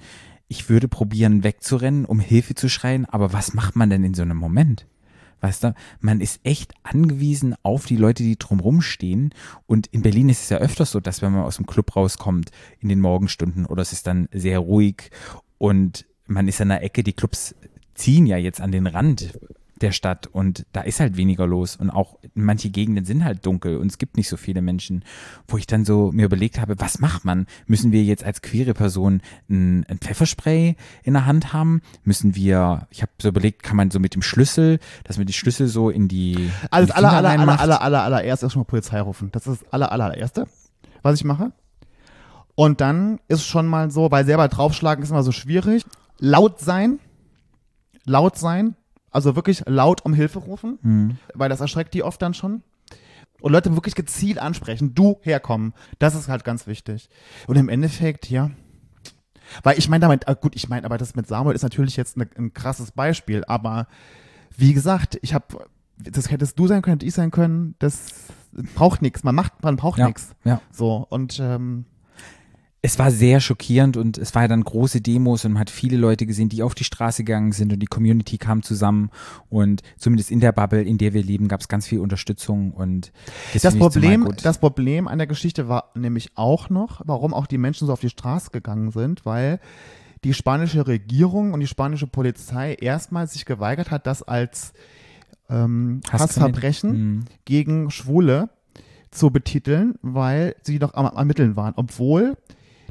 Ich 0.47 0.69
würde 0.69 0.87
probieren, 0.87 1.43
wegzurennen, 1.43 2.05
um 2.05 2.21
Hilfe 2.21 2.55
zu 2.55 2.69
schreien, 2.69 3.05
aber 3.05 3.33
was 3.33 3.53
macht 3.53 3.75
man 3.75 3.89
denn 3.89 4.05
in 4.05 4.13
so 4.13 4.21
einem 4.21 4.37
Moment? 4.37 4.85
Weißt 5.41 5.63
du, 5.63 5.75
man 5.99 6.21
ist 6.21 6.39
echt 6.43 6.73
angewiesen 6.83 7.55
auf 7.63 7.85
die 7.85 7.97
Leute, 7.97 8.23
die 8.23 8.37
drumrum 8.37 8.81
stehen. 8.81 9.33
Und 9.65 9.87
in 9.87 10.01
Berlin 10.01 10.29
ist 10.29 10.43
es 10.43 10.49
ja 10.49 10.57
öfters 10.57 10.91
so, 10.91 10.99
dass 10.99 11.21
wenn 11.21 11.31
man 11.31 11.43
aus 11.43 11.57
dem 11.57 11.65
Club 11.65 11.95
rauskommt 11.95 12.51
in 12.79 12.89
den 12.89 13.01
Morgenstunden 13.01 13.65
oder 13.65 13.81
es 13.81 13.93
ist 13.93 14.07
dann 14.07 14.27
sehr 14.31 14.59
ruhig 14.59 15.11
und 15.57 16.05
man 16.25 16.47
ist 16.47 16.61
an 16.61 16.69
der 16.69 16.83
Ecke, 16.83 17.03
die 17.03 17.13
Clubs 17.13 17.55
ziehen 17.93 18.25
ja 18.25 18.37
jetzt 18.37 18.61
an 18.61 18.71
den 18.71 18.87
Rand 18.87 19.37
der 19.81 19.91
Stadt 19.91 20.27
und 20.27 20.65
da 20.73 20.81
ist 20.81 20.99
halt 20.99 21.17
weniger 21.17 21.45
los 21.45 21.75
und 21.75 21.89
auch 21.89 22.17
manche 22.33 22.69
Gegenden 22.69 23.05
sind 23.05 23.23
halt 23.23 23.45
dunkel 23.45 23.77
und 23.77 23.87
es 23.87 23.97
gibt 23.97 24.17
nicht 24.17 24.29
so 24.29 24.37
viele 24.37 24.61
Menschen, 24.61 25.03
wo 25.47 25.57
ich 25.57 25.67
dann 25.67 25.85
so 25.85 26.11
mir 26.11 26.25
überlegt 26.25 26.59
habe, 26.59 26.79
was 26.79 26.99
macht 26.99 27.25
man? 27.25 27.47
Müssen 27.65 27.91
wir 27.91 28.03
jetzt 28.03 28.23
als 28.23 28.41
queere 28.41 28.73
Person 28.73 29.21
ein, 29.49 29.85
ein 29.87 29.99
Pfefferspray 29.99 30.75
in 31.03 31.13
der 31.13 31.25
Hand 31.25 31.53
haben? 31.53 31.81
Müssen 32.03 32.35
wir, 32.35 32.87
ich 32.89 33.01
habe 33.01 33.11
so 33.21 33.29
überlegt, 33.29 33.63
kann 33.63 33.77
man 33.77 33.91
so 33.91 33.99
mit 33.99 34.15
dem 34.15 34.21
Schlüssel, 34.21 34.79
dass 35.03 35.17
man 35.17 35.27
die 35.27 35.33
Schlüssel 35.33 35.67
so 35.67 35.89
in 35.89 36.07
die 36.07 36.49
Alles 36.71 36.87
die 36.89 36.95
aller, 36.95 37.11
aller, 37.11 37.29
aller, 37.29 37.59
aller, 37.59 37.81
aller, 37.81 38.03
allererst 38.03 38.43
erstmal 38.43 38.65
Polizei 38.65 39.01
rufen. 39.01 39.29
Das 39.31 39.47
ist 39.47 39.61
das 39.61 39.73
aller, 39.73 39.91
allererste, 39.91 40.47
was 41.01 41.15
ich 41.15 41.23
mache. 41.23 41.51
Und 42.55 42.81
dann 42.81 43.19
ist 43.27 43.45
schon 43.45 43.67
mal 43.67 43.91
so, 43.91 44.09
weil 44.09 44.25
selber 44.25 44.47
draufschlagen 44.47 45.03
ist 45.03 45.11
immer 45.11 45.21
so 45.21 45.31
schwierig. 45.31 45.85
Laut 46.17 46.59
sein. 46.59 46.99
Laut 48.03 48.37
sein. 48.37 48.75
Also 49.11 49.35
wirklich 49.35 49.63
laut 49.67 50.03
um 50.05 50.13
Hilfe 50.13 50.39
rufen. 50.39 50.79
Hm. 50.81 51.17
Weil 51.33 51.49
das 51.49 51.59
erschreckt 51.61 51.93
die 51.93 52.03
oft 52.03 52.21
dann 52.21 52.33
schon. 52.33 52.63
Und 53.41 53.51
Leute 53.51 53.73
wirklich 53.75 53.95
gezielt 53.95 54.39
ansprechen. 54.39 54.95
Du 54.95 55.17
herkommen. 55.21 55.73
Das 55.99 56.15
ist 56.15 56.27
halt 56.27 56.43
ganz 56.43 56.65
wichtig. 56.67 57.09
Und 57.47 57.55
im 57.55 57.69
Endeffekt, 57.69 58.29
ja. 58.29 58.49
Weil 59.63 59.77
ich 59.77 59.87
meine 59.89 60.01
damit, 60.01 60.27
äh, 60.27 60.35
gut, 60.39 60.55
ich 60.55 60.67
meine, 60.69 60.85
aber 60.85 60.97
das 60.97 61.15
mit 61.15 61.27
Samuel 61.27 61.55
ist 61.55 61.61
natürlich 61.63 61.95
jetzt 61.95 62.17
ne, 62.17 62.27
ein 62.37 62.53
krasses 62.53 62.91
Beispiel. 62.91 63.43
Aber 63.45 63.87
wie 64.57 64.73
gesagt, 64.73 65.17
ich 65.21 65.33
habe, 65.33 65.45
das 65.97 66.29
hättest 66.31 66.57
du 66.59 66.67
sein 66.67 66.81
können, 66.81 66.95
hätte 66.95 67.05
ich 67.05 67.13
sein 67.13 67.31
können. 67.31 67.75
Das 67.79 68.07
braucht 68.75 69.01
nichts. 69.01 69.23
Man 69.23 69.35
macht, 69.35 69.63
man 69.63 69.75
braucht 69.77 69.99
Ja, 69.99 70.07
nichts. 70.07 70.35
ja. 70.43 70.59
So 70.71 71.05
und 71.09 71.39
ähm, 71.39 71.85
es 72.87 72.97
war 72.97 73.11
sehr 73.11 73.41
schockierend 73.41 73.97
und 73.97 74.17
es 74.17 74.33
war 74.33 74.43
ja 74.43 74.47
dann 74.47 74.63
große 74.63 75.01
Demos 75.01 75.43
und 75.43 75.51
man 75.51 75.59
hat 75.59 75.69
viele 75.69 75.97
Leute 75.97 76.25
gesehen, 76.25 76.47
die 76.47 76.63
auf 76.63 76.73
die 76.73 76.85
Straße 76.85 77.25
gegangen 77.25 77.51
sind 77.51 77.73
und 77.73 77.79
die 77.79 77.85
Community 77.85 78.37
kam 78.37 78.63
zusammen. 78.63 79.11
Und 79.49 79.81
zumindest 79.97 80.31
in 80.31 80.39
der 80.39 80.53
Bubble, 80.53 80.81
in 80.83 80.97
der 80.97 81.13
wir 81.13 81.21
leben, 81.21 81.49
gab 81.49 81.59
es 81.59 81.67
ganz 81.67 81.85
viel 81.85 81.99
Unterstützung 81.99 82.71
und 82.71 83.11
das, 83.51 83.63
das 83.63 83.75
Problem, 83.75 84.33
das 84.41 84.59
Problem 84.59 85.09
an 85.09 85.17
der 85.17 85.27
Geschichte 85.27 85.67
war 85.67 85.91
nämlich 85.95 86.29
auch 86.35 86.69
noch, 86.69 87.01
warum 87.03 87.33
auch 87.33 87.45
die 87.45 87.57
Menschen 87.57 87.87
so 87.87 87.93
auf 87.93 87.99
die 87.99 88.09
Straße 88.09 88.51
gegangen 88.51 88.91
sind, 88.91 89.25
weil 89.25 89.59
die 90.23 90.33
spanische 90.33 90.87
Regierung 90.87 91.51
und 91.51 91.59
die 91.59 91.67
spanische 91.67 92.07
Polizei 92.07 92.73
erstmals 92.79 93.33
sich 93.33 93.43
geweigert 93.43 93.91
hat, 93.91 94.07
das 94.07 94.23
als 94.23 94.71
ähm, 95.49 95.99
Hassverbrechen 96.09 96.91
Mhm. 96.91 97.25
gegen 97.43 97.91
Schwule 97.91 98.49
zu 99.11 99.29
betiteln, 99.29 99.95
weil 100.01 100.55
sie 100.63 100.79
doch 100.79 100.93
am 100.93 101.05
Ermitteln 101.05 101.57
waren, 101.57 101.73
obwohl 101.75 102.37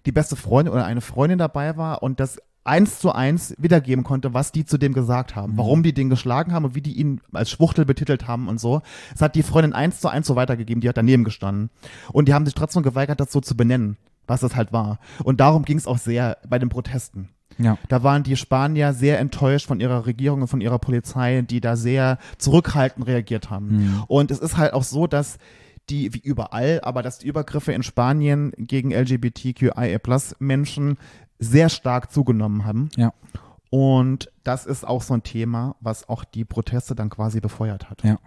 die 0.06 0.12
beste 0.12 0.36
Freundin 0.36 0.72
oder 0.72 0.84
eine 0.86 1.00
Freundin 1.00 1.38
dabei 1.38 1.76
war 1.76 2.02
und 2.02 2.20
das 2.20 2.38
eins 2.64 2.98
zu 2.98 3.12
eins 3.12 3.54
wiedergeben 3.58 4.02
konnte, 4.02 4.34
was 4.34 4.50
die 4.50 4.64
zu 4.64 4.76
dem 4.76 4.92
gesagt 4.92 5.36
haben, 5.36 5.52
Mhm. 5.52 5.58
warum 5.58 5.82
die 5.82 5.94
den 5.94 6.10
geschlagen 6.10 6.52
haben 6.52 6.64
und 6.64 6.74
wie 6.74 6.80
die 6.80 6.94
ihn 6.94 7.20
als 7.32 7.50
Schwuchtel 7.50 7.84
betitelt 7.84 8.26
haben 8.26 8.48
und 8.48 8.58
so. 8.58 8.82
Das 9.12 9.20
hat 9.22 9.34
die 9.36 9.44
Freundin 9.44 9.72
eins 9.72 10.00
zu 10.00 10.08
eins 10.08 10.26
so 10.26 10.34
weitergegeben, 10.34 10.80
die 10.80 10.88
hat 10.88 10.96
daneben 10.96 11.22
gestanden. 11.22 11.70
Und 12.12 12.26
die 12.26 12.34
haben 12.34 12.44
sich 12.44 12.54
trotzdem 12.54 12.82
geweigert, 12.82 13.20
das 13.20 13.30
so 13.30 13.40
zu 13.40 13.56
benennen, 13.56 13.96
was 14.26 14.40
das 14.40 14.56
halt 14.56 14.72
war. 14.72 14.98
Und 15.22 15.38
darum 15.40 15.64
ging 15.64 15.76
es 15.78 15.86
auch 15.86 15.98
sehr 15.98 16.38
bei 16.48 16.58
den 16.58 16.68
Protesten. 16.68 17.28
Ja. 17.58 17.78
Da 17.88 18.02
waren 18.02 18.22
die 18.24 18.36
Spanier 18.36 18.92
sehr 18.92 19.18
enttäuscht 19.20 19.66
von 19.66 19.80
ihrer 19.80 20.04
Regierung 20.04 20.42
und 20.42 20.48
von 20.48 20.60
ihrer 20.60 20.78
Polizei, 20.80 21.42
die 21.42 21.60
da 21.60 21.76
sehr 21.76 22.18
zurückhaltend 22.36 23.06
reagiert 23.06 23.48
haben. 23.48 23.68
Mhm. 23.68 24.02
Und 24.08 24.30
es 24.32 24.40
ist 24.40 24.56
halt 24.56 24.72
auch 24.74 24.82
so, 24.82 25.06
dass 25.06 25.38
die, 25.90 26.14
wie 26.14 26.18
überall, 26.20 26.80
aber 26.82 27.02
dass 27.02 27.18
die 27.18 27.26
Übergriffe 27.28 27.72
in 27.72 27.82
Spanien 27.82 28.52
gegen 28.58 28.92
LGBTQIA-Menschen 28.92 30.98
sehr 31.38 31.68
stark 31.68 32.10
zugenommen 32.12 32.64
haben. 32.64 32.88
Ja. 32.96 33.12
Und 33.68 34.30
das 34.44 34.64
ist 34.64 34.86
auch 34.86 35.02
so 35.02 35.12
ein 35.12 35.24
Thema, 35.24 35.74
was 35.80 36.08
auch 36.08 36.22
die 36.24 36.44
Proteste 36.44 36.94
dann 36.94 37.10
quasi 37.10 37.40
befeuert 37.40 37.90
hat. 37.90 38.04
Ja. 38.04 38.18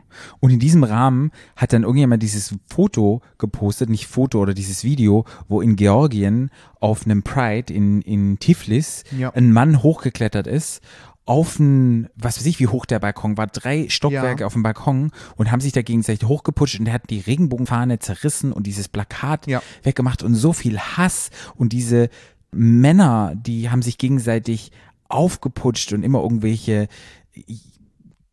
Und 0.41 0.51
in 0.51 0.59
diesem 0.59 0.83
Rahmen 0.83 1.31
hat 1.55 1.71
dann 1.71 1.83
irgendjemand 1.83 2.21
dieses 2.21 2.55
Foto 2.67 3.21
gepostet, 3.37 3.89
nicht 3.89 4.05
Foto 4.07 4.39
oder 4.39 4.53
dieses 4.53 4.83
Video, 4.83 5.23
wo 5.47 5.61
in 5.61 5.77
Georgien 5.77 6.51
auf 6.81 7.05
einem 7.05 7.23
Pride 7.23 7.73
in, 7.73 8.01
in 8.01 8.37
Tiflis 8.37 9.05
Ja. 9.17 9.33
ein 9.33 9.53
Mann 9.53 9.81
hochgeklettert 9.81 10.45
ist 10.45 10.81
auf 11.29 11.59
ein, 11.59 12.09
was 12.15 12.39
weiß 12.39 12.45
ich, 12.47 12.59
wie 12.59 12.65
hoch 12.65 12.87
der 12.87 12.97
Balkon 12.99 13.37
war, 13.37 13.45
drei 13.45 13.87
Stockwerke 13.87 14.41
Ja. 14.41 14.47
auf 14.47 14.53
dem 14.53 14.63
Balkon 14.63 15.11
und 15.35 15.51
haben 15.51 15.61
sich 15.61 15.71
da 15.73 15.83
gegenseitig 15.83 16.27
hochgeputscht 16.27 16.79
und 16.79 16.85
der 16.85 16.93
hat 16.95 17.09
die 17.11 17.19
Regenbogenfahne 17.19 17.99
zerrissen 17.99 18.51
und 18.51 18.65
dieses 18.65 18.87
Plakat 18.87 19.45
Ja. 19.45 19.61
weggemacht 19.83 20.23
und 20.23 20.33
so 20.33 20.53
viel 20.53 20.79
Hass 20.79 21.29
und 21.55 21.71
diese 21.71 22.09
Männer, 22.51 23.33
die 23.35 23.69
haben 23.69 23.83
sich 23.83 23.99
gegenseitig 23.99 24.71
aufgeputscht 25.07 25.93
und 25.93 26.01
immer 26.01 26.19
irgendwelche 26.23 26.87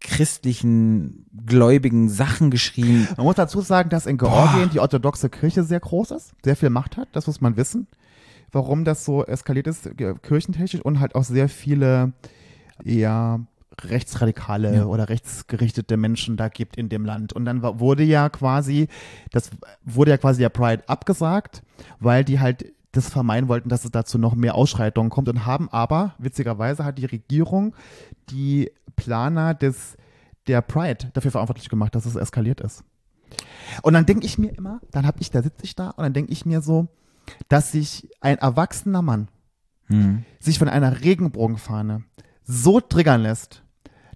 christlichen, 0.01 1.27
gläubigen 1.47 2.09
Sachen 2.09 2.51
geschrien. 2.51 3.09
Man 3.17 3.27
muss 3.27 3.37
dazu 3.37 3.61
sagen, 3.61 3.91
dass 3.91 4.07
in 4.07 4.19
Georgien 4.19 4.71
die 4.71 4.81
orthodoxe 4.81 5.29
Kirche 5.31 5.65
sehr 5.65 5.81
groß 5.81 6.13
ist, 6.13 6.33
sehr 6.45 6.57
viel 6.57 6.71
Macht 6.71 6.97
hat, 6.97 7.09
das 7.13 7.27
muss 7.27 7.41
man 7.41 7.57
wissen. 7.57 7.87
Warum 8.53 8.85
das 8.85 9.05
so 9.05 9.25
eskaliert 9.25 9.67
ist, 9.67 9.89
kirchentechnisch 10.23 10.81
und 10.83 11.01
halt 11.01 11.15
auch 11.15 11.25
sehr 11.25 11.49
viele 11.49 12.13
eher 12.85 13.41
rechtsradikale 13.83 14.75
Ja. 14.75 14.85
oder 14.87 15.09
rechtsgerichtete 15.09 15.97
Menschen 15.97 16.37
da 16.37 16.49
gibt 16.49 16.77
in 16.77 16.89
dem 16.89 17.05
Land. 17.05 17.33
Und 17.33 17.45
dann 17.45 17.63
wurde 17.63 18.03
ja 18.05 18.29
quasi, 18.29 18.89
das 19.33 19.51
wurde 19.85 20.13
ja 20.13 20.17
quasi 20.19 20.41
der 20.41 20.49
Pride 20.49 20.83
abgesagt, 20.89 21.63
weil 22.01 22.25
die 22.25 22.41
halt 22.41 22.73
das 22.93 23.11
vermeiden 23.11 23.49
wollten, 23.49 23.69
dass 23.69 23.85
es 23.85 23.91
dazu 23.91 24.17
noch 24.17 24.35
mehr 24.35 24.55
Ausschreitungen 24.55 25.11
kommt 25.11 25.29
und 25.29 25.45
haben 25.45 25.69
aber, 25.71 26.15
witzigerweise 26.19 26.85
hat 26.85 26.97
die 26.97 27.05
Regierung 27.05 27.75
die 28.31 28.71
Planer 28.97 29.53
des, 29.53 29.99
der 30.47 30.63
Pride 30.63 31.11
dafür 31.13 31.31
verantwortlich 31.31 31.69
gemacht, 31.69 31.95
dass 31.95 32.07
es 32.07 32.17
eskaliert 32.17 32.61
ist. 32.63 32.83
Und 33.83 33.93
dann 33.93 34.07
denke 34.07 34.25
ich 34.25 34.39
mir 34.39 34.57
immer, 34.57 34.81
dann 34.93 35.07
habe 35.07 35.19
ich, 35.21 35.31
da 35.31 35.43
sitze 35.43 35.65
ich 35.65 35.75
da 35.75 35.91
und 35.91 36.05
dann 36.05 36.15
denke 36.15 36.33
ich 36.33 36.47
mir 36.47 36.63
so, 36.63 36.89
dass 37.49 37.73
sich 37.73 38.09
ein 38.21 38.39
erwachsener 38.39 39.03
Mann 39.03 39.29
Hm. 39.89 40.25
sich 40.41 40.59
von 40.59 40.69
einer 40.69 41.03
Regenbogenfahne 41.03 42.03
so 42.47 42.81
triggern 42.81 43.23
lässt, 43.23 43.63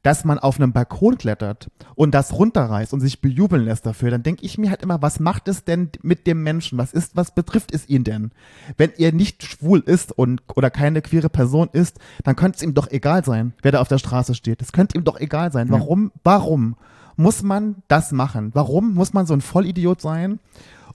dass 0.03 0.25
man 0.25 0.39
auf 0.39 0.57
einem 0.57 0.73
Balkon 0.73 1.19
klettert 1.19 1.69
und 1.95 2.15
das 2.15 2.33
runterreißt 2.33 2.95
und 2.95 3.01
sich 3.01 3.21
bejubeln 3.21 3.65
lässt 3.65 3.85
dafür, 3.85 4.11
dann 4.11 4.23
denke 4.23 4.47
ich 4.47 4.57
mir 4.57 4.71
halt 4.71 4.83
immer, 4.83 5.03
was 5.03 5.21
macht 5.21 5.47
es 5.49 5.65
denn 5.65 5.91
mit 6.03 6.27
dem 6.27 6.43
Menschen? 6.43 6.79
Was 6.79 6.93
ist, 6.93 7.17
was 7.17 7.35
betrifft 7.35 7.75
es 7.75 7.89
ihn 7.89 8.05
denn? 8.05 8.31
Wenn 8.79 8.93
er 8.97 9.13
nicht 9.13 9.43
schwul 9.45 9.81
ist 9.81 10.13
und 10.13 10.43
oder 10.55 10.71
keine 10.71 11.03
queere 11.03 11.29
Person 11.29 11.69
ist, 11.73 11.99
dann 12.25 12.37
könnte 12.37 12.57
es 12.57 12.63
ihm 12.63 12.73
doch 12.73 12.91
egal 12.91 13.25
sein, 13.25 13.53
wer 13.63 13.73
da 13.73 13.81
auf 13.81 13.89
der 13.89 13.99
Straße 13.99 14.35
steht. 14.35 14.63
Es 14.63 14.73
könnte 14.73 14.97
ihm 14.97 15.05
doch 15.05 15.21
egal 15.21 15.53
sein. 15.53 15.71
Warum, 15.71 16.13
warum 16.25 16.77
muss 17.17 17.43
man 17.43 17.77
das 17.89 18.13
machen? 18.13 18.51
Warum 18.55 18.95
muss 18.95 19.13
man 19.13 19.27
so 19.27 19.35
ein 19.35 19.43
Vollidiot 19.43 20.01
sein 20.01 20.41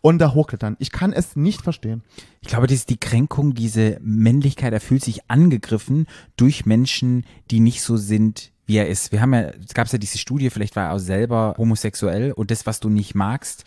und 0.01 0.19
da 0.19 0.34
hochklettern? 0.34 0.75
Ich 0.79 0.91
kann 0.91 1.13
es 1.13 1.36
nicht 1.36 1.62
verstehen. 1.62 2.03
Ich 2.41 2.47
glaube, 2.47 2.67
das 2.67 2.77
ist 2.77 2.89
die 2.89 2.99
Kränkung, 2.99 3.53
diese 3.53 3.97
Männlichkeit, 4.01 4.73
er 4.73 4.81
fühlt 4.81 5.03
sich 5.03 5.29
angegriffen 5.29 6.08
durch 6.38 6.65
Menschen, 6.65 7.25
die 7.51 7.60
nicht 7.60 7.81
so 7.81 7.97
sind, 7.97 8.51
wie 8.65 8.77
er 8.77 8.88
ist. 8.88 9.12
Wir 9.12 9.21
haben 9.21 9.34
ja, 9.34 9.51
es 9.65 9.73
gab 9.73 9.88
ja 9.91 9.97
diese 9.99 10.17
Studie, 10.17 10.49
vielleicht 10.49 10.75
war 10.75 10.86
er 10.86 10.93
auch 10.93 10.99
selber 10.99 11.53
homosexuell 11.58 12.31
und 12.31 12.51
das, 12.51 12.65
was 12.65 12.79
du 12.79 12.89
nicht 12.89 13.15
magst, 13.15 13.63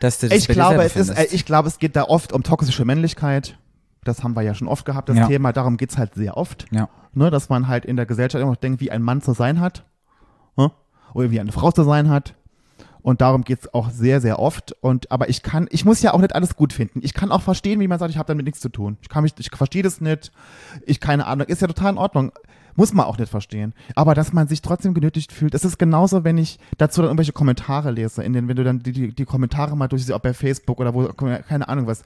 dass 0.00 0.18
du 0.20 0.28
das 0.28 0.38
Ich 0.38 0.48
glaube, 0.48 0.82
es 0.82 0.96
ist, 0.96 1.12
ich 1.32 1.44
glaube, 1.44 1.68
es 1.68 1.78
geht 1.78 1.96
da 1.96 2.04
oft 2.04 2.32
um 2.32 2.42
toxische 2.42 2.84
Männlichkeit. 2.84 3.58
Das 4.04 4.22
haben 4.22 4.34
wir 4.36 4.42
ja 4.42 4.54
schon 4.54 4.68
oft 4.68 4.84
gehabt, 4.86 5.08
das 5.08 5.16
Ja. 5.18 5.26
Thema. 5.26 5.52
Darum 5.52 5.76
geht's 5.76 5.98
halt 5.98 6.14
sehr 6.14 6.36
oft. 6.36 6.66
ja. 6.70 6.88
Ne, 7.14 7.30
dass 7.30 7.48
man 7.48 7.66
halt 7.68 7.84
in 7.84 7.96
der 7.96 8.06
Gesellschaft 8.06 8.40
immer 8.40 8.52
noch 8.52 8.56
denkt, 8.60 8.80
wie 8.80 8.90
ein 8.92 9.02
Mann 9.02 9.22
zu 9.22 9.32
sein 9.32 9.60
hat. 9.60 9.84
Ne? 10.56 10.70
Oder 11.14 11.30
wie 11.30 11.40
eine 11.40 11.50
Frau 11.52 11.72
zu 11.72 11.82
sein 11.82 12.10
hat. 12.10 12.34
Und 13.02 13.20
darum 13.20 13.42
geht's 13.44 13.72
auch 13.72 13.90
sehr, 13.90 14.20
sehr 14.20 14.38
oft. 14.38 14.74
Und 14.80 15.10
aber 15.10 15.28
ich 15.28 15.42
kann, 15.42 15.68
ich 15.70 15.84
muss 15.84 16.02
ja 16.02 16.14
auch 16.14 16.20
nicht 16.20 16.34
alles 16.34 16.56
gut 16.56 16.72
finden. 16.72 17.00
Ich 17.02 17.14
kann 17.14 17.30
auch 17.30 17.42
verstehen, 17.42 17.80
wie 17.80 17.88
man 17.88 17.98
sagt, 17.98 18.10
ich 18.10 18.18
habe 18.18 18.26
damit 18.26 18.44
nichts 18.44 18.60
zu 18.60 18.68
tun. 18.68 18.98
Ich 19.02 19.08
kann 19.08 19.22
mich, 19.22 19.34
ich 19.38 19.50
verstehe 19.54 19.82
das 19.82 20.00
nicht. 20.00 20.32
Ich 20.84 21.00
keine 21.00 21.26
Ahnung. 21.26 21.46
Ist 21.46 21.62
ja 21.62 21.68
total 21.68 21.92
in 21.92 21.98
Ordnung. 21.98 22.32
Muss 22.76 22.92
man 22.92 23.06
auch 23.06 23.18
nicht 23.18 23.30
verstehen. 23.30 23.74
Aber 23.94 24.14
dass 24.14 24.32
man 24.32 24.46
sich 24.46 24.62
trotzdem 24.62 24.94
genötigt 24.94 25.32
fühlt, 25.32 25.54
das 25.54 25.64
ist 25.64 25.78
genauso, 25.78 26.22
wenn 26.22 26.38
ich 26.38 26.58
dazu 26.76 27.00
dann 27.00 27.08
irgendwelche 27.08 27.32
Kommentare 27.32 27.90
lese, 27.90 28.22
in 28.22 28.32
denen, 28.32 28.48
wenn 28.48 28.56
du 28.56 28.64
dann 28.64 28.80
die, 28.80 28.92
die, 28.92 29.14
die 29.14 29.24
Kommentare 29.24 29.76
mal 29.76 29.88
durchsiehst, 29.88 30.12
ob 30.12 30.22
bei 30.22 30.34
Facebook 30.34 30.78
oder 30.78 30.94
wo, 30.94 31.08
keine 31.08 31.68
Ahnung 31.68 31.86
was. 31.86 32.02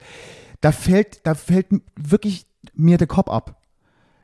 Da 0.61 0.71
fällt, 0.71 1.25
da 1.27 1.35
fällt 1.35 1.67
wirklich 1.95 2.47
mir 2.73 2.97
der 2.97 3.07
Kopf 3.07 3.29
ab 3.29 3.59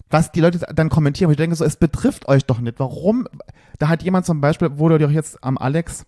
was 0.10 0.32
die 0.32 0.42
Leute 0.42 0.60
dann 0.74 0.90
kommentieren. 0.90 1.28
Und 1.28 1.34
ich 1.34 1.38
denke 1.38 1.56
so, 1.56 1.64
es 1.64 1.76
betrifft 1.76 2.28
euch 2.28 2.46
doch 2.46 2.60
nicht. 2.60 2.80
Warum? 2.80 3.28
Da 3.78 3.90
hat 3.90 4.04
jemand 4.04 4.26
zum 4.26 4.42
Beispiel, 4.42 4.78
wurde 4.78 4.98
doch 4.98 5.12
jetzt 5.12 5.44
am 5.44 5.58
Alex, 5.58 6.06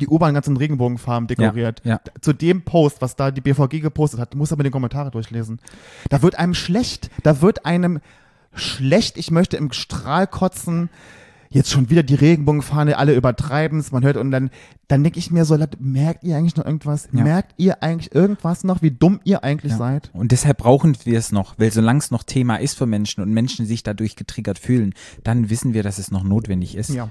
die 0.00 0.08
U-Bahn 0.08 0.34
ganz 0.34 0.46
in 0.46 0.56
Regenbogenfarben 0.56 1.26
dekoriert. 1.26 1.82
Ja, 1.84 1.92
ja. 1.92 2.00
Zu 2.20 2.32
dem 2.32 2.62
Post, 2.62 3.00
was 3.00 3.16
da 3.16 3.30
die 3.30 3.40
BVG 3.40 3.80
gepostet 3.80 4.20
hat, 4.20 4.34
muss 4.34 4.52
aber 4.52 4.64
die 4.64 4.70
Kommentare 4.70 5.10
durchlesen. 5.10 5.60
Da 6.08 6.22
wird 6.22 6.38
einem 6.38 6.54
schlecht. 6.54 7.10
Da 7.22 7.40
wird 7.42 7.66
einem 7.66 8.00
schlecht. 8.54 9.18
Ich 9.18 9.30
möchte 9.30 9.56
im 9.56 9.72
Strahl 9.72 10.26
kotzen. 10.26 10.90
Jetzt 11.50 11.70
schon 11.70 11.88
wieder 11.88 12.02
die 12.02 12.14
Regenbogenfahne, 12.14 12.98
alle 12.98 13.14
übertreiben 13.14 13.78
es, 13.78 13.90
man 13.90 14.04
hört 14.04 14.18
und 14.18 14.30
dann, 14.30 14.50
dann 14.86 15.02
denke 15.02 15.18
ich 15.18 15.30
mir 15.30 15.46
so, 15.46 15.56
merkt 15.78 16.22
ihr 16.22 16.36
eigentlich 16.36 16.56
noch 16.56 16.66
irgendwas? 16.66 17.08
Ja. 17.10 17.22
Merkt 17.24 17.54
ihr 17.56 17.82
eigentlich 17.82 18.14
irgendwas 18.14 18.64
noch, 18.64 18.82
wie 18.82 18.90
dumm 18.90 19.20
ihr 19.24 19.44
eigentlich 19.44 19.72
seid? 19.72 20.10
Und 20.12 20.30
deshalb 20.30 20.58
brauchen 20.58 20.94
wir 21.04 21.18
es 21.18 21.32
noch, 21.32 21.54
weil 21.58 21.72
solange 21.72 22.00
es 22.00 22.10
noch 22.10 22.22
Thema 22.22 22.56
ist 22.56 22.76
für 22.76 22.84
Menschen 22.84 23.22
und 23.22 23.32
Menschen 23.32 23.64
sich 23.64 23.82
dadurch 23.82 24.14
getriggert 24.14 24.58
fühlen, 24.58 24.92
dann 25.24 25.48
wissen 25.48 25.72
wir, 25.72 25.82
dass 25.82 25.96
es 25.96 26.10
noch 26.10 26.22
notwendig 26.22 26.74
ist. 26.74 26.90
Ja. 26.90 27.08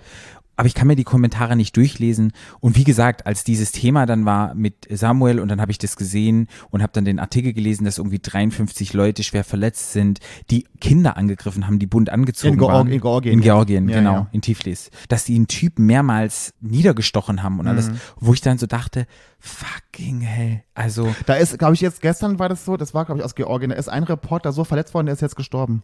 Aber 0.58 0.68
ich 0.68 0.74
kann 0.74 0.88
mir 0.88 0.96
die 0.96 1.04
Kommentare 1.04 1.56
nicht 1.56 1.78
durchlesen. 1.78 2.34
Und 2.60 2.76
wie 2.76 2.84
gesagt, 2.84 3.26
als 3.26 3.44
dieses 3.44 3.72
Thema 3.72 4.06
dann 4.08 4.26
war 4.26 4.56
mit 4.56 4.88
Samuel 4.90 5.40
und 5.40 5.48
dann 5.50 5.62
habe 5.62 5.72
ich 5.72 5.78
das 5.78 5.96
gesehen 5.96 6.48
und 6.72 6.82
habe 6.82 6.92
dann 6.94 7.06
den 7.06 7.20
Artikel 7.20 7.54
gelesen, 7.54 7.86
dass 7.86 8.00
irgendwie 8.00 8.20
53 8.20 8.94
Leute 8.94 9.24
schwer 9.24 9.44
verletzt 9.44 9.94
sind, 9.94 10.20
die 10.50 10.66
Kinder 10.82 11.16
angegriffen 11.16 11.68
haben, 11.68 11.78
die 11.80 11.86
bunt 11.86 12.10
angezogen 12.10 12.54
In 12.56 12.60
Georg- 12.60 12.74
waren. 12.74 12.88
in 12.88 13.02
Georgien, 13.02 13.34
In. 13.34 13.42
Georgien, 13.42 13.88
Ja, 13.88 13.98
genau, 14.00 14.14
ja. 14.14 14.28
in 14.32 14.42
Tiflis. 14.42 14.90
Dass 15.10 15.26
die 15.26 15.36
einen 15.36 15.48
Typ 15.48 15.80
mehrmals 15.80 16.54
niedergestochen 16.60 17.44
haben 17.44 17.60
und 17.60 17.68
alles, 17.68 17.90
Mhm. 17.92 18.00
wo 18.20 18.34
ich 18.34 18.42
dann 18.42 18.58
so 18.58 18.66
dachte, 18.66 19.06
fucking 19.40 20.22
hell. 20.22 20.64
Also, 20.74 21.14
Da 21.26 21.36
ist, 21.36 21.58
glaube 21.60 21.74
ich, 21.76 21.82
jetzt 21.82 22.02
gestern 22.02 22.40
war 22.40 22.50
das 22.50 22.66
so, 22.66 22.78
das 22.78 22.94
war, 22.94 23.06
glaube 23.06 23.20
ich, 23.20 23.26
aus 23.26 23.36
Georgien, 23.36 23.70
da 23.70 23.76
ist 23.76 23.90
ein 23.90 24.04
Reporter 24.04 24.52
so 24.52 24.64
verletzt 24.64 24.94
worden, 24.94 25.06
der 25.08 25.14
ist 25.14 25.22
jetzt 25.22 25.36
gestorben. 25.36 25.84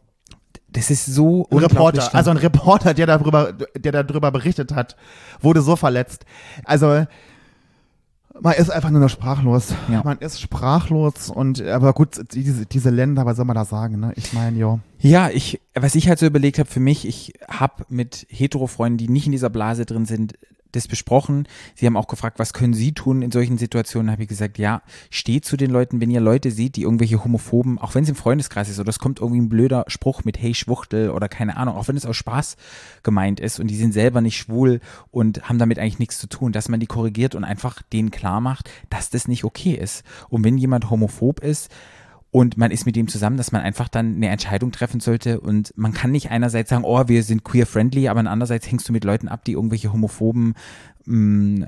Das 0.74 0.90
ist 0.90 1.06
so 1.06 1.48
Ein 1.50 1.60
Reporter, 1.60 2.14
also 2.14 2.32
ein 2.32 2.38
Reporter, 2.38 2.94
der 2.94 3.08
darüber, 3.08 3.54
der 3.78 4.04
darüber 4.04 4.32
berichtet 4.32 4.74
hat, 4.74 4.96
wurde 5.42 5.62
so 5.62 5.76
verletzt. 5.76 6.26
Also 6.66 7.06
man 8.42 8.54
ist 8.54 8.70
einfach 8.70 8.90
nur 8.90 9.00
noch 9.00 9.10
sprachlos. 9.10 9.74
Ja. 9.90 10.02
Man 10.04 10.18
ist 10.18 10.42
sprachlos 10.42 11.30
und 11.30 11.62
aber 11.62 11.94
gut, 11.94 12.34
diese, 12.34 12.66
diese 12.66 12.90
Länder, 12.90 13.26
was 13.26 13.38
soll 13.38 13.46
man 13.46 13.56
da 13.56 13.66
sagen? 13.66 14.00
Ne? 14.00 14.14
Ich 14.16 14.34
meine, 14.34 14.58
jo. 14.58 14.80
Ja, 15.00 15.30
ich, 15.30 15.62
was 15.76 15.96
ich 15.96 16.10
halt 16.10 16.20
so 16.20 16.26
überlegt 16.26 16.60
habe 16.60 16.70
für 16.70 16.80
mich, 16.80 17.08
ich 17.08 17.34
habe 17.48 17.86
mit 17.90 18.26
Hetero-Freunden, 18.30 18.98
die 18.98 19.10
nicht 19.10 19.28
in 19.28 19.32
dieser 19.32 19.50
Blase 19.50 19.86
drin 19.86 20.06
sind, 20.06 20.34
das 20.76 20.88
besprochen. 20.88 21.48
Sie 21.76 21.86
haben 21.86 21.98
auch 21.98 22.08
gefragt, 22.08 22.40
was 22.40 22.54
können 22.54 22.74
Sie 22.74 22.92
tun 22.92 23.22
in 23.22 23.32
solchen 23.32 23.58
Situationen? 23.58 24.12
Habe 24.12 24.24
ich 24.24 24.30
gesagt, 24.30 24.58
ja, 24.58 24.82
steht 25.10 25.46
zu 25.46 25.58
den 25.58 25.72
Leuten, 25.72 26.02
wenn 26.02 26.12
ihr 26.12 26.22
Leute 26.22 26.52
seht, 26.52 26.76
die 26.76 26.84
irgendwelche 26.84 27.24
Homophoben, 27.24 27.80
auch 27.80 27.96
wenn 27.96 28.04
es 28.04 28.10
im 28.10 28.16
Freundeskreis 28.16 28.70
ist 28.70 28.80
oder 28.80 28.90
es 28.90 29.00
kommt 29.00 29.20
irgendwie 29.20 29.42
ein 29.42 29.50
blöder 29.50 29.86
Spruch 29.88 30.24
mit 30.24 30.42
Hey 30.42 30.54
Schwuchtel 30.54 31.10
oder 31.10 31.30
keine 31.30 31.58
Ahnung, 31.58 31.76
auch 31.76 31.88
wenn 31.88 31.98
es 31.98 32.06
aus 32.06 32.18
Spaß 32.18 32.58
gemeint 33.04 33.40
ist 33.40 33.60
und 33.60 33.68
die 33.68 33.76
sind 33.76 33.94
selber 33.94 34.22
nicht 34.22 34.38
schwul 34.38 34.80
und 35.12 35.48
haben 35.48 35.60
damit 35.60 35.80
eigentlich 35.80 36.00
nichts 36.00 36.20
zu 36.20 36.28
tun, 36.28 36.52
dass 36.52 36.70
man 36.70 36.80
die 36.80 36.88
korrigiert 36.88 37.36
und 37.36 37.44
einfach 37.44 37.82
denen 37.82 38.12
klar 38.12 38.42
macht, 38.42 38.70
dass 38.90 39.10
das 39.10 39.28
nicht 39.28 39.44
okay 39.44 39.74
ist. 39.74 40.04
Und 40.30 40.44
wenn 40.44 40.58
jemand 40.58 40.90
homophob 40.90 41.40
ist, 41.40 41.70
und 42.34 42.58
man 42.58 42.72
ist 42.72 42.88
mit 42.88 42.98
ihm 42.98 43.08
zusammen, 43.08 43.38
dass 43.38 43.52
man 43.52 43.62
einfach 43.62 43.88
dann 43.88 44.16
eine 44.16 44.30
Entscheidung 44.30 44.72
treffen 44.72 45.00
sollte 45.00 45.40
und 45.40 45.72
man 45.78 45.94
kann 45.94 46.10
nicht 46.10 46.32
einerseits 46.32 46.72
sagen, 46.72 46.84
oh, 46.84 47.08
wir 47.08 47.22
sind 47.22 47.44
queer-friendly, 47.44 48.08
aber 48.08 48.22
andererseits 48.22 48.70
hängst 48.70 48.90
du 48.90 48.92
mit 48.92 49.04
Leuten 49.04 49.28
ab, 49.28 49.46
die 49.46 49.52
irgendwelche 49.52 49.94
homophoben 49.94 50.56
mh, 51.06 51.68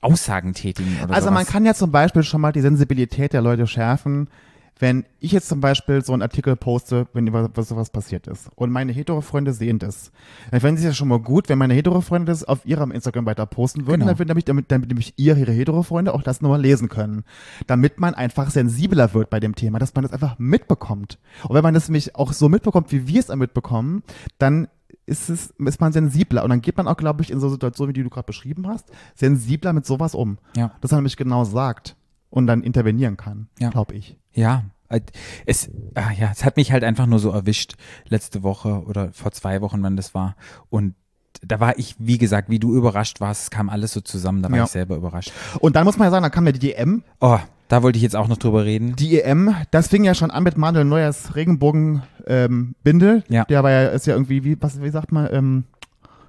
Aussagen 0.00 0.54
tätigen 0.54 0.96
Also 1.02 1.12
sowas. 1.12 1.30
man 1.30 1.44
kann 1.44 1.66
ja 1.66 1.74
zum 1.74 1.92
Beispiel 1.92 2.22
schon 2.22 2.40
mal 2.40 2.52
die 2.52 2.62
Sensibilität 2.62 3.34
der 3.34 3.42
Leute 3.42 3.66
schärfen, 3.66 4.30
wenn 4.78 5.04
ich 5.20 5.32
jetzt 5.32 5.48
zum 5.48 5.60
Beispiel 5.60 6.04
so 6.04 6.12
einen 6.12 6.20
Artikel 6.22 6.54
poste, 6.54 7.06
wenn 7.14 7.26
über 7.26 7.48
was 7.54 7.68
sowas 7.68 7.88
passiert 7.88 8.26
ist 8.26 8.50
und 8.56 8.70
meine 8.70 8.92
Hetero-Freunde 8.92 9.52
sehen 9.54 9.78
das, 9.78 10.12
dann 10.50 10.60
fände 10.60 10.80
ich 10.80 10.86
es 10.86 10.90
ja 10.90 10.94
schon 10.94 11.08
mal 11.08 11.18
gut, 11.18 11.48
wenn 11.48 11.58
meine 11.58 11.72
Hetero-Freunde 11.72 12.30
das 12.30 12.44
auf 12.44 12.66
ihrem 12.66 12.90
Instagram 12.90 13.24
weiter 13.24 13.46
posten 13.46 13.86
würden, 13.86 14.00
Genau. 14.00 14.10
dann 14.12 14.18
würden 14.18 14.28
nämlich, 14.28 14.44
damit, 14.44 14.70
damit 14.70 14.88
nämlich 14.90 15.14
ihr, 15.16 15.36
ihre 15.36 15.52
Hetero-Freunde 15.52 16.12
auch 16.12 16.22
das 16.22 16.42
nochmal 16.42 16.60
lesen 16.60 16.88
können. 16.90 17.24
Damit 17.66 18.00
man 18.00 18.14
einfach 18.14 18.50
sensibler 18.50 19.14
wird 19.14 19.30
bei 19.30 19.40
dem 19.40 19.54
Thema, 19.54 19.78
dass 19.78 19.94
man 19.94 20.02
das 20.02 20.12
einfach 20.12 20.38
mitbekommt. 20.38 21.18
Und 21.44 21.54
wenn 21.54 21.62
man 21.62 21.72
das 21.74 21.88
nämlich 21.88 22.14
auch 22.14 22.32
so 22.34 22.48
mitbekommt, 22.50 22.92
wie 22.92 23.06
wir 23.08 23.20
es 23.20 23.34
mitbekommen, 23.34 24.02
dann 24.38 24.68
ist 25.06 25.30
es, 25.30 25.54
ist 25.58 25.80
man 25.80 25.92
sensibler 25.92 26.42
und 26.44 26.50
dann 26.50 26.60
geht 26.60 26.76
man 26.76 26.86
auch, 26.88 26.96
glaube 26.96 27.22
ich, 27.22 27.30
in 27.30 27.40
so 27.40 27.48
Situationen, 27.48 27.90
wie 27.90 27.98
die 28.00 28.02
du 28.02 28.10
gerade 28.10 28.26
beschrieben 28.26 28.66
hast, 28.66 28.90
sensibler 29.14 29.72
mit 29.72 29.86
sowas 29.86 30.14
um 30.14 30.36
Ja. 30.56 30.72
dass 30.80 30.92
er 30.92 30.96
nämlich 30.96 31.16
genau 31.16 31.44
sagt 31.44 31.96
und 32.36 32.46
dann 32.46 32.62
intervenieren 32.62 33.16
kann, 33.16 33.48
Ja. 33.58 33.70
glaube 33.70 33.94
ich. 33.94 34.16
Ja, 34.32 34.64
äh, 34.88 35.00
es, 35.46 35.70
ah, 35.94 36.10
ja, 36.16 36.30
es 36.32 36.44
hat 36.44 36.56
mich 36.56 36.70
halt 36.72 36.84
einfach 36.84 37.06
nur 37.06 37.18
so 37.18 37.30
erwischt 37.30 37.74
letzte 38.08 38.42
Woche 38.42 38.84
oder 38.86 39.10
vor 39.12 39.32
zwei 39.32 39.60
Wochen, 39.62 39.82
wann 39.82 39.96
das 39.96 40.14
war. 40.14 40.36
Und 40.68 40.94
da 41.42 41.60
war 41.60 41.78
ich, 41.78 41.96
wie 41.98 42.18
gesagt, 42.18 42.48
wie 42.50 42.58
du 42.58 42.74
überrascht 42.74 43.20
warst, 43.20 43.42
es 43.44 43.50
kam 43.50 43.68
alles 43.68 43.92
so 43.92 44.00
zusammen, 44.00 44.42
da 44.42 44.50
war 44.50 44.58
Ja. 44.58 44.64
ich 44.64 44.70
selber 44.70 44.96
überrascht. 44.96 45.32
Und 45.60 45.76
dann 45.76 45.84
muss 45.84 45.96
man 45.98 46.06
ja 46.06 46.10
sagen, 46.10 46.22
dann 46.22 46.32
kam 46.32 46.46
ja 46.46 46.52
die 46.52 46.72
EM. 46.74 47.02
Oh, 47.20 47.38
da 47.68 47.82
wollte 47.82 47.96
ich 47.96 48.02
jetzt 48.02 48.14
auch 48.16 48.28
noch 48.28 48.36
drüber 48.36 48.64
reden. 48.64 48.94
Die 48.96 49.20
EM, 49.20 49.54
das 49.70 49.88
fing 49.88 50.04
ja 50.04 50.14
schon 50.14 50.30
an 50.30 50.44
mit 50.44 50.56
Manuel 50.56 50.84
Neuers 50.84 51.34
Regenbogen 51.34 52.02
ähm. 52.26 52.74
Ja. 53.28 53.44
Der 53.44 53.62
war 53.62 53.70
ja, 53.70 53.88
ist 53.88 54.06
ja 54.06 54.14
irgendwie, 54.14 54.44
wie, 54.44 54.60
was, 54.62 54.80
wie 54.80 54.90
sagt 54.90 55.10
man, 55.12 55.28
ähm, 55.32 55.64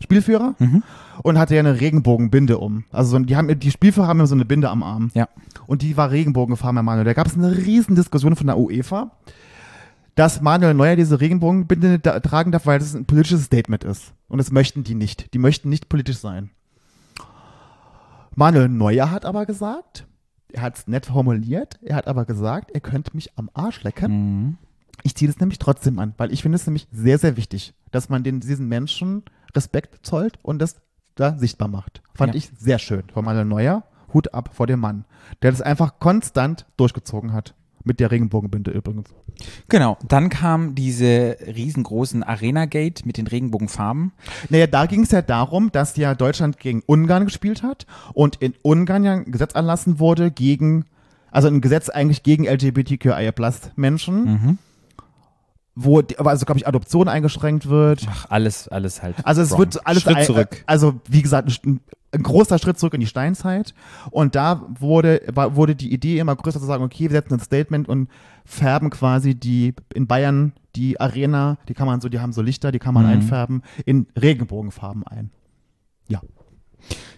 Spielführer 0.02 0.56
Mhm. 0.60 0.84
und 1.24 1.38
hatte 1.38 1.56
ja 1.56 1.60
eine 1.60 1.80
Regenbogenbinde 1.80 2.58
um. 2.58 2.84
Also 2.92 3.12
so, 3.18 3.20
die 3.24 3.36
haben, 3.36 3.60
die 3.60 3.72
Spielführer 3.72 4.08
haben 4.08 4.20
ja 4.20 4.26
so 4.26 4.36
eine 4.36 4.46
Binde 4.46 4.70
am 4.70 4.84
Arm. 4.84 5.12
Ja. 5.14 5.28
Und 5.66 5.82
die 5.82 5.98
war 5.98 6.12
Regenbogenfarben 6.12 6.76
bei 6.76 6.84
Manuel. 6.84 7.06
Da 7.06 7.14
gab 7.14 7.28
es 7.28 7.36
eine 7.36 7.56
riesen 7.58 7.96
Diskussion 7.96 8.36
von 8.36 8.48
der 8.48 8.58
UEFA, 8.58 9.12
dass 10.16 10.42
Manuel 10.42 10.74
Neuer 10.74 10.96
diese 10.96 11.20
Regenbogenbinde 11.22 12.00
da, 12.00 12.20
tragen 12.20 12.52
darf, 12.52 12.66
weil 12.66 12.80
das 12.80 12.96
ein 12.96 13.06
politisches 13.06 13.46
Statement 13.46 13.84
ist. 13.84 14.14
Und 14.28 14.40
das 14.40 14.52
möchten 14.52 14.84
die 14.84 14.96
nicht. 14.96 15.34
Die 15.34 15.40
möchten 15.40 15.70
nicht 15.70 15.90
politisch 15.90 16.18
sein. 16.18 16.50
Manuel 18.36 18.70
Neuer 18.70 19.10
hat 19.12 19.26
aber 19.26 19.46
gesagt, 19.46 20.06
er 20.52 20.62
hat 20.62 20.78
es 20.78 20.88
nett 20.88 21.08
formuliert, 21.08 21.80
er 21.82 21.96
hat 21.96 22.08
aber 22.08 22.26
gesagt, 22.26 22.72
er 22.72 22.80
könnte 22.82 23.16
mich 23.16 23.38
am 23.38 23.50
Arsch 23.54 23.84
lecken. 23.84 24.12
Mhm. 24.12 24.58
Ich 25.04 25.16
ziehe 25.16 25.30
das 25.30 25.40
nämlich 25.40 25.60
trotzdem 25.60 26.00
an, 26.00 26.14
weil 26.18 26.32
ich 26.32 26.42
finde 26.42 26.56
es 26.56 26.66
nämlich 26.66 26.88
sehr, 26.92 27.18
sehr 27.18 27.38
wichtig, 27.38 27.74
dass 27.92 28.10
man 28.10 28.24
den, 28.24 28.40
diesen 28.40 28.68
Menschen 28.68 29.24
Respekt 29.58 30.06
zollt 30.06 30.39
und 30.43 30.60
das 30.60 30.78
da 31.15 31.38
sichtbar 31.38 31.67
macht. 31.67 32.02
Fand 32.13 32.34
Ja. 32.34 32.38
ich 32.38 32.50
sehr 32.58 32.80
schön 32.80 33.04
von 33.13 33.26
Manuel 33.26 33.46
Neuer. 33.46 33.84
Hut 34.13 34.34
ab 34.34 34.52
vor 34.54 34.67
dem 34.67 34.80
Mann, 34.80 35.04
der 35.41 35.52
das 35.52 35.62
einfach 35.62 36.00
konstant 36.00 36.65
durchgezogen 36.78 37.34
hat. 37.34 37.54
Mit 37.84 38.00
der 38.00 38.10
Regenbogenbinde 38.12 38.72
übrigens. 38.72 39.10
Genau, 39.70 39.98
dann 40.08 40.30
kam 40.30 40.76
diese 40.76 41.38
riesengroßen 41.46 42.22
Arena-Gate 42.24 43.06
mit 43.06 43.17
den 43.17 43.28
Regenbogenfarben. 43.28 44.12
Naja, 44.50 44.67
da 44.67 44.86
ging 44.88 45.04
es 45.04 45.12
ja 45.12 45.22
darum, 45.22 45.72
dass 45.72 45.96
ja 45.98 46.13
Deutschland 46.15 46.58
gegen 46.60 46.84
Ungarn 46.86 47.26
gespielt 47.26 47.63
hat 47.63 47.86
und 48.13 48.38
in 48.38 48.54
Ungarn 48.62 49.04
ja 49.06 49.13
ein 49.13 49.32
Gesetz 49.32 49.54
erlassen 49.56 50.00
wurde 50.00 50.32
gegen, 50.32 50.86
also 51.32 51.48
ein 51.48 51.62
Gesetz 51.62 51.88
eigentlich 51.89 52.24
gegen 52.24 52.46
LGBTQIA 52.46 53.32
Menschen, 53.76 54.24
Mhm. 54.26 54.58
Wo, 55.80 56.02
also 56.18 56.46
glaube 56.46 56.58
ich, 56.60 56.68
Adoption 56.68 57.08
eingeschränkt 57.08 57.70
wird. 57.70 58.06
Ach, 58.10 58.26
alles, 58.30 58.68
alles 58.68 59.04
halt. 59.04 59.16
Also 59.24 59.44
es 59.44 59.52
wrong. 59.52 59.60
wird 59.60 59.86
alles 59.86 60.02
Schritt 60.02 60.18
ein, 60.18 60.26
zurück. 60.26 60.63
Also 60.66 60.96
wie 61.08 61.22
gesagt, 61.22 61.48
ein, 61.66 61.82
ein 62.12 62.24
großer 62.24 62.58
Schritt 62.58 62.80
zurück 62.80 62.96
in 62.96 63.00
die 63.00 63.06
Steinzeit. 63.08 63.76
Und 64.10 64.34
da 64.34 64.66
wurde, 64.80 65.22
war, 65.28 65.56
wurde 65.56 65.76
die 65.76 65.94
Idee 65.94 66.18
immer 66.18 66.36
größer 66.36 66.60
zu 66.60 66.66
sagen, 66.66 66.84
okay, 66.84 67.04
wir 67.04 67.12
setzen 67.12 67.36
ein 67.36 67.40
Statement 67.40 67.88
und 67.88 68.10
färben 68.44 68.90
quasi 68.90 69.36
die 69.36 69.76
in 69.94 70.08
Bayern 70.08 70.54
die 70.76 71.00
Arena, 71.00 71.58
die 71.68 71.74
kann 71.76 71.86
man 71.86 72.02
so, 72.02 72.10
die 72.10 72.20
haben 72.20 72.34
so 72.34 72.42
Lichter, 72.42 72.72
die 72.72 72.80
kann 72.80 72.94
man 72.94 73.06
Mhm. 73.06 73.12
einfärben, 73.12 73.62
in 73.86 74.08
Regenbogenfarben 74.20 75.06
ein. 75.06 75.30
Ja. 76.08 76.22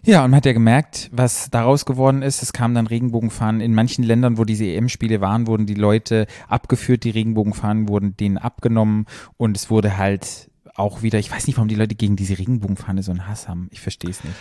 Ja, 0.03 0.23
und 0.23 0.31
man 0.31 0.37
hat 0.37 0.45
ja 0.45 0.53
gemerkt, 0.53 1.09
was 1.11 1.49
daraus 1.51 1.85
geworden 1.85 2.21
ist. 2.21 2.41
Es 2.41 2.53
kamen 2.53 2.73
dann 2.73 2.87
Regenbogenfahnen. 2.87 3.59
In 3.61 3.73
manchen 3.75 4.03
Ländern, 4.03 4.37
wo 4.37 4.45
diese 4.45 4.65
EM-Spiele 4.65 5.19
waren, 5.21 5.45
wurden 5.47 5.65
die 5.65 5.73
Leute 5.75 6.25
abgeführt, 6.47 7.03
die 7.03 7.09
Regenbogenfahnen 7.09 7.89
wurden 7.89 8.15
denen 8.17 8.37
abgenommen 8.37 9.05
und 9.37 9.57
es 9.57 9.69
wurde 9.69 9.97
halt 9.97 10.49
auch 10.75 11.01
wieder, 11.01 11.19
ich 11.19 11.29
weiß 11.31 11.45
nicht, 11.47 11.57
warum 11.57 11.67
die 11.67 11.75
Leute 11.75 11.95
gegen 11.95 12.15
diese 12.15 12.37
Regenbogenfahne 12.39 13.03
so 13.03 13.11
einen 13.11 13.27
Hass 13.27 13.49
haben. 13.49 13.67
Ich 13.71 13.81
verstehe 13.81 14.09
es 14.09 14.23
nicht. 14.23 14.35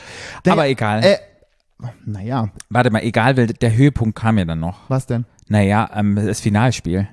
Der- 0.45 0.53
Aber 0.53 0.69
egal. 0.69 1.03
Äh, 1.05 1.17
naja, 2.05 2.51
Warte 2.71 2.91
mal, 2.91 3.03
egal, 3.03 3.37
weil 3.37 3.49
der 3.49 3.77
Höhepunkt 3.77 4.17
kam 4.19 4.39
ja 4.39 4.45
dann 4.45 4.61
noch. 4.61 4.89
was 4.89 5.07
denn? 5.07 5.25
Naja, 5.49 5.91
ähm, 5.95 6.15
das 6.15 6.41
Finalspiel. 6.41 7.09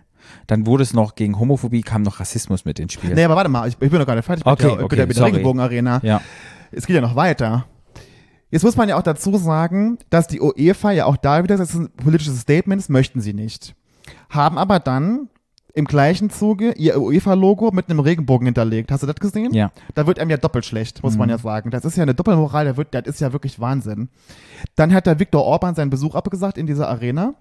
Dann 0.48 0.66
wurde 0.66 0.84
es 0.84 0.94
noch 0.94 1.16
gegen 1.16 1.40
Homophobie, 1.40 1.82
kam 1.82 2.02
noch 2.04 2.20
Rassismus 2.20 2.66
mit 2.66 2.80
ins 2.80 2.94
Spiel. 2.94 3.14
Nee, 3.14 3.24
aber 3.24 3.36
warte 3.36 3.50
mal, 3.50 3.68
ich, 3.68 3.76
ich 3.80 3.90
bin 3.90 4.00
noch 4.00 4.08
gar 4.08 4.16
nicht 4.16 4.26
fertig 4.26 4.46
Okay, 4.46 4.68
mit 4.68 4.78
der, 4.78 4.86
okay, 4.86 5.06
mit 5.06 5.18
der. 5.18 5.26
Regenbogenarena. 5.26 6.00
Ja. 6.04 6.22
Es 6.72 6.86
geht 6.88 6.96
ja 6.96 7.02
noch 7.02 7.16
weiter. 7.16 7.66
Jetzt 8.56 8.64
muss 8.64 8.78
man 8.78 8.88
ja 8.88 8.96
auch 8.98 9.04
dazu 9.04 9.36
sagen, 9.36 9.98
dass 10.10 10.28
die 10.28 10.40
UEFA 10.40 10.92
ja 10.92 11.08
auch 11.08 11.18
da 11.18 11.44
wieder, 11.44 11.58
das 11.58 11.72
ist 11.72 11.76
ein 11.76 11.90
politisches 11.90 12.40
Statement, 12.40 12.82
das 12.82 12.88
möchten 12.88 13.20
sie 13.20 13.34
nicht. 13.34 13.76
Haben 14.30 14.58
aber 14.58 14.80
dann 14.80 15.28
im 15.74 15.84
gleichen 15.84 16.30
Zuge 16.30 16.72
ihr 16.72 16.98
UEFA-Logo 16.98 17.72
mit 17.72 17.90
einem 17.90 18.00
Regenbogen 18.00 18.46
hinterlegt. 18.46 18.94
Hast 18.94 19.04
du 19.04 19.08
das 19.08 19.18
gesehen? 19.18 19.54
Ja. 19.54 19.74
Da 19.94 20.08
wird 20.08 20.20
einem 20.20 20.30
ja 20.30 20.38
doppelt 20.38 20.64
schlecht, 20.64 21.04
muss 21.04 21.18
man 21.18 21.28
ja 21.28 21.38
sagen. 21.38 21.70
Das 21.70 21.84
ist 21.84 21.98
ja 21.98 22.04
eine 22.04 22.16
Doppelmoral, 22.16 22.64
der 22.64 22.78
wird, 22.78 22.94
das 22.94 23.06
ist 23.06 23.20
ja 23.20 23.34
wirklich 23.34 23.60
Wahnsinn. 23.60 24.08
Dann 24.78 24.94
hat 24.94 25.06
der 25.06 25.20
Viktor 25.20 25.44
Orban 25.44 25.76
seinen 25.76 25.90
Besuch 25.90 26.16
abgesagt 26.16 26.58
in 26.58 26.66
dieser 26.66 26.88
Arena. 26.88 27.34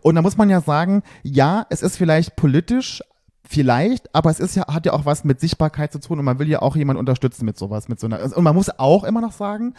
Und 0.00 0.14
da 0.14 0.22
muss 0.22 0.38
man 0.38 0.48
ja 0.48 0.62
sagen, 0.62 1.02
ja, 1.22 1.66
es 1.68 1.82
ist 1.82 1.98
vielleicht 1.98 2.34
politisch, 2.34 3.02
vielleicht, 3.48 4.14
aber 4.14 4.30
es 4.30 4.40
ist 4.40 4.56
ja, 4.56 4.66
hat 4.66 4.86
ja 4.86 4.92
auch 4.92 5.04
was 5.04 5.24
mit 5.24 5.40
Sichtbarkeit 5.40 5.92
zu 5.92 6.00
tun 6.00 6.18
und 6.18 6.24
man 6.24 6.38
will 6.38 6.48
ja 6.48 6.62
auch 6.62 6.76
jemanden 6.76 7.00
unterstützen 7.00 7.44
mit 7.44 7.56
sowas, 7.58 7.88
mit 7.88 8.00
so 8.00 8.06
einer. 8.06 8.22
Und 8.36 8.42
man 8.42 8.54
muss 8.54 8.70
auch 8.78 9.04
immer 9.04 9.20
noch 9.20 9.32
sagen, 9.32 9.74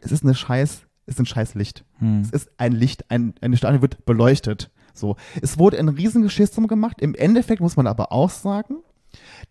es 0.00 0.12
ist 0.12 0.24
eine 0.24 0.34
scheiß 0.34 0.86
ist 1.10 1.18
ein 1.18 1.26
scheiß 1.26 1.54
Licht. 1.54 1.84
Es 2.22 2.30
ist 2.30 2.50
ein 2.56 2.72
Licht, 2.72 3.10
ein, 3.10 3.34
eine 3.40 3.56
Stadion 3.56 3.82
wird 3.82 4.04
beleuchtet. 4.06 4.70
So. 4.94 5.16
Es 5.42 5.58
wurde 5.58 5.78
ein 5.78 5.88
Riesengeschiss 5.88 6.52
drum 6.52 6.68
gemacht. 6.68 7.00
Im 7.00 7.14
Endeffekt 7.14 7.60
muss 7.60 7.76
man 7.76 7.86
aber 7.86 8.12
auch 8.12 8.30
sagen, 8.30 8.76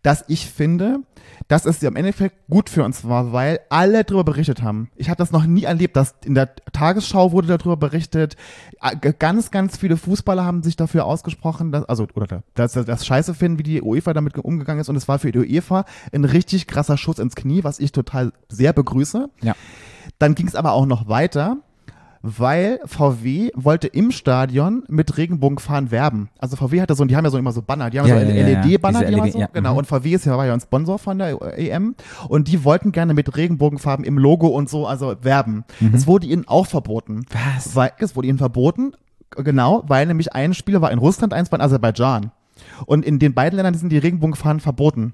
dass 0.01 0.23
ich 0.27 0.49
finde, 0.49 0.99
dass 1.47 1.65
es 1.65 1.81
im 1.83 1.95
Endeffekt 1.95 2.35
gut 2.49 2.69
für 2.69 2.83
uns 2.83 3.07
war, 3.07 3.33
weil 3.33 3.59
alle 3.69 4.03
darüber 4.03 4.23
berichtet 4.23 4.61
haben. 4.61 4.89
Ich 4.95 5.09
habe 5.09 5.17
das 5.17 5.31
noch 5.31 5.45
nie 5.45 5.63
erlebt, 5.63 5.95
dass 5.95 6.15
in 6.25 6.35
der 6.35 6.53
Tagesschau 6.73 7.31
wurde 7.31 7.47
darüber 7.57 7.77
berichtet. 7.77 8.35
Ganz, 9.19 9.51
ganz 9.51 9.77
viele 9.77 9.97
Fußballer 9.97 10.45
haben 10.45 10.63
sich 10.63 10.75
dafür 10.75 11.05
ausgesprochen, 11.05 11.71
dass, 11.71 11.85
also 11.85 12.07
oder 12.13 12.27
da- 12.27 12.43
dass 12.55 12.73
sie 12.73 12.85
das 12.85 13.05
scheiße 13.05 13.33
finden, 13.33 13.59
wie 13.59 13.63
die 13.63 13.81
UEFA 13.81 14.13
damit 14.13 14.37
umgegangen 14.37 14.81
ist. 14.81 14.89
Und 14.89 14.95
es 14.95 15.07
war 15.07 15.19
für 15.19 15.31
die 15.31 15.39
UEFA 15.39 15.85
ein 16.13 16.25
richtig 16.25 16.67
krasser 16.67 16.97
Schuss 16.97 17.19
ins 17.19 17.35
Knie, 17.35 17.63
was 17.63 17.79
ich 17.79 17.91
total 17.91 18.31
sehr 18.49 18.73
begrüße. 18.73 19.29
Ja. 19.41 19.55
Dann 20.17 20.35
ging 20.35 20.47
es 20.47 20.55
aber 20.55 20.73
auch 20.73 20.85
noch 20.85 21.07
weiter, 21.07 21.57
weil 22.21 22.79
VW 22.85 23.51
wollte 23.55 23.87
im 23.87 24.11
Stadion 24.11 24.83
mit 24.87 25.17
Regenbogenfahren 25.17 25.91
werben. 25.91 26.29
Also 26.37 26.55
VW 26.55 26.81
hatte 26.81 26.95
so, 26.95 27.05
die 27.05 27.15
haben 27.15 27.23
ja 27.25 27.31
so 27.31 27.37
immer 27.37 27.51
so 27.51 27.61
Banner, 27.61 27.89
die 27.89 27.99
haben 27.99 28.07
Ja, 28.07 28.19
so 28.19 28.25
ja, 28.25 28.29
ja, 28.29 28.47
ja. 28.47 28.61
LED-Banner, 28.61 28.99
Diese 28.99 29.11
die 29.11 29.19
LED 29.21 29.33
so, 29.33 29.45
genau. 29.53 29.71
mhm. 29.73 29.77
Und 29.79 29.85
VW 29.85 30.13
ist 30.13 30.25
ja, 30.25 30.37
war 30.37 30.45
ja 30.45 30.53
ein 30.53 30.59
Sponsor 30.59 30.99
von 30.99 31.17
der 31.17 31.57
EM 31.57 31.95
und 32.27 32.47
die 32.47 32.63
wollten 32.63 32.91
gerne 32.91 33.13
mit 33.13 33.35
Regenbogenfarben 33.35 34.05
im 34.05 34.17
Logo 34.17 34.47
und 34.47 34.69
so, 34.69 34.85
also 34.85 35.15
werben. 35.21 35.63
Es 35.93 36.07
wurde 36.07 36.27
ihnen 36.27 36.47
auch 36.47 36.67
verboten. 36.67 37.25
Was? 37.55 37.75
Weil, 37.75 37.91
es 37.99 38.15
wurde 38.15 38.27
ihnen 38.27 38.37
verboten, 38.37 38.93
genau, 39.31 39.83
weil 39.87 40.05
nämlich 40.05 40.33
ein 40.33 40.53
Spieler 40.53 40.81
war 40.81 40.91
in 40.91 40.99
Russland, 40.99 41.33
eins 41.33 41.51
war 41.51 41.59
in 41.59 41.65
Aserbaidschan. 41.65 42.31
Und 42.85 43.05
in 43.05 43.19
den 43.19 43.33
beiden 43.33 43.55
Ländern 43.57 43.73
sind 43.73 43.89
die 43.91 43.97
Regenbogenfahnen 43.97 44.59
verboten. 44.59 45.13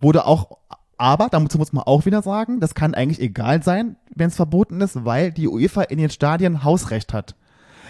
Wurde 0.00 0.26
auch, 0.26 0.58
aber 1.02 1.28
dazu 1.30 1.58
muss 1.58 1.72
man 1.72 1.82
auch 1.84 2.06
wieder 2.06 2.22
sagen, 2.22 2.60
das 2.60 2.74
kann 2.76 2.94
eigentlich 2.94 3.20
egal 3.20 3.62
sein, 3.62 3.96
wenn 4.14 4.28
es 4.28 4.36
verboten 4.36 4.80
ist, 4.80 5.04
weil 5.04 5.32
die 5.32 5.48
UEFA 5.48 5.82
in 5.82 5.98
den 5.98 6.10
Stadien 6.10 6.62
Hausrecht 6.62 7.12
hat. 7.12 7.34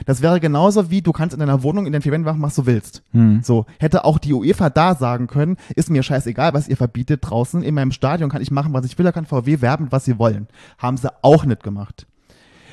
Das 0.07 0.23
wäre 0.23 0.41
genauso 0.41 0.91
wie 0.91 1.03
du 1.03 1.13
kannst 1.13 1.35
in 1.35 1.41
deiner 1.41 1.63
Wohnung 1.63 1.87
in 1.87 1.93
den 1.93 2.01
vier 2.03 2.11
Wänden 2.11 2.27
machen, 2.27 2.41
was 2.43 2.55
du 2.57 2.65
willst. 2.67 3.03
So, 3.43 3.67
hätte 3.79 4.05
auch 4.05 4.19
die 4.19 4.33
UEFA 4.33 4.71
da 4.71 4.95
sagen 4.95 5.27
können, 5.27 5.59
ist 5.77 5.91
mir 5.91 6.03
scheißegal, 6.03 6.55
was 6.55 6.67
ihr 6.69 6.77
verbietet 6.79 7.21
draußen. 7.23 7.63
In 7.63 7.75
meinem 7.75 7.93
Stadion 7.93 8.31
kann 8.31 8.41
ich 8.43 8.51
machen, 8.51 8.73
was 8.73 8.87
ich 8.87 8.97
will, 8.99 9.05
da 9.05 9.13
kann 9.13 9.27
VW 9.27 9.61
werben, 9.61 9.89
was 9.91 10.05
sie 10.07 10.19
wollen. 10.19 10.49
Haben 10.79 10.97
sie 10.97 11.11
auch 11.23 11.45
nicht 11.45 11.63
gemacht. 11.63 12.07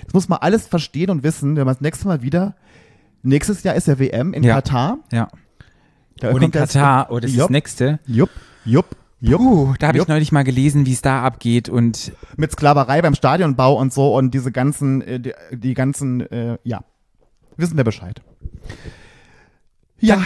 Das 0.06 0.14
muss 0.14 0.30
man 0.30 0.40
alles 0.40 0.66
verstehen 0.68 1.10
und 1.12 1.22
wissen, 1.24 1.56
wenn 1.58 1.66
man 1.66 1.76
das 1.76 1.82
nächste 1.82 2.08
Mal 2.08 2.22
wieder, 2.24 2.56
nächstes 3.22 3.62
Jahr 3.64 3.76
ist 3.76 3.88
ja 3.88 4.00
WM 4.00 4.34
in 4.34 4.44
Ja. 4.44 4.56
Katar. 4.56 5.00
Ja. 5.12 5.28
Da 6.20 6.32
Und 6.32 6.42
in 6.42 6.52
das- 6.52 6.74
Katar, 6.74 7.08
oh, 7.12 7.20
das 7.20 7.30
ist 7.32 7.40
das 7.40 7.50
nächste. 7.50 8.00
Jupp, 8.08 8.30
jupp, 8.66 8.96
jupp. 9.22 9.42
Uh, 9.42 9.74
da 9.80 9.88
habe 9.88 9.98
ich 9.98 10.08
neulich 10.08 10.32
mal 10.32 10.44
gelesen, 10.44 10.86
wie 10.86 10.94
es 10.94 11.02
da 11.02 11.24
abgeht 11.24 11.70
und 11.70 12.12
Mit 12.38 12.52
Sklaverei 12.52 13.02
beim 13.02 13.16
Stadionbau 13.16 13.76
und 13.76 13.94
so 13.94 14.16
und 14.16 14.34
diese 14.34 14.52
ganzen, 14.52 15.02
äh, 15.02 15.20
die, 15.20 15.34
die 15.52 15.74
ganzen, 15.74 16.22
äh, 16.32 16.58
ja, 16.64 16.84
wissen 17.58 17.78
wir 17.78 17.84
Bescheid. 17.84 18.22
Ja, 20.00 20.22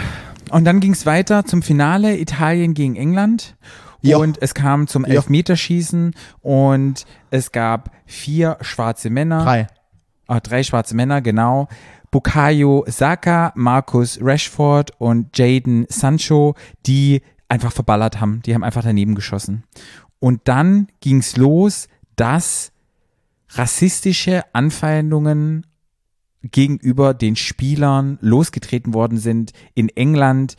Und 0.51 0.65
dann 0.65 0.79
ging 0.79 0.91
es 0.93 1.05
weiter 1.05 1.45
zum 1.45 1.61
Finale, 1.63 2.17
Italien 2.17 2.73
gegen 2.73 2.95
England. 2.95 3.55
Ja. 4.01 4.17
Und 4.17 4.41
es 4.41 4.53
kam 4.53 4.87
zum. 4.87 5.05
Elfmeterschießen 5.05 6.13
und 6.41 7.05
es 7.31 7.51
gab 7.51 7.91
vier 8.05 8.57
schwarze 8.61 9.09
Männer. 9.09 9.43
drei. 9.43 9.67
Ah, 10.27 10.41
drei 10.41 10.63
schwarze 10.63 10.95
Männer, 10.95 11.21
genau. 11.21 11.69
Bukayo 12.11 12.83
Saka, 12.87 13.51
Marcus 13.55 14.19
Rashford 14.21 14.91
und 14.99 15.35
Jaden 15.37 15.85
Sancho, 15.89 16.55
die 16.85 17.21
einfach 17.49 17.71
verballert 17.71 18.19
haben. 18.19 18.41
Die 18.41 18.53
haben 18.53 18.63
einfach 18.63 18.83
daneben 18.83 19.15
geschossen. 19.15 19.63
Und 20.19 20.41
dann 20.45 20.87
ging's 21.01 21.37
los, 21.37 21.87
dass 22.15 22.71
rassistische 23.49 24.43
Anfeindungen 24.53 25.65
gegenüber 26.43 27.13
den 27.13 27.35
Spielern 27.35 28.17
losgetreten 28.21 28.93
worden 28.93 29.17
sind 29.17 29.53
in 29.75 29.89
England, 29.89 30.57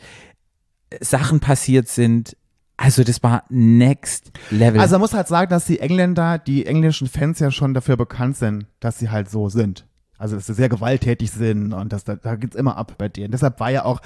Sachen 0.99 1.39
passiert 1.39 1.87
sind. 1.87 2.37
Also 2.77 3.03
das 3.03 3.23
war 3.23 3.43
next 3.49 4.31
level. 4.49 4.79
Also 4.79 4.95
man 4.95 5.01
muss 5.01 5.13
halt 5.13 5.27
sagen, 5.27 5.49
dass 5.49 5.65
die 5.65 5.79
Engländer, 5.79 6.39
die 6.39 6.65
englischen 6.65 7.07
Fans 7.07 7.39
ja 7.39 7.51
schon 7.51 7.73
dafür 7.73 7.97
bekannt 7.97 8.37
sind, 8.37 8.67
dass 8.79 8.99
sie 8.99 9.09
halt 9.09 9.29
so 9.29 9.49
sind. 9.49 9.85
Also 10.17 10.35
dass 10.35 10.45
sie 10.45 10.53
sehr 10.53 10.69
gewalttätig 10.69 11.31
sind 11.31 11.73
und 11.73 11.91
das, 11.91 12.03
da, 12.05 12.15
da 12.15 12.35
geht's 12.35 12.55
immer 12.55 12.77
ab 12.77 12.93
bei 12.97 13.09
denen. 13.09 13.31
Deshalb 13.31 13.59
war 13.59 13.69
ja 13.71 13.83
auch, 13.85 14.01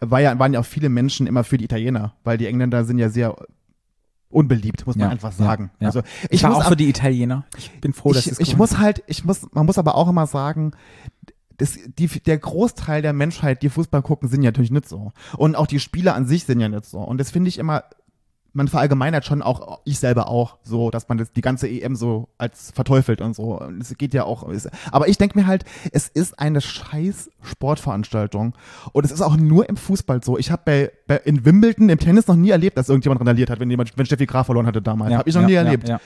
war 0.00 0.20
ja, 0.20 0.38
waren 0.38 0.52
ja 0.52 0.60
auch 0.60 0.66
viele 0.66 0.88
Menschen 0.90 1.26
immer 1.26 1.42
für 1.44 1.56
die 1.58 1.64
Italiener, 1.64 2.14
weil 2.24 2.36
die 2.38 2.46
Engländer 2.46 2.84
sind 2.84 2.98
ja 2.98 3.08
sehr 3.08 3.34
unbeliebt, 4.30 4.86
muss 4.86 4.96
man 4.96 5.06
Ja, 5.06 5.10
einfach 5.12 5.30
ja, 5.30 5.36
sagen. 5.46 5.70
ja. 5.80 5.86
Also 5.86 6.02
ich, 6.28 6.42
war 6.42 6.50
muss 6.50 6.58
auch 6.58 6.62
ab- 6.64 6.68
für 6.68 6.76
die 6.76 6.88
Italiener. 6.88 7.46
Ich 7.56 7.70
bin 7.80 7.92
froh, 7.94 8.12
dass 8.12 8.26
ich, 8.26 8.32
es 8.32 8.40
ich 8.40 8.56
muss 8.58 8.78
halt, 8.78 9.02
ich 9.06 9.24
muss, 9.24 9.46
man 9.52 9.64
muss 9.64 9.78
aber 9.78 9.94
auch 9.94 10.08
immer 10.08 10.26
sagen, 10.26 10.72
das, 11.56 11.78
die, 11.98 12.06
der 12.06 12.38
Großteil 12.38 13.00
der 13.02 13.12
Menschheit, 13.14 13.62
die 13.62 13.70
Fußball 13.70 14.02
gucken, 14.02 14.28
sind 14.28 14.42
ja 14.42 14.48
natürlich 14.50 14.70
nicht 14.70 14.88
so. 14.88 15.12
Und 15.36 15.56
auch 15.56 15.66
die 15.66 15.80
Spieler 15.80 16.14
an 16.14 16.26
sich 16.26 16.44
sind 16.44 16.60
ja 16.60 16.68
nicht 16.68 16.84
so. 16.84 16.98
Und 17.00 17.18
das 17.18 17.30
finde 17.30 17.48
ich 17.48 17.58
immer, 17.58 17.84
man 18.52 18.68
verallgemeinert 18.68 19.24
schon 19.24 19.42
auch, 19.42 19.80
ich 19.84 19.98
selber 19.98 20.28
auch, 20.28 20.56
so, 20.62 20.90
dass 20.90 21.08
man 21.08 21.18
das, 21.18 21.32
die 21.32 21.40
ganze 21.40 21.68
EM 21.68 21.94
so 21.94 22.28
als 22.38 22.70
verteufelt 22.72 23.20
und 23.20 23.34
so. 23.34 23.60
Und 23.60 23.80
Es 23.80 23.96
geht 23.96 24.14
ja 24.14 24.24
auch, 24.24 24.48
es, 24.48 24.68
aber 24.90 25.08
ich 25.08 25.18
denke 25.18 25.38
mir 25.38 25.46
halt, 25.46 25.64
es 25.92 26.08
ist 26.08 26.38
eine 26.38 26.60
scheiß 26.60 27.30
Sportveranstaltung. 27.42 28.54
Und 28.92 29.04
es 29.04 29.12
ist 29.12 29.20
auch 29.20 29.36
nur 29.36 29.68
im 29.68 29.76
Fußball 29.76 30.22
so. 30.22 30.38
Ich 30.38 30.50
habe 30.50 30.62
bei, 30.64 30.92
bei, 31.06 31.16
in 31.24 31.44
Wimbledon 31.44 31.88
im 31.88 31.98
Tennis 31.98 32.26
noch 32.26 32.36
nie 32.36 32.50
erlebt, 32.50 32.78
dass 32.78 32.88
irgendjemand 32.88 33.20
randaliert 33.20 33.50
hat, 33.50 33.60
wenn 33.60 33.70
jemand, 33.70 33.96
wenn 33.96 34.06
Steffi 34.06 34.26
Graf 34.26 34.46
verloren 34.46 34.66
hatte 34.66 34.82
damals. 34.82 35.12
Ja, 35.12 35.18
habe 35.18 35.28
ich 35.28 35.34
noch 35.34 35.42
ja, 35.42 35.48
nie 35.48 35.54
erlebt. 35.54 35.88
Ja, 35.88 36.00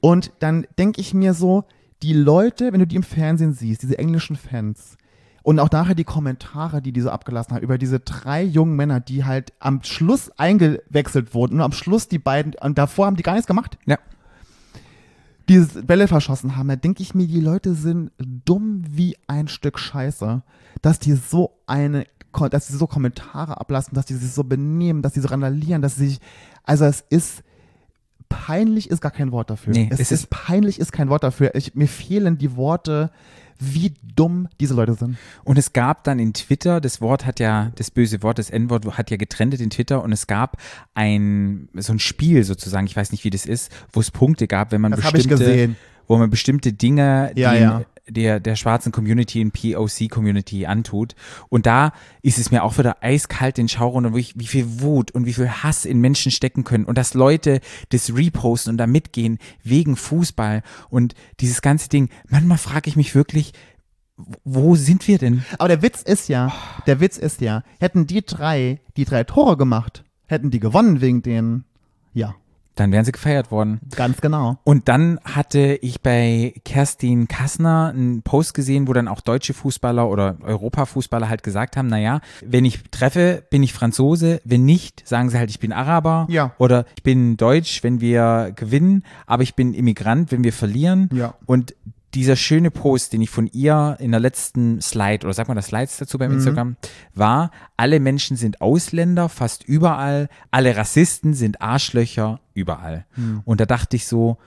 Und 0.00 0.32
dann 0.38 0.66
denke 0.78 1.00
ich 1.00 1.14
mir 1.14 1.34
so, 1.34 1.64
die 2.02 2.14
Leute, 2.14 2.72
wenn 2.72 2.80
du 2.80 2.86
die 2.86 2.96
im 2.96 3.02
Fernsehen 3.02 3.52
siehst, 3.52 3.82
diese 3.82 3.98
englischen 3.98 4.36
Fans, 4.36 4.96
und 5.42 5.58
auch 5.58 5.70
nachher 5.70 5.94
die 5.94 6.04
Kommentare, 6.04 6.82
die 6.82 6.92
diese 6.92 7.12
abgelassen 7.12 7.54
haben, 7.54 7.62
über 7.62 7.78
diese 7.78 8.00
drei 8.00 8.42
jungen 8.42 8.76
Männer, 8.76 9.00
die 9.00 9.24
halt 9.24 9.52
am 9.58 9.82
Schluss 9.82 10.30
eingewechselt 10.38 11.34
wurden 11.34 11.54
und 11.56 11.60
am 11.62 11.72
Schluss 11.72 12.08
die 12.08 12.18
beiden, 12.18 12.54
und 12.60 12.76
davor 12.78 13.06
haben 13.06 13.16
die 13.16 13.22
gar 13.22 13.32
nichts 13.32 13.46
gemacht, 13.46 13.78
ja. 13.86 13.96
die 15.48 15.58
Bälle 15.82 16.06
verschossen 16.08 16.56
haben, 16.56 16.68
da 16.68 16.76
denke 16.76 17.02
ich 17.02 17.14
mir, 17.14 17.26
die 17.26 17.40
Leute 17.40 17.74
sind 17.74 18.12
dumm 18.18 18.84
wie 18.88 19.16
ein 19.26 19.48
Stück 19.48 19.78
Scheiße, 19.78 20.42
dass 20.82 20.98
die 20.98 21.14
so 21.14 21.52
eine, 21.66 22.04
dass 22.50 22.68
sie 22.68 22.76
so 22.76 22.86
Kommentare 22.86 23.60
ablassen, 23.60 23.94
dass 23.94 24.06
die 24.06 24.14
sich 24.14 24.30
so 24.32 24.44
benehmen, 24.44 25.02
dass 25.02 25.14
die 25.14 25.20
so 25.20 25.28
randalieren, 25.28 25.82
dass 25.82 25.96
sie 25.96 26.08
sich, 26.10 26.20
also 26.64 26.84
es 26.84 27.04
ist, 27.10 27.42
peinlich 28.28 28.90
ist 28.90 29.00
gar 29.00 29.10
kein 29.10 29.32
Wort 29.32 29.50
dafür. 29.50 29.72
Nee, 29.72 29.88
es, 29.90 29.98
es 29.98 30.12
ist, 30.12 30.20
ist- 30.24 30.30
peinlich 30.30 30.78
ist 30.78 30.92
kein 30.92 31.08
Wort 31.08 31.24
dafür. 31.24 31.54
Ich, 31.56 31.74
mir 31.74 31.88
fehlen 31.88 32.38
die 32.38 32.54
Worte, 32.54 33.10
wie 33.60 33.92
dumm 34.16 34.48
diese 34.58 34.74
Leute 34.74 34.94
sind. 34.94 35.16
Und 35.44 35.58
es 35.58 35.72
gab 35.72 36.04
dann 36.04 36.18
in 36.18 36.32
Twitter, 36.32 36.80
das 36.80 37.00
Wort 37.00 37.26
hat 37.26 37.38
ja, 37.40 37.72
das 37.76 37.90
böse 37.90 38.22
Wort, 38.22 38.38
das 38.38 38.50
N-Wort 38.50 38.98
hat 38.98 39.10
ja 39.10 39.16
getrennt 39.16 39.60
in 39.60 39.70
Twitter 39.70 40.02
und 40.02 40.12
es 40.12 40.26
gab 40.26 40.56
ein, 40.94 41.68
so 41.74 41.92
ein 41.92 41.98
Spiel 41.98 42.42
sozusagen, 42.44 42.86
ich 42.86 42.96
weiß 42.96 43.12
nicht, 43.12 43.24
wie 43.24 43.30
das 43.30 43.46
ist, 43.46 43.70
wo 43.92 44.00
es 44.00 44.10
Punkte 44.10 44.46
gab, 44.48 44.72
wenn 44.72 44.80
man 44.80 44.92
Das 44.92 45.12
bestimmte, 45.12 45.76
wo 46.06 46.16
man 46.16 46.30
bestimmte 46.30 46.72
Dinge, 46.72 47.32
Ja, 47.36 47.54
ja. 47.54 47.82
Der, 48.08 48.40
der 48.40 48.56
schwarzen 48.56 48.92
Community, 48.92 49.40
in 49.40 49.50
POC-Community 49.50 50.66
antut. 50.66 51.14
Und 51.48 51.66
da 51.66 51.92
ist 52.22 52.38
es 52.38 52.50
mir 52.50 52.62
auch 52.62 52.78
wieder 52.78 53.02
eiskalt 53.02 53.56
den 53.56 53.68
Schau 53.68 53.88
runter, 53.88 54.12
wo 54.12 54.16
ich, 54.16 54.38
wie 54.38 54.46
viel 54.46 54.80
Wut 54.80 55.10
und 55.10 55.26
wie 55.26 55.32
viel 55.32 55.48
Hass 55.48 55.84
in 55.84 56.00
Menschen 56.00 56.32
stecken 56.32 56.64
können 56.64 56.84
und 56.84 56.98
dass 56.98 57.14
Leute 57.14 57.60
das 57.90 58.14
reposten 58.14 58.72
und 58.72 58.78
da 58.78 58.86
mitgehen 58.86 59.38
wegen 59.62 59.96
Fußball 59.96 60.62
und 60.88 61.14
dieses 61.40 61.62
ganze 61.62 61.88
Ding. 61.88 62.08
Manchmal 62.28 62.58
frage 62.58 62.88
ich 62.88 62.96
mich 62.96 63.14
wirklich, 63.14 63.52
wo 64.44 64.76
sind 64.76 65.06
wir 65.08 65.18
denn? 65.18 65.44
Aber 65.58 65.68
der 65.68 65.82
Witz 65.82 66.02
ist 66.02 66.28
ja, 66.28 66.52
der 66.86 67.00
Witz 67.00 67.16
ist 67.16 67.40
ja, 67.40 67.62
hätten 67.78 68.06
die 68.06 68.24
drei 68.24 68.80
die 68.96 69.04
drei 69.04 69.24
Tore 69.24 69.56
gemacht, 69.56 70.04
hätten 70.26 70.50
die 70.50 70.60
gewonnen 70.60 71.00
wegen 71.00 71.22
denen. 71.22 71.64
Ja, 72.12 72.34
Dann 72.80 72.92
wären 72.92 73.04
sie 73.04 73.12
gefeiert 73.12 73.50
worden. 73.50 73.78
ganz 73.94 74.20
genau. 74.22 74.58
Und 74.64 74.88
dann 74.88 75.20
hatte 75.24 75.78
ich 75.82 76.00
bei 76.00 76.54
Kerstin 76.64 77.28
Kassner 77.28 77.92
einen 77.94 78.22
Post 78.22 78.54
gesehen, 78.54 78.88
wo 78.88 78.92
dann 78.94 79.06
auch 79.06 79.20
deutsche 79.20 79.52
Fußballer 79.52 80.08
oder 80.08 80.36
Europafußballer 80.42 81.28
halt 81.28 81.42
gesagt 81.42 81.76
haben, 81.76 81.88
naja, 81.88 82.20
wenn 82.44 82.64
ich 82.64 82.82
treffe, 82.90 83.42
bin 83.50 83.62
ich 83.62 83.72
Franzose, 83.74 84.40
wenn 84.44 84.64
nicht, 84.64 85.06
sagen 85.06 85.28
sie 85.28 85.36
halt, 85.38 85.50
ich 85.50 85.60
bin 85.60 85.72
Araber 85.72 86.26
Ja. 86.30 86.54
oder 86.58 86.86
ich 86.96 87.02
bin 87.02 87.36
Deutsch, 87.36 87.82
wenn 87.84 88.00
wir 88.00 88.52
gewinnen, 88.56 89.04
aber 89.26 89.42
ich 89.42 89.54
bin 89.54 89.74
Immigrant, 89.74 90.32
wenn 90.32 90.42
wir 90.42 90.52
verlieren. 90.54 91.10
Ja. 91.12 91.34
Und 91.46 91.74
dieser 92.14 92.36
schöne 92.36 92.70
Post, 92.70 93.12
den 93.12 93.22
ich 93.22 93.30
von 93.30 93.46
ihr 93.46 93.96
in 94.00 94.10
der 94.10 94.20
letzten 94.20 94.80
Slide, 94.80 95.24
oder 95.24 95.34
sagt 95.34 95.48
man 95.48 95.56
das 95.56 95.66
Slides 95.66 95.96
dazu 95.98 96.18
beim 96.18 96.32
Instagram, 96.32 96.76
war, 97.14 97.50
alle 97.76 98.00
Menschen 98.00 98.36
sind 98.36 98.60
Ausländer, 98.60 99.28
fast 99.28 99.64
überall, 99.64 100.28
alle 100.50 100.76
Rassisten 100.76 101.34
sind 101.34 101.60
Arschlöcher, 101.60 102.40
überall. 102.54 103.06
Und 103.44 103.60
da 103.60 103.66
dachte 103.66 103.96
ich 103.96 104.06
so, 104.06 104.38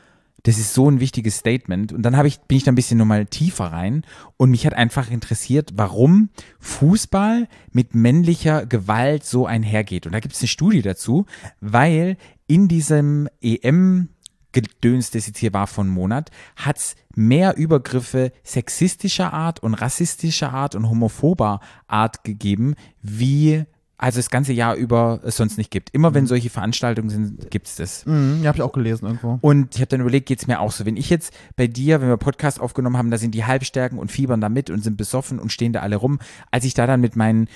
das 0.44 0.58
ist 0.58 0.74
so 0.74 0.90
ein 0.90 1.00
wichtiges 1.00 1.38
Statement. 1.38 1.94
Und 1.94 2.02
dann 2.04 2.18
habe 2.18 2.28
ich, 2.28 2.40
bin 2.42 2.58
ich 2.58 2.64
da 2.66 2.72
ein 2.72 2.76
bisschen 2.76 2.98
nochmal 2.98 3.26
tiefer 3.26 3.66
rein 3.66 4.04
und 4.36 4.52
mich 4.52 4.66
hat 4.66 4.74
einfach 4.74 5.10
interessiert, 5.10 5.72
warum 5.76 6.30
Fußball 6.60 7.48
mit 7.72 7.96
männlicher 7.96 8.66
Gewalt 8.66 9.24
so 9.24 9.46
einhergeht. 9.46 10.06
Und 10.06 10.12
da 10.12 10.20
gibt 10.20 10.36
es 10.36 10.42
eine 10.42 10.50
Studie 10.50 10.82
dazu, 10.82 11.26
weil 11.62 12.18
in 12.46 12.68
diesem 12.68 13.30
EM 13.42 14.10
Gedöns, 14.54 15.12
das 15.12 15.28
jetzt 15.28 15.40
hier 15.40 15.54
war 15.54 15.68
von 15.68 15.90
Monat, 15.90 16.32
hat 16.56 16.78
es 16.78 16.96
mehr 17.16 17.58
Übergriffe 17.58 18.32
sexistischer 18.44 19.34
Art 19.34 19.62
und 19.62 19.74
rassistischer 19.74 20.54
Art 20.54 20.76
und 20.76 20.90
homophober 20.90 21.60
Art 21.88 22.24
gegeben, 22.24 22.76
wie 23.02 23.66
also 24.04 24.20
das 24.20 24.30
ganze 24.30 24.52
Jahr 24.52 24.76
über 24.76 25.22
es 25.24 25.38
sonst 25.38 25.58
nicht 25.58 25.72
gibt. 25.72 25.90
Immer 25.92 26.14
wenn 26.14 26.28
solche 26.28 26.50
Veranstaltungen 26.50 27.10
sind, 27.10 27.52
gibt 27.52 27.68
es 27.68 27.76
das. 27.76 28.06
Mhm, 28.06 28.40
ja, 28.42 28.50
habe 28.50 28.58
ich 28.58 28.62
auch 28.62 28.74
gelesen 28.74 29.06
irgendwo. 29.06 29.40
Und 29.40 29.76
ich 29.76 29.82
habe 29.82 29.88
dann 29.88 30.02
überlegt, 30.02 30.26
geht's 30.26 30.46
mir 30.46 30.60
auch 30.60 30.74
so? 30.74 30.86
Wenn 30.86 30.98
ich 30.98 31.10
jetzt 31.10 31.34
bei 31.56 31.68
dir, 31.68 32.02
wenn 32.02 32.10
wir 32.10 32.18
Podcast 32.18 32.60
aufgenommen 32.60 32.98
haben, 32.98 33.12
da 33.12 33.18
sind 33.18 33.34
die 33.34 33.46
Halbstärken 33.46 33.98
und 33.98 34.12
fiebern 34.12 34.42
da 34.42 34.50
mit 34.50 34.70
und 34.70 34.84
sind 34.84 34.98
besoffen 34.98 35.40
und 35.40 35.54
stehen 35.54 35.72
da 35.72 35.80
alle 35.80 35.96
rum. 35.96 36.20
Als 36.52 36.66
ich 36.66 36.74
da 36.74 36.86
dann 36.86 37.00
mit 37.00 37.16
meinen 37.16 37.48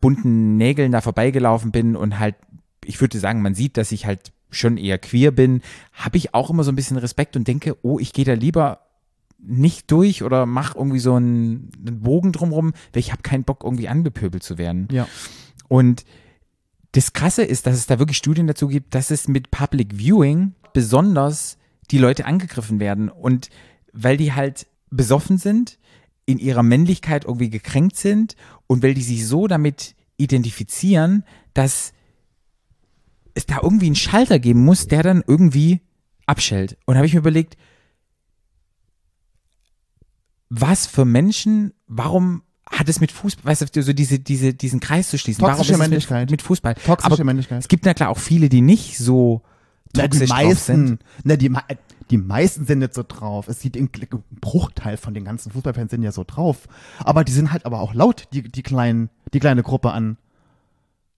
bunten 0.00 0.56
Nägeln 0.56 0.92
da 0.92 1.00
vorbeigelaufen 1.00 1.72
bin 1.72 1.96
und 1.96 2.20
halt, 2.20 2.36
ich 2.84 3.00
würde 3.00 3.18
sagen, 3.18 3.42
man 3.42 3.56
sieht, 3.56 3.76
dass 3.76 3.90
ich 3.90 4.06
halt 4.06 4.32
schon 4.50 4.76
eher 4.76 4.98
queer 4.98 5.30
bin, 5.30 5.62
habe 5.92 6.16
ich 6.16 6.34
auch 6.34 6.50
immer 6.50 6.64
so 6.64 6.72
ein 6.72 6.76
bisschen 6.76 6.96
Respekt 6.96 7.36
und 7.36 7.48
denke, 7.48 7.76
oh, 7.82 7.98
ich 7.98 8.12
gehe 8.12 8.24
da 8.24 8.32
lieber 8.32 8.80
nicht 9.38 9.90
durch 9.90 10.22
oder 10.22 10.46
mach 10.46 10.74
irgendwie 10.74 10.98
so 10.98 11.14
einen, 11.14 11.70
einen 11.78 12.00
Bogen 12.00 12.32
drumrum, 12.32 12.72
weil 12.92 13.00
ich 13.00 13.12
habe 13.12 13.22
keinen 13.22 13.44
Bock, 13.44 13.62
irgendwie 13.64 13.88
angepöbelt 13.88 14.42
zu 14.42 14.58
werden. 14.58 14.88
Ja. 14.90 15.06
Und 15.68 16.04
das 16.92 17.12
Krasse 17.12 17.42
ist, 17.42 17.66
dass 17.66 17.74
es 17.76 17.86
da 17.86 17.98
wirklich 17.98 18.16
Studien 18.16 18.46
dazu 18.46 18.68
gibt, 18.68 18.94
dass 18.94 19.10
es 19.10 19.28
mit 19.28 19.50
Public 19.50 19.98
Viewing 19.98 20.54
besonders 20.72 21.58
die 21.90 21.98
Leute 21.98 22.24
angegriffen 22.24 22.80
werden. 22.80 23.08
Und 23.08 23.50
weil 23.92 24.16
die 24.16 24.32
halt 24.32 24.66
besoffen 24.90 25.38
sind, 25.38 25.78
in 26.24 26.38
ihrer 26.38 26.62
Männlichkeit 26.62 27.24
irgendwie 27.24 27.50
gekränkt 27.50 27.96
sind 27.96 28.34
und 28.66 28.82
weil 28.82 28.94
die 28.94 29.02
sich 29.02 29.26
so 29.26 29.46
damit 29.46 29.94
identifizieren, 30.16 31.24
dass 31.54 31.92
es 33.36 33.46
da 33.46 33.58
irgendwie 33.62 33.86
einen 33.86 33.94
Schalter 33.94 34.38
geben 34.38 34.64
muss, 34.64 34.88
der 34.88 35.02
dann 35.02 35.22
irgendwie 35.26 35.82
abschellt. 36.24 36.78
Und 36.86 36.94
da 36.94 36.98
habe 36.98 37.06
ich 37.06 37.12
mir 37.12 37.20
überlegt, 37.20 37.56
was 40.48 40.86
für 40.86 41.04
Menschen, 41.04 41.72
warum 41.86 42.42
hat 42.68 42.88
es 42.88 42.98
mit 42.98 43.12
Fußball, 43.12 43.44
weißt 43.44 43.76
du, 43.76 43.82
so 43.82 43.92
diese, 43.92 44.18
diese, 44.18 44.54
diesen 44.54 44.80
Kreis 44.80 45.10
zu 45.10 45.18
schließen. 45.18 45.44
Toxische 45.44 45.72
warum 45.74 45.82
Männlichkeit. 45.82 46.22
Mit, 46.22 46.30
mit 46.32 46.42
Fußball. 46.42 46.74
Toxische 46.74 47.12
Aber 47.12 47.24
Männlichkeit. 47.24 47.60
Es 47.60 47.68
gibt 47.68 47.84
na 47.84 47.94
klar 47.94 48.08
auch 48.08 48.18
viele, 48.18 48.48
die 48.48 48.62
nicht 48.62 48.98
so 48.98 49.42
Na, 49.94 50.08
die 50.08 50.18
toxisch 50.18 50.30
drauf 50.30 50.58
sind. 50.58 50.80
meisten, 50.82 50.98
na, 51.22 51.36
die, 51.36 51.52
die 52.10 52.16
meisten 52.18 52.64
sind 52.64 52.78
nicht 52.80 52.94
so 52.94 53.04
drauf. 53.06 53.48
Es 53.48 53.60
sieht 53.60 53.76
ein 53.76 53.90
ein 53.94 54.24
Bruchteil 54.40 54.96
von 54.96 55.12
den 55.14 55.24
ganzen 55.24 55.52
Fußballfans 55.52 55.90
sind 55.90 56.02
ja 56.02 56.10
so 56.10 56.24
drauf. 56.26 56.66
Aber 57.00 57.22
die 57.22 57.32
sind 57.32 57.52
halt 57.52 57.66
aber 57.66 57.80
auch 57.80 57.92
laut, 57.92 58.28
die, 58.32 58.42
die 58.42 58.62
kleinen, 58.62 59.10
die 59.34 59.40
kleine 59.40 59.62
Gruppe 59.62 59.92
an 59.92 60.16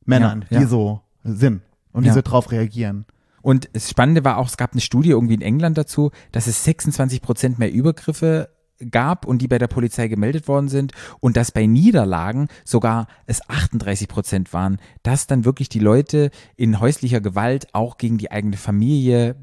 Männern, 0.04 0.44
Ja, 0.50 0.56
ja. 0.56 0.60
die 0.60 0.66
so 0.66 1.00
sind 1.22 1.62
und 1.98 2.04
Ja. 2.04 2.14
so 2.14 2.22
drauf 2.22 2.50
reagieren. 2.52 3.04
Und 3.42 3.68
das 3.72 3.90
Spannende 3.90 4.24
war 4.24 4.38
auch, 4.38 4.46
es 4.48 4.56
gab 4.56 4.72
eine 4.72 4.80
Studie 4.80 5.10
irgendwie 5.10 5.34
in 5.34 5.42
England 5.42 5.76
dazu, 5.78 6.10
dass 6.32 6.46
es 6.46 6.64
26 6.64 7.22
Prozent 7.22 7.58
mehr 7.58 7.72
Übergriffe 7.72 8.50
gab 8.90 9.26
und 9.26 9.42
die 9.42 9.48
bei 9.48 9.58
der 9.58 9.66
Polizei 9.66 10.06
gemeldet 10.06 10.46
worden 10.46 10.68
sind 10.68 10.92
und 11.18 11.36
dass 11.36 11.50
bei 11.50 11.66
Niederlagen 11.66 12.48
sogar 12.64 13.08
es 13.26 13.40
38 13.48 14.06
Prozent 14.06 14.52
waren, 14.52 14.78
dass 15.02 15.26
dann 15.26 15.44
wirklich 15.44 15.68
die 15.68 15.80
Leute 15.80 16.30
in 16.56 16.78
häuslicher 16.78 17.20
Gewalt 17.20 17.74
auch 17.74 17.98
gegen 17.98 18.18
die 18.18 18.30
eigene 18.30 18.56
Familie 18.56 19.34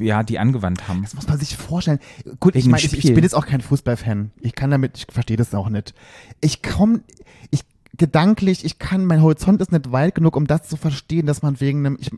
ja, 0.00 0.22
die 0.22 0.38
angewandt 0.38 0.88
haben. 0.88 1.02
Das 1.02 1.14
muss 1.14 1.28
man 1.28 1.38
sich 1.38 1.56
vorstellen. 1.56 2.00
Gut, 2.40 2.56
ich 2.56 2.66
meine, 2.66 2.82
ich, 2.82 2.92
ich 2.92 3.14
bin 3.14 3.22
jetzt 3.22 3.34
auch 3.34 3.46
kein 3.46 3.60
Fußballfan. 3.60 4.32
Ich 4.40 4.54
kann 4.54 4.70
damit, 4.70 4.98
ich 4.98 5.06
verstehe 5.10 5.36
das 5.36 5.54
auch 5.54 5.68
nicht. 5.68 5.94
Ich 6.40 6.62
komme, 6.62 7.02
ich 7.50 7.60
gedanklich, 7.96 8.64
ich 8.64 8.78
kann, 8.78 9.04
mein 9.04 9.22
Horizont 9.22 9.60
ist 9.60 9.72
nicht 9.72 9.92
weit 9.92 10.14
genug, 10.14 10.36
um 10.36 10.46
das 10.46 10.68
zu 10.68 10.76
verstehen, 10.76 11.26
dass 11.26 11.42
man 11.42 11.60
wegen 11.60 11.84
einem, 11.86 11.98
ich, 12.00 12.10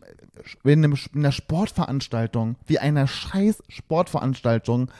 wegen 0.62 0.84
einem, 0.84 0.96
einer 1.14 1.32
Sportveranstaltung, 1.32 2.56
wie 2.66 2.78
einer 2.78 3.06
scheiß 3.06 3.62
Sportveranstaltung, 3.68 4.90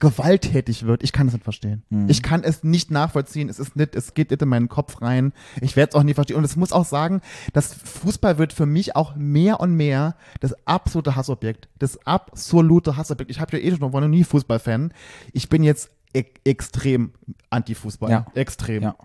gewalttätig 0.00 0.86
wird. 0.86 1.02
Ich 1.02 1.12
kann 1.12 1.26
das 1.26 1.34
nicht 1.34 1.44
verstehen. 1.44 1.82
Ich 2.08 2.22
kann 2.22 2.42
es 2.42 2.64
nicht 2.64 2.90
nachvollziehen. 2.90 3.50
Es 3.50 3.58
ist 3.58 3.76
nicht, 3.76 3.94
es 3.94 4.14
geht 4.14 4.30
nicht 4.30 4.40
in 4.40 4.48
meinen 4.48 4.68
Kopf 4.68 5.02
rein. 5.02 5.32
Ich 5.60 5.76
werde 5.76 5.90
es 5.90 5.94
auch 5.94 6.02
nie 6.02 6.14
verstehen. 6.14 6.36
Und 6.36 6.44
es 6.44 6.56
muss 6.56 6.72
auch 6.72 6.86
sagen, 6.86 7.20
dass 7.52 7.74
Fußball 7.74 8.38
wird 8.38 8.54
für 8.54 8.64
mich 8.64 8.96
auch 8.96 9.14
mehr 9.14 9.60
und 9.60 9.74
mehr 9.74 10.16
das 10.40 10.54
absolute 10.66 11.16
Hassobjekt. 11.16 11.68
Das 11.78 12.04
absolute 12.06 12.96
Hassobjekt. 12.96 13.30
Ich 13.30 13.40
habe 13.40 13.58
ja 13.58 13.62
eh 13.62 13.76
schon, 13.76 13.92
war 13.92 14.00
noch 14.00 14.08
nie 14.08 14.24
Fußballfan. 14.24 14.94
Ich 15.34 15.50
bin 15.50 15.62
jetzt 15.62 15.90
e 16.14 16.24
extrem 16.44 17.12
anti-Fußball. 17.50 18.10
Ja. 18.10 18.26
Extrem. 18.34 18.82
Ja. 18.82 18.96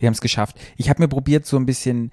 Die 0.00 0.06
haben 0.06 0.14
es 0.14 0.20
geschafft. 0.20 0.56
Ich 0.76 0.90
habe 0.90 1.02
mir 1.02 1.08
probiert, 1.08 1.46
so 1.46 1.56
ein 1.56 1.66
bisschen 1.66 2.10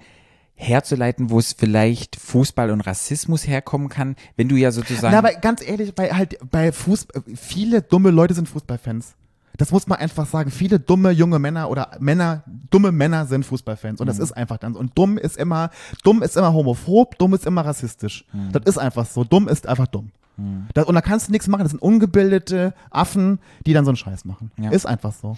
herzuleiten, 0.54 1.30
wo 1.30 1.38
es 1.38 1.52
vielleicht 1.52 2.16
Fußball 2.16 2.70
und 2.70 2.82
Rassismus 2.82 3.46
herkommen 3.46 3.88
kann, 3.88 4.16
wenn 4.36 4.48
du 4.48 4.56
ja 4.56 4.70
sozusagen. 4.70 5.12
Na, 5.12 5.18
aber 5.18 5.32
ganz 5.32 5.66
ehrlich, 5.66 5.94
bei 5.94 6.10
halt 6.12 6.38
bei 6.50 6.72
Fußball, 6.72 7.22
viele 7.34 7.82
dumme 7.82 8.10
Leute 8.10 8.34
sind 8.34 8.48
Fußballfans. 8.48 9.14
Das 9.58 9.70
muss 9.70 9.86
man 9.86 9.98
einfach 9.98 10.26
sagen. 10.26 10.50
Viele 10.50 10.80
dumme 10.80 11.10
junge 11.10 11.38
Männer 11.38 11.68
oder 11.68 11.90
Männer, 12.00 12.42
dumme 12.70 12.90
Männer 12.90 13.26
sind 13.26 13.44
Fußballfans. 13.44 14.00
Und 14.00 14.06
das 14.06 14.18
ist 14.18 14.32
einfach 14.32 14.56
dann 14.56 14.74
so. 14.74 14.80
Und 14.80 14.96
dumm 14.96 15.18
ist 15.18 15.36
immer, 15.36 15.70
dumm 16.04 16.22
ist 16.22 16.36
immer 16.36 16.52
homophob, 16.54 17.18
dumm 17.18 17.34
ist 17.34 17.46
immer 17.46 17.62
rassistisch. 17.62 18.24
Das 18.52 18.62
ist 18.64 18.78
einfach 18.78 19.04
so. 19.04 19.24
Dumm 19.24 19.48
ist 19.48 19.66
einfach 19.66 19.88
dumm. 19.88 20.10
Das, 20.74 20.86
und 20.86 20.94
da 20.94 21.00
kannst 21.02 21.28
du 21.28 21.32
nichts 21.32 21.46
machen. 21.46 21.62
Das 21.62 21.70
sind 21.70 21.82
ungebildete 21.82 22.74
Affen, 22.90 23.38
die 23.66 23.72
dann 23.72 23.84
so 23.84 23.90
einen 23.90 23.96
Scheiß 23.96 24.24
machen. 24.24 24.50
Ja. 24.58 24.70
Ist 24.70 24.86
einfach 24.86 25.12
so. 25.12 25.36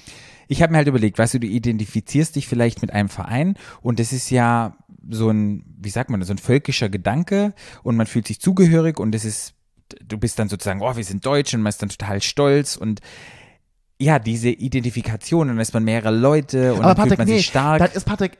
ich 0.48 0.62
habe 0.62 0.72
mir 0.72 0.78
halt 0.78 0.88
überlegt, 0.88 1.18
weißt 1.18 1.34
du, 1.34 1.40
du 1.40 1.46
identifizierst 1.46 2.36
dich 2.36 2.46
vielleicht 2.46 2.80
mit 2.80 2.92
einem 2.92 3.08
Verein 3.08 3.56
und 3.82 3.98
das 3.98 4.12
ist 4.12 4.30
ja 4.30 4.76
so 5.10 5.30
ein, 5.30 5.64
wie 5.78 5.90
sagt 5.90 6.10
man, 6.10 6.20
das, 6.20 6.28
so 6.28 6.34
ein 6.34 6.38
völkischer 6.38 6.88
Gedanke 6.88 7.54
und 7.82 7.96
man 7.96 8.06
fühlt 8.06 8.26
sich 8.26 8.40
zugehörig 8.40 8.98
und 8.98 9.12
das 9.12 9.24
ist, 9.24 9.54
du 10.02 10.16
bist 10.16 10.38
dann 10.38 10.48
sozusagen, 10.48 10.80
oh, 10.80 10.96
wir 10.96 11.04
sind 11.04 11.26
Deutsch 11.26 11.54
und 11.54 11.62
man 11.62 11.70
ist 11.70 11.82
dann 11.82 11.88
total 11.88 12.22
stolz 12.22 12.76
und 12.76 13.00
ja, 13.98 14.18
diese 14.18 14.48
Identifikation, 14.50 15.48
dann 15.48 15.58
ist 15.58 15.72
man 15.72 15.84
mehrere 15.84 16.10
Leute 16.14 16.74
und 16.74 16.80
Aber 16.80 16.94
dann 16.94 16.96
fühlt 16.96 16.96
Patrick, 16.96 17.18
man 17.18 17.28
nee, 17.28 17.36
sich 17.36 17.46
stark. 17.46 17.78
das 17.78 17.94
ist 17.94 18.04
Patrick, 18.04 18.38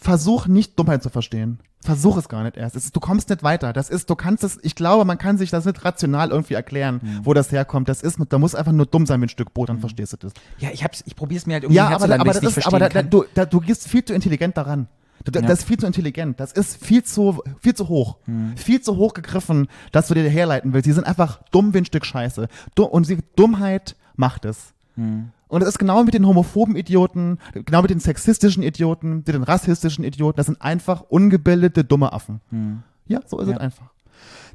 versuch 0.00 0.46
nicht 0.46 0.78
Dummheit 0.78 1.02
zu 1.02 1.10
verstehen. 1.10 1.58
Versuch 1.80 2.16
es 2.16 2.28
gar 2.28 2.42
nicht 2.42 2.56
erst. 2.56 2.74
Ist, 2.74 2.94
du 2.94 3.00
kommst 3.00 3.28
nicht 3.30 3.42
weiter. 3.44 3.72
Das 3.72 3.88
ist, 3.88 4.10
du 4.10 4.16
kannst 4.16 4.42
es, 4.42 4.58
ich 4.62 4.74
glaube, 4.74 5.04
man 5.04 5.16
kann 5.16 5.38
sich 5.38 5.50
das 5.50 5.64
nicht 5.64 5.84
rational 5.84 6.30
irgendwie 6.30 6.54
erklären, 6.54 7.00
Mhm. 7.02 7.20
wo 7.24 7.34
das 7.34 7.52
herkommt. 7.52 7.88
Das 7.88 8.02
ist, 8.02 8.18
da 8.28 8.38
muss 8.38 8.54
einfach 8.56 8.72
nur 8.72 8.86
dumm 8.86 9.06
sein 9.06 9.20
wie 9.20 9.26
ein 9.26 9.28
Stück 9.28 9.54
Brot, 9.54 9.68
dann 9.68 9.78
verstehst 9.78 10.12
du 10.12 10.16
das. 10.16 10.32
ja, 10.58 10.70
ich 10.72 10.82
hab's, 10.82 11.04
ich 11.06 11.14
probier's 11.14 11.46
mir 11.46 11.54
halt 11.54 11.64
irgendwie 11.64 11.76
Ja, 11.76 11.84
aber, 11.84 11.92
herzuleiten, 11.92 12.20
aber 12.22 12.32
das 12.40 12.56
ist, 12.56 12.66
aber 12.66 12.78
da, 12.80 12.88
da, 12.88 13.02
du, 13.02 13.24
da, 13.34 13.46
du 13.46 13.60
gehst 13.60 13.86
viel 13.88 14.04
zu 14.04 14.12
intelligent 14.12 14.56
daran. 14.56 14.88
Du, 15.24 15.30
da, 15.30 15.40
Ja. 15.40 15.46
Das 15.46 15.60
ist 15.60 15.64
viel 15.66 15.78
zu 15.78 15.86
intelligent. 15.86 16.40
Das 16.40 16.52
ist 16.52 16.84
viel 16.84 17.04
zu, 17.04 17.40
viel 17.60 17.74
zu 17.74 17.88
hoch. 17.88 18.16
Mhm. 18.26 18.56
Viel 18.56 18.80
zu 18.80 18.96
hoch 18.96 19.14
gegriffen, 19.14 19.68
dass 19.92 20.08
du 20.08 20.14
dir 20.14 20.28
herleiten 20.28 20.72
willst. 20.72 20.86
Sie 20.86 20.92
sind 20.92 21.04
einfach 21.06 21.40
dumm 21.52 21.74
wie 21.74 21.78
ein 21.78 21.84
Stück 21.84 22.04
Scheiße. 22.04 22.48
Du, 22.74 22.84
und 22.84 23.04
sie, 23.04 23.18
Dummheit 23.36 23.94
macht 24.16 24.44
es. 24.44 24.72
Mhm. 24.96 25.30
Und 25.48 25.62
es 25.62 25.68
ist 25.68 25.78
genau 25.78 26.02
mit 26.04 26.14
den 26.14 26.26
homophoben 26.26 26.76
Idioten, 26.76 27.38
genau 27.52 27.82
mit 27.82 27.90
den 27.90 28.00
sexistischen 28.00 28.62
Idioten, 28.62 29.16
mit 29.18 29.28
den 29.28 29.42
rassistischen 29.42 30.04
Idioten. 30.04 30.36
Das 30.36 30.46
sind 30.46 30.60
einfach 30.60 31.02
ungebildete, 31.08 31.84
dumme 31.84 32.12
Affen. 32.12 32.40
Ja, 33.06 33.20
so 33.26 33.38
ist. 33.38 33.48
Ja. 33.48 33.54
es 33.54 33.60
einfach. 33.60 33.90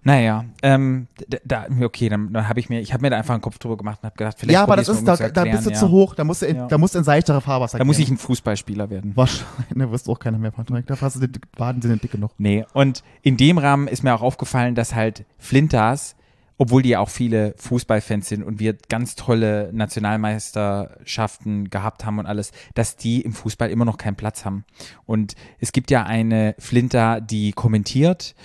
Naja, 0.05 0.43
ähm, 0.61 1.07
da, 1.29 1.37
da, 1.45 1.85
okay, 1.85 2.09
dann, 2.09 2.33
dann 2.33 2.49
habe 2.49 2.59
ich 2.59 2.67
mir, 2.69 2.81
ich 2.81 2.91
habe 2.91 3.01
mir 3.03 3.09
da 3.09 3.17
einfach 3.17 3.33
einen 3.33 3.41
Kopf 3.41 3.57
drüber 3.57 3.77
gemacht 3.77 3.99
und 4.01 4.07
habe 4.07 4.17
gedacht, 4.17 4.35
vielleicht 4.37 4.53
ja, 4.53 4.61
aber 4.63 4.75
das 4.75 4.89
ist, 4.89 5.05
da, 5.07 5.15
da 5.15 5.43
bist 5.45 5.65
du 5.65 5.69
ja. 5.69 5.75
zu 5.77 5.89
hoch. 5.89 6.13
Da 6.13 6.25
musst 6.25 6.41
du, 6.41 6.45
in, 6.45 6.57
Ja. 6.57 6.67
da 6.67 6.77
musst 6.77 6.93
du 6.93 6.99
in 6.99 7.05
seichtere 7.05 7.39
Fahrwasser 7.39 7.77
Da 7.77 7.85
muss 7.85 7.95
gehen. 7.95 8.03
ich 8.03 8.11
ein 8.11 8.17
Fußballspieler 8.17 8.89
werden. 8.89 9.13
Wahrscheinlich, 9.15 9.73
ne, 9.73 9.89
wirst 9.91 10.07
du 10.07 10.11
auch 10.11 10.19
keiner 10.19 10.37
mehr, 10.37 10.51
Patrick. 10.51 10.85
Da 10.87 10.99
hast 10.99 11.21
du 11.21 11.27
die 11.27 11.39
Waden 11.55 11.81
sind 11.81 11.91
nicht 11.91 12.03
dick 12.03 12.11
genug. 12.11 12.31
Nee, 12.37 12.65
und 12.73 13.01
in 13.21 13.37
dem 13.37 13.57
Rahmen 13.57 13.87
ist 13.87 14.03
mir 14.03 14.13
auch 14.13 14.21
aufgefallen, 14.21 14.75
dass 14.75 14.93
halt 14.93 15.23
Flinters, 15.37 16.17
obwohl 16.57 16.81
die 16.81 16.89
ja 16.89 16.99
auch 16.99 17.09
viele 17.09 17.55
Fußballfans 17.57 18.29
sind 18.29 18.43
und 18.43 18.59
wir 18.59 18.77
ganz 18.89 19.15
tolle 19.15 19.71
Nationalmeisterschaften 19.73 21.69
gehabt 21.69 22.05
haben 22.05 22.19
und 22.19 22.25
alles, 22.25 22.51
dass 22.73 22.95
die 22.95 23.21
im 23.21 23.33
Fußball 23.33 23.69
immer 23.69 23.85
noch 23.85 23.97
keinen 23.97 24.15
Platz 24.15 24.45
haben. 24.45 24.65
Und 25.05 25.35
es 25.59 25.71
gibt 25.71 25.91
ja 25.91 26.03
eine 26.03 26.55
Flinter, 26.59 27.21
die 27.21 27.51
kommentiert 27.51 28.35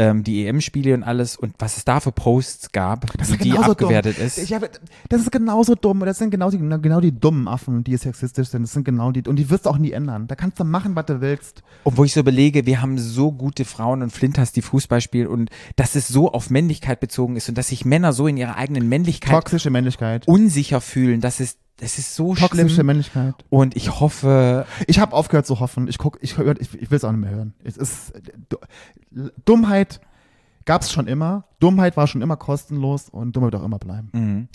ähm, 0.00 0.24
die 0.24 0.46
EM-Spiele 0.46 0.94
und 0.94 1.02
alles 1.02 1.36
und 1.36 1.54
was 1.58 1.76
es 1.76 1.84
da 1.84 2.00
für 2.00 2.10
Posts 2.10 2.72
gab, 2.72 3.06
Das 3.18 3.28
die 3.36 3.52
abgewertet 3.52 4.16
dumm. 4.16 4.26
ist. 4.26 4.38
Ich 4.38 4.54
hab, 4.54 4.62
das 5.10 5.20
ist 5.20 5.30
genauso 5.30 5.74
dumm. 5.74 6.00
Das 6.00 6.16
sind 6.16 6.30
genau 6.30 6.50
die, 6.50 6.56
genau 6.58 7.00
die 7.00 7.12
dummen 7.12 7.48
Affen, 7.48 7.84
die 7.84 7.94
sexistisch 7.98 8.48
sind. 8.48 8.62
Das 8.62 8.72
sind 8.72 8.84
genau 8.84 9.12
die. 9.12 9.22
Und 9.28 9.36
die 9.36 9.50
wirst 9.50 9.66
du 9.66 9.70
auch 9.70 9.76
nie 9.76 9.90
ändern. 9.92 10.26
Da 10.26 10.36
kannst 10.36 10.58
du 10.58 10.64
machen, 10.64 10.96
was 10.96 11.04
du 11.04 11.20
willst. 11.20 11.62
Obwohl 11.84 12.06
ich 12.06 12.14
so 12.14 12.20
überlege, 12.20 12.64
wir 12.64 12.80
haben 12.80 12.96
so 12.98 13.30
gute 13.30 13.66
Frauen 13.66 14.02
und 14.02 14.10
Flinters, 14.10 14.52
die 14.52 14.62
Fußball 14.62 15.02
spielen 15.02 15.26
und 15.26 15.50
dass 15.76 15.94
es 15.96 16.08
so 16.08 16.32
auf 16.32 16.48
Männlichkeit 16.48 16.98
bezogen 17.00 17.36
ist 17.36 17.50
und 17.50 17.58
dass 17.58 17.68
sich 17.68 17.84
Männer 17.84 18.14
so 18.14 18.26
in 18.26 18.38
ihrer 18.38 18.56
eigenen 18.56 18.88
Männlichkeit 18.88 19.32
Toxische 19.34 19.68
Männlichkeit. 19.68 20.26
unsicher 20.26 20.80
fühlen, 20.80 21.20
das 21.20 21.40
ist, 21.40 21.58
das 21.80 21.98
ist 21.98 22.14
so 22.14 22.34
Toxische 22.34 22.68
schlimm. 22.68 22.86
Männlichkeit. 22.86 23.34
Und 23.48 23.74
ich 23.76 24.00
hoffe, 24.00 24.66
Ich 24.86 24.98
habe 25.00 25.14
aufgehört 25.14 25.46
zu 25.46 25.60
hoffen. 25.60 25.88
Ich 25.88 25.98
guck, 25.98 26.18
ich, 26.20 26.38
ich, 26.38 26.74
ich 26.74 26.90
will 26.90 26.96
es 26.96 27.04
auch 27.04 27.12
nicht 27.12 27.20
mehr 27.22 27.30
hören. 27.30 27.54
Es 27.64 27.76
ist 27.76 28.12
du- 28.48 28.58
Dummheit 29.44 30.00
gab 30.64 30.82
es 30.82 30.92
schon 30.92 31.06
immer. 31.06 31.44
Dummheit 31.58 31.96
war 31.96 32.06
schon 32.06 32.22
immer 32.22 32.36
kostenlos 32.36 33.08
und 33.08 33.34
Dummheit 33.34 33.52
wird 33.52 33.62
auch 33.62 33.66
immer 33.66 33.78
bleiben. 33.78 34.08
mhm. 34.12 34.48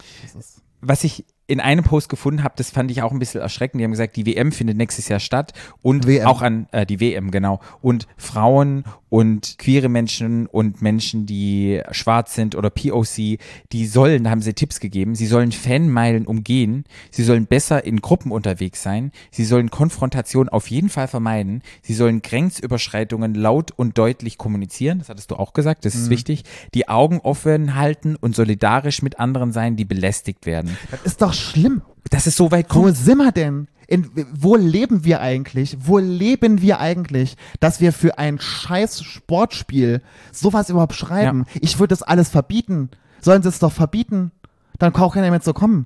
Was 0.82 1.04
ich 1.04 1.26
in 1.48 1.60
einem 1.60 1.84
Post 1.84 2.10
gefunden 2.10 2.44
habe, 2.44 2.56
das 2.58 2.72
fand 2.72 2.90
ich 2.90 3.02
auch 3.02 3.12
ein 3.12 3.20
bisschen 3.20 3.42
erschreckend. 3.42 3.80
Die 3.80 3.84
haben 3.84 3.92
gesagt, 3.92 4.16
die 4.16 4.26
WM 4.26 4.52
findet 4.52 4.78
nächstes 4.78 5.08
Jahr 5.08 5.20
statt 5.20 5.54
und 5.82 6.08
WM. 6.08 6.26
auch 6.26 6.42
an 6.42 6.68
äh, 6.72 6.86
die 6.86 7.00
WM, 7.00 7.30
genau. 7.30 7.60
Und 7.82 8.08
Frauen 8.18 8.84
und 9.10 9.58
queere 9.60 9.88
Menschen 9.88 10.48
und 10.48 10.82
Menschen, 10.82 11.26
die 11.26 11.82
schwarz 11.92 12.34
sind 12.34 12.56
oder 12.56 12.70
POC, 12.70 13.38
die 13.72 13.86
sollen, 13.86 14.24
da 14.24 14.32
haben 14.32 14.42
sie 14.42 14.54
Tipps 14.54 14.80
gegeben, 14.80 15.16
sie 15.16 15.28
sollen 15.28 15.52
Fanmeilen 15.52 16.26
umgehen, 16.26 16.84
sie 17.12 17.24
sollen 17.24 17.46
besser 17.46 17.86
in 17.86 18.02
Gruppen 18.02 18.32
unterwegs 18.32 18.84
sein, 18.84 19.12
sie 19.32 19.46
sollen 19.46 19.70
Konfrontation 19.70 20.50
auf 20.50 20.70
jeden 20.70 20.90
Fall 20.90 21.08
vermeiden, 21.08 21.62
sie 21.82 21.94
sollen 21.94 22.24
Grenzüberschreitungen 22.24 23.36
laut 23.36 23.72
und 23.72 23.98
deutlich 23.98 24.38
kommunizieren, 24.38 25.00
das 25.00 25.10
hattest 25.10 25.32
du 25.32 25.36
auch 25.36 25.54
gesagt, 25.54 25.86
das 25.86 25.96
ist 25.96 26.10
wichtig, 26.10 26.44
die 26.74 26.90
Augen 26.90 27.20
offen 27.20 27.76
halten 27.76 28.16
und 28.16 28.36
solidarisch 28.36 29.02
mit 29.02 29.20
anderen 29.20 29.54
sein, 29.54 29.76
die 29.76 29.86
belästigt 29.86 30.46
werden. 30.46 30.78
Das 30.92 31.04
ist 31.04 31.22
doch 31.22 31.35
schlimm. 31.36 31.82
Das 32.10 32.28
ist 32.28 32.38
so 32.38 32.52
weit 32.52 32.68
Wo 32.70 32.84
kommt. 32.84 32.98
sind 32.98 33.18
wir 33.18 33.32
denn? 33.32 33.68
In, 33.88 34.10
wo 34.34 34.56
leben 34.56 35.06
wir 35.06 35.22
eigentlich? 35.22 35.78
Wo 35.80 36.00
leben 36.00 36.62
wir 36.62 36.80
eigentlich, 36.80 37.36
dass 37.60 37.82
wir 37.82 37.94
für 37.94 38.18
ein 38.18 38.40
scheiß 38.40 39.04
Sportspiel 39.04 40.02
sowas 40.32 40.70
überhaupt 40.70 40.96
schreiben? 40.96 41.46
Ich 41.62 41.78
würde 41.80 41.90
das 41.90 42.02
alles 42.02 42.30
verbieten. 42.30 42.90
Sollen 43.22 43.44
sie 43.44 43.50
es 43.50 43.60
doch 43.60 43.72
verbieten? 43.72 44.32
Dann 44.80 44.92
kann 44.92 45.04
auch 45.04 45.14
keiner 45.14 45.30
mehr 45.30 45.42
zu 45.42 45.54
kommen. 45.54 45.86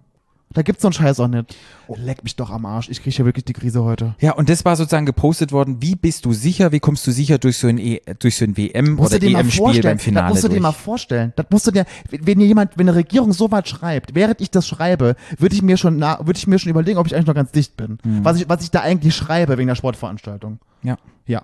Da 0.52 0.64
gibt's 0.64 0.82
so 0.82 0.88
einen 0.88 0.93
Scheiß 0.93 1.20
auch 1.20 1.28
nicht. 1.28 1.56
Oh, 1.88 1.95
leck 1.95 2.24
mich 2.24 2.36
doch 2.36 2.50
am 2.50 2.66
Arsch. 2.66 2.89
Ich 2.89 3.04
kriege 3.04 3.16
hier 3.16 3.26
wirklich 3.26 3.45
die 3.45 3.54
Krise 3.54 3.84
heute. 3.84 4.16
Ja, 4.20 4.34
und 4.34 4.50
das 4.50 4.66
war 4.66 4.76
sozusagen 4.76 5.06
gepostet 5.06 5.52
worden. 5.52 5.78
Wie 5.80 5.95
bist 5.95 6.26
du 6.26 6.34
sicher? 6.34 6.72
Wie 6.72 6.80
kommst 6.80 7.06
du 7.06 7.12
sicher 7.12 7.38
durch 7.38 7.58
so 7.58 7.68
ein, 7.68 7.78
e 7.78 8.02
durch 8.18 8.38
so 8.38 8.45
ein 8.45 8.58
WM 8.58 8.95
Musst 8.95 9.12
oder 9.12 9.20
dir 9.20 9.38
EM-Spiel 9.38 9.84
beim 9.84 10.00
Finale 10.00 10.26
das 10.26 10.34
musst 10.34 10.43
du 10.43 10.47
dir 10.47 10.54
durch? 10.56 10.64
mal 10.64 10.72
vorstellen. 10.72 11.34
Das 11.36 11.45
musst 11.52 11.68
du 11.68 11.72
dir, 11.72 11.86
wenn 12.10 12.39
dir 12.39 12.47
jemand, 12.47 12.78
wenn 12.80 12.89
eine 12.89 12.97
Regierung 12.97 13.32
so 13.32 13.52
weit 13.52 13.70
schreibt, 13.70 14.16
während 14.16 14.41
ich 14.41 14.50
das 14.50 14.68
schreibe, 14.68 15.16
würde 15.38 15.54
ich 15.54 15.62
mir 15.62 15.78
schon, 15.78 16.02
würde 16.02 16.38
ich 16.38 16.47
mir 16.47 16.58
schon 16.58 16.72
überlegen, 16.72 16.97
ob 16.97 17.06
ich 17.06 17.14
eigentlich 17.14 17.28
noch 17.28 17.36
ganz 17.36 17.52
dicht 17.52 17.78
bin. 17.78 18.00
Mhm. 18.04 18.26
Was 18.26 18.41
ich, 18.41 18.50
was 18.50 18.64
ich 18.64 18.72
da 18.72 18.82
eigentlich 18.82 19.16
schreibe 19.16 19.56
wegen 19.60 19.68
der 19.68 19.76
Sportveranstaltung. 19.76 20.60
ja, 20.82 20.97
Ja. 21.28 21.43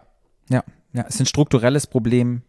ja, 0.50 0.64
ja. 0.94 1.06
Es 1.08 1.16
ist 1.16 1.22
ein 1.22 1.26
strukturelles 1.28 1.86
Problem. 1.86 2.42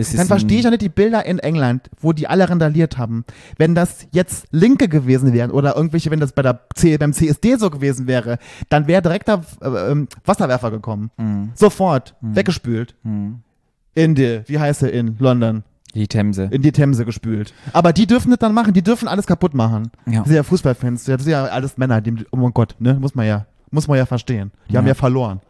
Es 0.00 0.12
Dann 0.12 0.28
verstehe 0.28 0.58
ich 0.58 0.64
ja 0.64 0.70
nicht 0.70 0.82
die 0.82 0.88
Bilder 0.88 1.26
in 1.26 1.40
England, 1.40 1.90
wo 2.00 2.12
die 2.12 2.28
alle 2.28 2.48
randaliert 2.48 2.98
haben. 2.98 3.24
Wenn 3.56 3.74
das 3.74 4.06
jetzt 4.12 4.46
Linke 4.52 4.88
gewesen 4.88 5.32
wären 5.32 5.50
oder 5.50 5.76
irgendwelche, 5.76 6.10
wenn 6.12 6.20
das 6.20 6.32
bei 6.32 6.42
der 6.42 6.60
C, 6.74 6.96
beim 6.96 7.12
CSD 7.12 7.56
so 7.56 7.68
gewesen 7.68 8.06
wäre, 8.06 8.38
dann 8.68 8.86
wäre 8.86 9.02
direkt 9.02 9.26
der 9.26 9.42
äh, 9.60 9.90
ähm, 9.90 10.06
Wasserwerfer 10.24 10.70
gekommen. 10.70 11.10
Mhm. 11.16 11.50
Sofort. 11.54 12.14
Weggespült. 12.20 12.94
In 13.02 14.14
die, 14.14 14.42
wie 14.46 14.58
heißt 14.58 14.84
er 14.84 14.92
in 14.92 15.16
London? 15.18 15.64
die 15.94 16.06
Themse. 16.06 16.48
In 16.52 16.62
die 16.62 16.70
Themse 16.70 17.04
gespült. 17.04 17.52
Aber 17.72 17.92
die 17.92 18.06
dürfen 18.06 18.30
das 18.30 18.38
dann 18.38 18.54
machen, 18.54 18.72
die 18.72 18.82
dürfen 18.82 19.08
alles 19.08 19.26
kaputt 19.26 19.54
machen. 19.54 19.90
Ja. 20.06 20.18
Das 20.18 20.26
sind 20.28 20.36
ja 20.36 20.42
Fußballfans, 20.42 21.04
das 21.04 21.24
sind 21.24 21.32
ja 21.32 21.44
alles 21.46 21.76
Männer, 21.76 22.00
die, 22.00 22.14
oh 22.30 22.36
mein 22.36 22.52
Gott, 22.52 22.76
ne, 22.78 22.94
muss 22.94 23.14
man 23.14 23.26
ja, 23.26 23.46
muss 23.70 23.88
man 23.88 23.98
ja 23.98 24.06
verstehen. 24.06 24.52
Die 24.70 24.76
haben 24.76 24.84
Ja. 24.84 24.90
ja 24.90 24.94
verloren. 24.94 25.40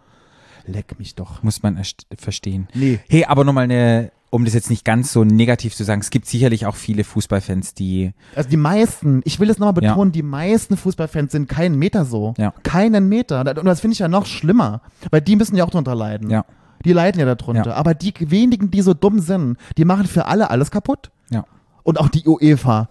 Leck 0.68 0.98
mich 0.98 1.14
doch. 1.14 1.42
Muss 1.42 1.62
man 1.62 1.76
erst 1.76 2.06
verstehen. 2.16 2.68
Nee. 2.74 3.00
Hey, 3.08 3.24
aber 3.24 3.42
nochmal 3.44 3.64
eine, 3.64 4.12
um 4.30 4.44
das 4.44 4.52
jetzt 4.54 4.68
nicht 4.70 4.84
ganz 4.84 5.12
so 5.12 5.24
negativ 5.24 5.74
zu 5.74 5.82
sagen, 5.84 6.00
es 6.02 6.10
gibt 6.10 6.26
sicherlich 6.26 6.66
auch 6.66 6.76
viele 6.76 7.02
Fußballfans, 7.04 7.72
die, 7.74 8.12
Also 8.36 8.50
die 8.50 8.56
meisten, 8.58 9.22
ich 9.24 9.40
will 9.40 9.48
es 9.50 9.58
nochmal 9.58 9.82
Ja. 9.82 9.90
betonen, 9.92 10.12
die 10.12 10.22
meisten 10.22 10.76
Fußballfans 10.76 11.32
sind 11.32 11.48
keinen 11.48 11.78
Meter 11.78 12.04
so. 12.04 12.34
Ja. 12.36 12.52
Keinen 12.62 13.08
Meter. 13.08 13.40
Und 13.40 13.64
das 13.64 13.80
finde 13.80 13.92
ich 13.94 13.98
ja 14.00 14.08
noch 14.08 14.26
schlimmer, 14.26 14.82
weil 15.10 15.22
die 15.22 15.36
müssen 15.36 15.56
ja 15.56 15.64
auch 15.64 15.70
drunter 15.70 15.94
leiden. 15.94 16.28
ja, 16.30 16.44
Die 16.84 16.92
leiden 16.92 17.18
ja 17.18 17.34
darunter. 17.34 17.70
Ja. 17.70 17.76
Aber 17.76 17.94
die 17.94 18.12
wenigen, 18.30 18.70
die 18.70 18.82
so 18.82 18.92
dumm 18.94 19.20
sind, 19.20 19.56
die 19.78 19.84
machen 19.86 20.06
für 20.06 20.26
alle 20.26 20.50
alles 20.50 20.70
kaputt. 20.70 21.10
ja. 21.30 21.44
Und 21.82 21.98
auch 21.98 22.08
die 22.10 22.24
UEFA. 22.26 22.90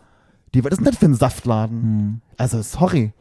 Die, 0.55 0.63
was 0.63 0.71
ist 0.71 0.77
denn 0.79 0.85
das 0.85 0.97
für 0.97 1.05
ein 1.05 1.13
Saftladen? 1.13 1.81
Hm. 1.83 2.21
Also, 2.37 2.63
sorry. 2.63 3.11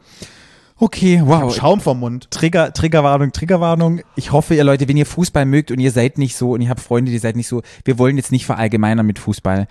Okay, 0.79 1.22
wow. 1.24 1.55
Schaum 1.55 1.81
vom 1.81 2.01
Mund. 2.01 2.31
Trigger, 2.31 2.72
Triggerwarnung, 2.72 3.33
Triggerwarnung. 3.33 4.03
Ich 4.14 4.33
hoffe, 4.33 4.55
ihr 4.55 4.64
Leute, 4.64 4.87
wenn 4.89 4.97
ihr 4.97 5.07
Fußball 5.07 5.47
mögt 5.47 5.70
und 5.70 5.79
ihr 5.79 5.91
seid 5.91 6.18
nicht 6.18 6.37
so 6.37 6.51
und 6.53 6.61
ihr 6.61 6.68
habt 6.68 6.81
Freunde, 6.81 7.11
die 7.11 7.18
seid 7.18 7.35
nicht 7.37 7.49
so, 7.49 7.62
wir 7.85 7.99
wollen 7.99 8.16
jetzt 8.18 8.31
nicht 8.31 8.45
verallgemeinern 8.45 9.07
mit 9.07 9.18
Fußball 9.18 9.68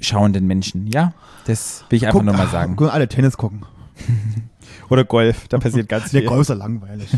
schauenden 0.00 0.46
Menschen, 0.46 0.86
ja? 0.86 1.14
Das 1.46 1.84
will 1.88 1.96
ich 1.96 2.06
einfach 2.06 2.18
Guck- 2.20 2.26
nur 2.26 2.36
mal 2.36 2.48
sagen. 2.48 2.76
Können 2.76 2.90
alle 2.90 3.08
Tennis 3.08 3.36
gucken. 3.36 3.64
Oder 4.90 5.04
Golf, 5.04 5.48
da 5.48 5.58
passiert 5.58 5.88
ganz 5.88 6.10
Der 6.10 6.22
Golf 6.22 6.42
ist 6.42 6.48
ja 6.48 6.54
langweilig. 6.54 7.08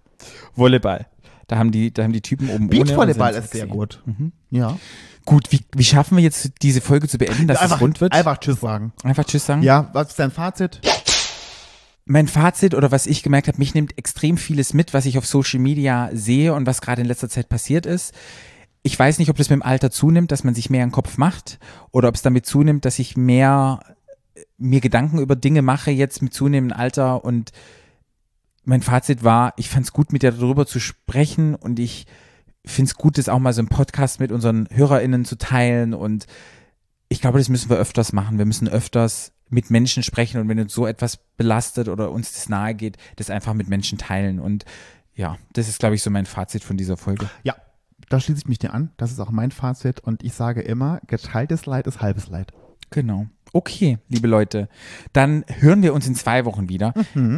Volleyball. 0.54 1.06
Da 1.46 1.56
haben 1.58 1.70
die, 1.70 1.92
da 1.92 2.02
haben 2.02 2.12
die 2.12 2.20
Typen 2.20 2.50
oben 2.50 2.68
Beachvolleyball 2.68 3.34
ist 3.34 3.52
sehr 3.52 3.66
gut. 3.66 4.02
Mhm. 4.04 4.32
Ja. 4.50 4.76
Gut, 5.24 5.50
wie, 5.52 5.60
wie 5.74 5.84
schaffen 5.84 6.16
wir 6.16 6.22
jetzt 6.24 6.50
diese 6.62 6.80
Folge 6.80 7.08
zu 7.08 7.18
beenden, 7.18 7.46
dass 7.46 7.58
einfach, 7.60 7.76
es 7.76 7.82
rund 7.82 8.00
wird? 8.00 8.12
einfach 8.12 8.38
Tschüss 8.38 8.60
sagen. 8.60 8.92
Einfach 9.02 9.24
Tschüss 9.24 9.46
sagen? 9.46 9.62
Ja, 9.62 9.90
was 9.92 10.08
ist 10.10 10.18
dein 10.18 10.30
Fazit? 10.30 10.80
Mein 12.08 12.28
Fazit 12.28 12.74
oder 12.74 12.92
was 12.92 13.06
ich 13.06 13.24
gemerkt 13.24 13.48
habe, 13.48 13.58
mich 13.58 13.74
nimmt 13.74 13.98
extrem 13.98 14.36
vieles 14.36 14.72
mit, 14.72 14.94
was 14.94 15.06
ich 15.06 15.18
auf 15.18 15.26
Social 15.26 15.58
Media 15.58 16.08
sehe 16.12 16.54
und 16.54 16.64
was 16.64 16.80
gerade 16.80 17.02
in 17.02 17.08
letzter 17.08 17.28
Zeit 17.28 17.48
passiert 17.48 17.84
ist. 17.84 18.14
Ich 18.84 18.96
weiß 18.96 19.18
nicht, 19.18 19.28
ob 19.28 19.36
das 19.36 19.50
mit 19.50 19.56
dem 19.56 19.64
Alter 19.64 19.90
zunimmt, 19.90 20.30
dass 20.30 20.44
man 20.44 20.54
sich 20.54 20.70
mehr 20.70 20.84
im 20.84 20.92
Kopf 20.92 21.18
macht 21.18 21.58
oder 21.90 22.08
ob 22.08 22.14
es 22.14 22.22
damit 22.22 22.46
zunimmt, 22.46 22.84
dass 22.84 23.00
ich 23.00 23.16
mehr 23.16 23.80
äh, 24.36 24.42
mir 24.56 24.80
Gedanken 24.80 25.18
über 25.18 25.34
Dinge 25.34 25.62
mache 25.62 25.90
jetzt 25.90 26.22
mit 26.22 26.32
zunehmendem 26.32 26.78
Alter 26.78 27.24
und 27.24 27.50
mein 28.64 28.82
Fazit 28.82 29.24
war, 29.24 29.54
ich 29.56 29.68
fand 29.68 29.86
es 29.86 29.92
gut, 29.92 30.12
mit 30.12 30.22
dir 30.22 30.30
darüber 30.30 30.64
zu 30.64 30.78
sprechen 30.78 31.56
und 31.56 31.80
ich 31.80 32.06
finde 32.64 32.90
es 32.90 32.96
gut, 32.96 33.18
das 33.18 33.28
auch 33.28 33.40
mal 33.40 33.52
so 33.52 33.60
im 33.60 33.68
Podcast 33.68 34.20
mit 34.20 34.30
unseren 34.30 34.68
HörerInnen 34.70 35.24
zu 35.24 35.38
teilen 35.38 35.92
und 35.92 36.26
ich 37.08 37.20
glaube, 37.20 37.38
das 37.38 37.48
müssen 37.48 37.70
wir 37.70 37.76
öfters 37.76 38.12
machen. 38.12 38.38
Wir 38.38 38.46
müssen 38.46 38.68
öfters 38.68 39.32
mit 39.48 39.70
Menschen 39.70 40.02
sprechen 40.02 40.40
und 40.40 40.48
wenn 40.48 40.58
uns 40.58 40.72
so 40.74 40.86
etwas 40.86 41.18
belastet 41.36 41.88
oder 41.88 42.10
uns 42.10 42.32
das 42.32 42.48
nahe 42.48 42.74
geht, 42.74 42.96
das 43.16 43.30
einfach 43.30 43.54
mit 43.54 43.68
Menschen 43.68 43.98
teilen. 43.98 44.40
Und 44.40 44.64
ja, 45.14 45.36
das 45.52 45.68
ist, 45.68 45.78
glaube 45.78 45.94
ich, 45.94 46.02
so 46.02 46.10
mein 46.10 46.26
Fazit 46.26 46.64
von 46.64 46.76
dieser 46.76 46.96
Folge. 46.96 47.28
Ja, 47.42 47.54
da 48.08 48.20
schließe 48.20 48.40
ich 48.40 48.48
mich 48.48 48.58
dir 48.58 48.72
an. 48.72 48.90
Das 48.96 49.10
ist 49.12 49.20
auch 49.20 49.30
mein 49.30 49.50
Fazit. 49.50 50.00
Und 50.00 50.22
ich 50.22 50.34
sage 50.34 50.62
immer, 50.62 51.00
geteiltes 51.06 51.66
Leid 51.66 51.86
ist 51.86 52.00
halbes 52.00 52.28
Leid. 52.28 52.52
Genau. 52.90 53.26
Okay, 53.52 53.98
liebe 54.08 54.28
Leute, 54.28 54.68
dann 55.12 55.44
hören 55.48 55.82
wir 55.82 55.94
uns 55.94 56.06
in 56.06 56.14
zwei 56.14 56.44
Wochen 56.44 56.68
wieder. 56.68 56.92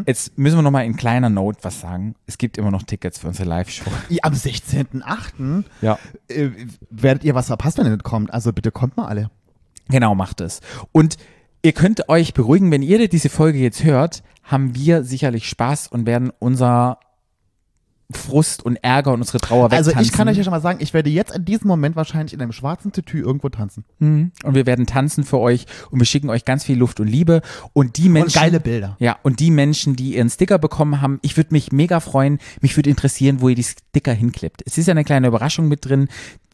Jetzt 0.06 0.36
müssen 0.36 0.56
wir 0.56 0.62
nochmal 0.62 0.84
in 0.84 0.96
kleiner 0.96 1.30
Note 1.30 1.58
was 1.62 1.80
sagen. 1.80 2.16
Es 2.26 2.38
gibt 2.38 2.58
immer 2.58 2.70
noch 2.70 2.82
Tickets 2.82 3.20
für 3.20 3.28
unsere 3.28 3.48
Live-Show. 3.48 3.90
Am 4.22 4.32
16.8. 4.32 5.64
Ja. 5.80 5.98
Äh, 6.26 6.50
werdet 6.90 7.24
ihr 7.24 7.34
was 7.34 7.46
verpasst, 7.46 7.78
wenn 7.78 7.86
ihr 7.86 7.92
nicht 7.92 8.02
kommt. 8.02 8.32
Also 8.32 8.52
bitte 8.52 8.72
kommt 8.72 8.96
mal 8.96 9.06
alle. 9.06 9.30
Genau, 9.88 10.14
macht 10.14 10.40
es. 10.40 10.60
Und 10.90 11.18
ihr 11.62 11.72
könnt 11.72 12.08
euch 12.08 12.34
beruhigen, 12.34 12.70
wenn 12.70 12.82
ihr 12.82 13.08
diese 13.08 13.28
Folge 13.28 13.58
jetzt 13.58 13.84
hört, 13.84 14.22
haben 14.42 14.74
wir 14.74 15.04
sicherlich 15.04 15.48
Spaß 15.48 15.88
und 15.88 16.06
werden 16.06 16.32
unser 16.38 16.98
Frust 18.10 18.64
und 18.64 18.76
Ärger 18.76 19.12
und 19.12 19.20
unsere 19.20 19.38
Trauer 19.38 19.70
Also 19.70 19.90
wegtanzen. 19.90 20.10
ich 20.10 20.16
kann 20.16 20.28
euch 20.28 20.38
ja 20.38 20.42
schon 20.42 20.50
mal 20.50 20.62
sagen, 20.62 20.78
ich 20.80 20.94
werde 20.94 21.10
jetzt 21.10 21.36
in 21.36 21.44
diesem 21.44 21.68
Moment 21.68 21.94
wahrscheinlich 21.94 22.32
in 22.32 22.40
einem 22.40 22.52
schwarzen 22.52 22.90
Tütü 22.90 23.20
irgendwo 23.20 23.50
tanzen. 23.50 23.84
Mhm. 23.98 24.32
Und 24.44 24.54
wir 24.54 24.64
werden 24.64 24.86
tanzen 24.86 25.24
für 25.24 25.38
euch 25.38 25.66
und 25.90 25.98
wir 25.98 26.06
schicken 26.06 26.30
euch 26.30 26.46
ganz 26.46 26.64
viel 26.64 26.78
Luft 26.78 27.00
und 27.00 27.06
Liebe. 27.06 27.42
Und 27.74 27.98
die 27.98 28.08
Menschen. 28.08 28.28
Und 28.38 28.42
geile 28.42 28.60
Bilder. 28.60 28.96
Ja, 28.98 29.18
und 29.24 29.40
die 29.40 29.50
Menschen, 29.50 29.94
die 29.94 30.16
ihren 30.16 30.30
Sticker 30.30 30.58
bekommen 30.58 31.02
haben, 31.02 31.18
ich 31.20 31.36
würde 31.36 31.52
mich 31.52 31.70
mega 31.70 32.00
freuen. 32.00 32.38
Mich 32.62 32.74
würde 32.76 32.88
interessieren, 32.88 33.42
wo 33.42 33.50
ihr 33.50 33.56
die 33.56 33.64
Sticker 33.64 34.14
hinklebt. 34.14 34.62
Es 34.64 34.78
ist 34.78 34.86
ja 34.86 34.92
eine 34.92 35.04
kleine 35.04 35.28
Überraschung 35.28 35.68
mit 35.68 35.84
drin. 35.84 36.08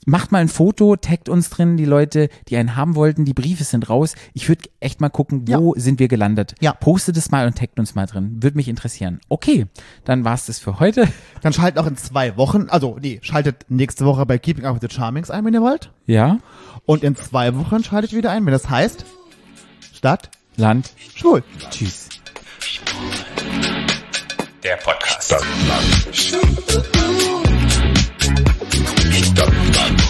Macht 0.04 0.32
mal 0.32 0.38
ein 0.38 0.48
Foto, 0.48 0.96
taggt 0.96 1.28
uns 1.28 1.50
drin, 1.50 1.76
die 1.76 1.84
Leute, 1.84 2.28
die 2.48 2.56
einen 2.56 2.76
haben 2.76 2.94
wollten. 2.94 3.24
Die 3.24 3.34
Briefe 3.34 3.64
sind 3.64 3.88
raus. 3.88 4.14
Ich 4.32 4.48
würde 4.48 4.68
echt 4.80 5.00
mal 5.00 5.08
gucken, 5.08 5.48
wo 5.48 5.74
sind 5.76 5.98
wir 5.98 6.08
gelandet. 6.08 6.54
Ja. 6.60 6.72
Postet 6.72 7.16
es 7.16 7.30
mal 7.30 7.46
und 7.46 7.56
taggt 7.58 7.78
uns 7.78 7.94
mal 7.94 8.06
drin. 8.06 8.42
Würde 8.42 8.56
mich 8.56 8.68
interessieren. 8.68 9.20
Okay, 9.28 9.66
dann 10.04 10.24
war's 10.24 10.46
das 10.46 10.58
für 10.58 10.78
heute. 10.80 11.08
Dann 11.42 11.52
schaltet 11.52 11.78
auch 11.78 11.86
in 11.86 11.96
zwei 11.98 12.36
Wochen, 12.38 12.68
also 12.70 12.96
nee, 13.00 13.18
schaltet 13.22 13.66
nächste 13.68 14.06
Woche 14.06 14.24
bei 14.24 14.38
Keeping 14.38 14.64
Up 14.64 14.74
with 14.80 14.88
the 14.88 14.94
Charmings 14.94 15.30
ein, 15.30 15.44
wenn 15.44 15.52
ihr 15.52 15.60
wollt. 15.60 15.90
Ja, 16.06 16.38
Und 16.86 17.02
in 17.04 17.16
zwei 17.16 17.54
Wochen 17.56 17.84
schaltet 17.84 18.12
wieder 18.14 18.30
ein, 18.30 18.46
wenn 18.46 18.52
das 18.52 18.70
heißt 18.70 19.04
Stadt 19.92 20.30
Land, 20.56 20.92
schwul. 21.16 21.42
tschüss. 21.70 22.08
Der 24.62 24.76
Podcast. 24.76 25.34
Stadtland. 29.14 29.22
Stadtland. 29.22 30.03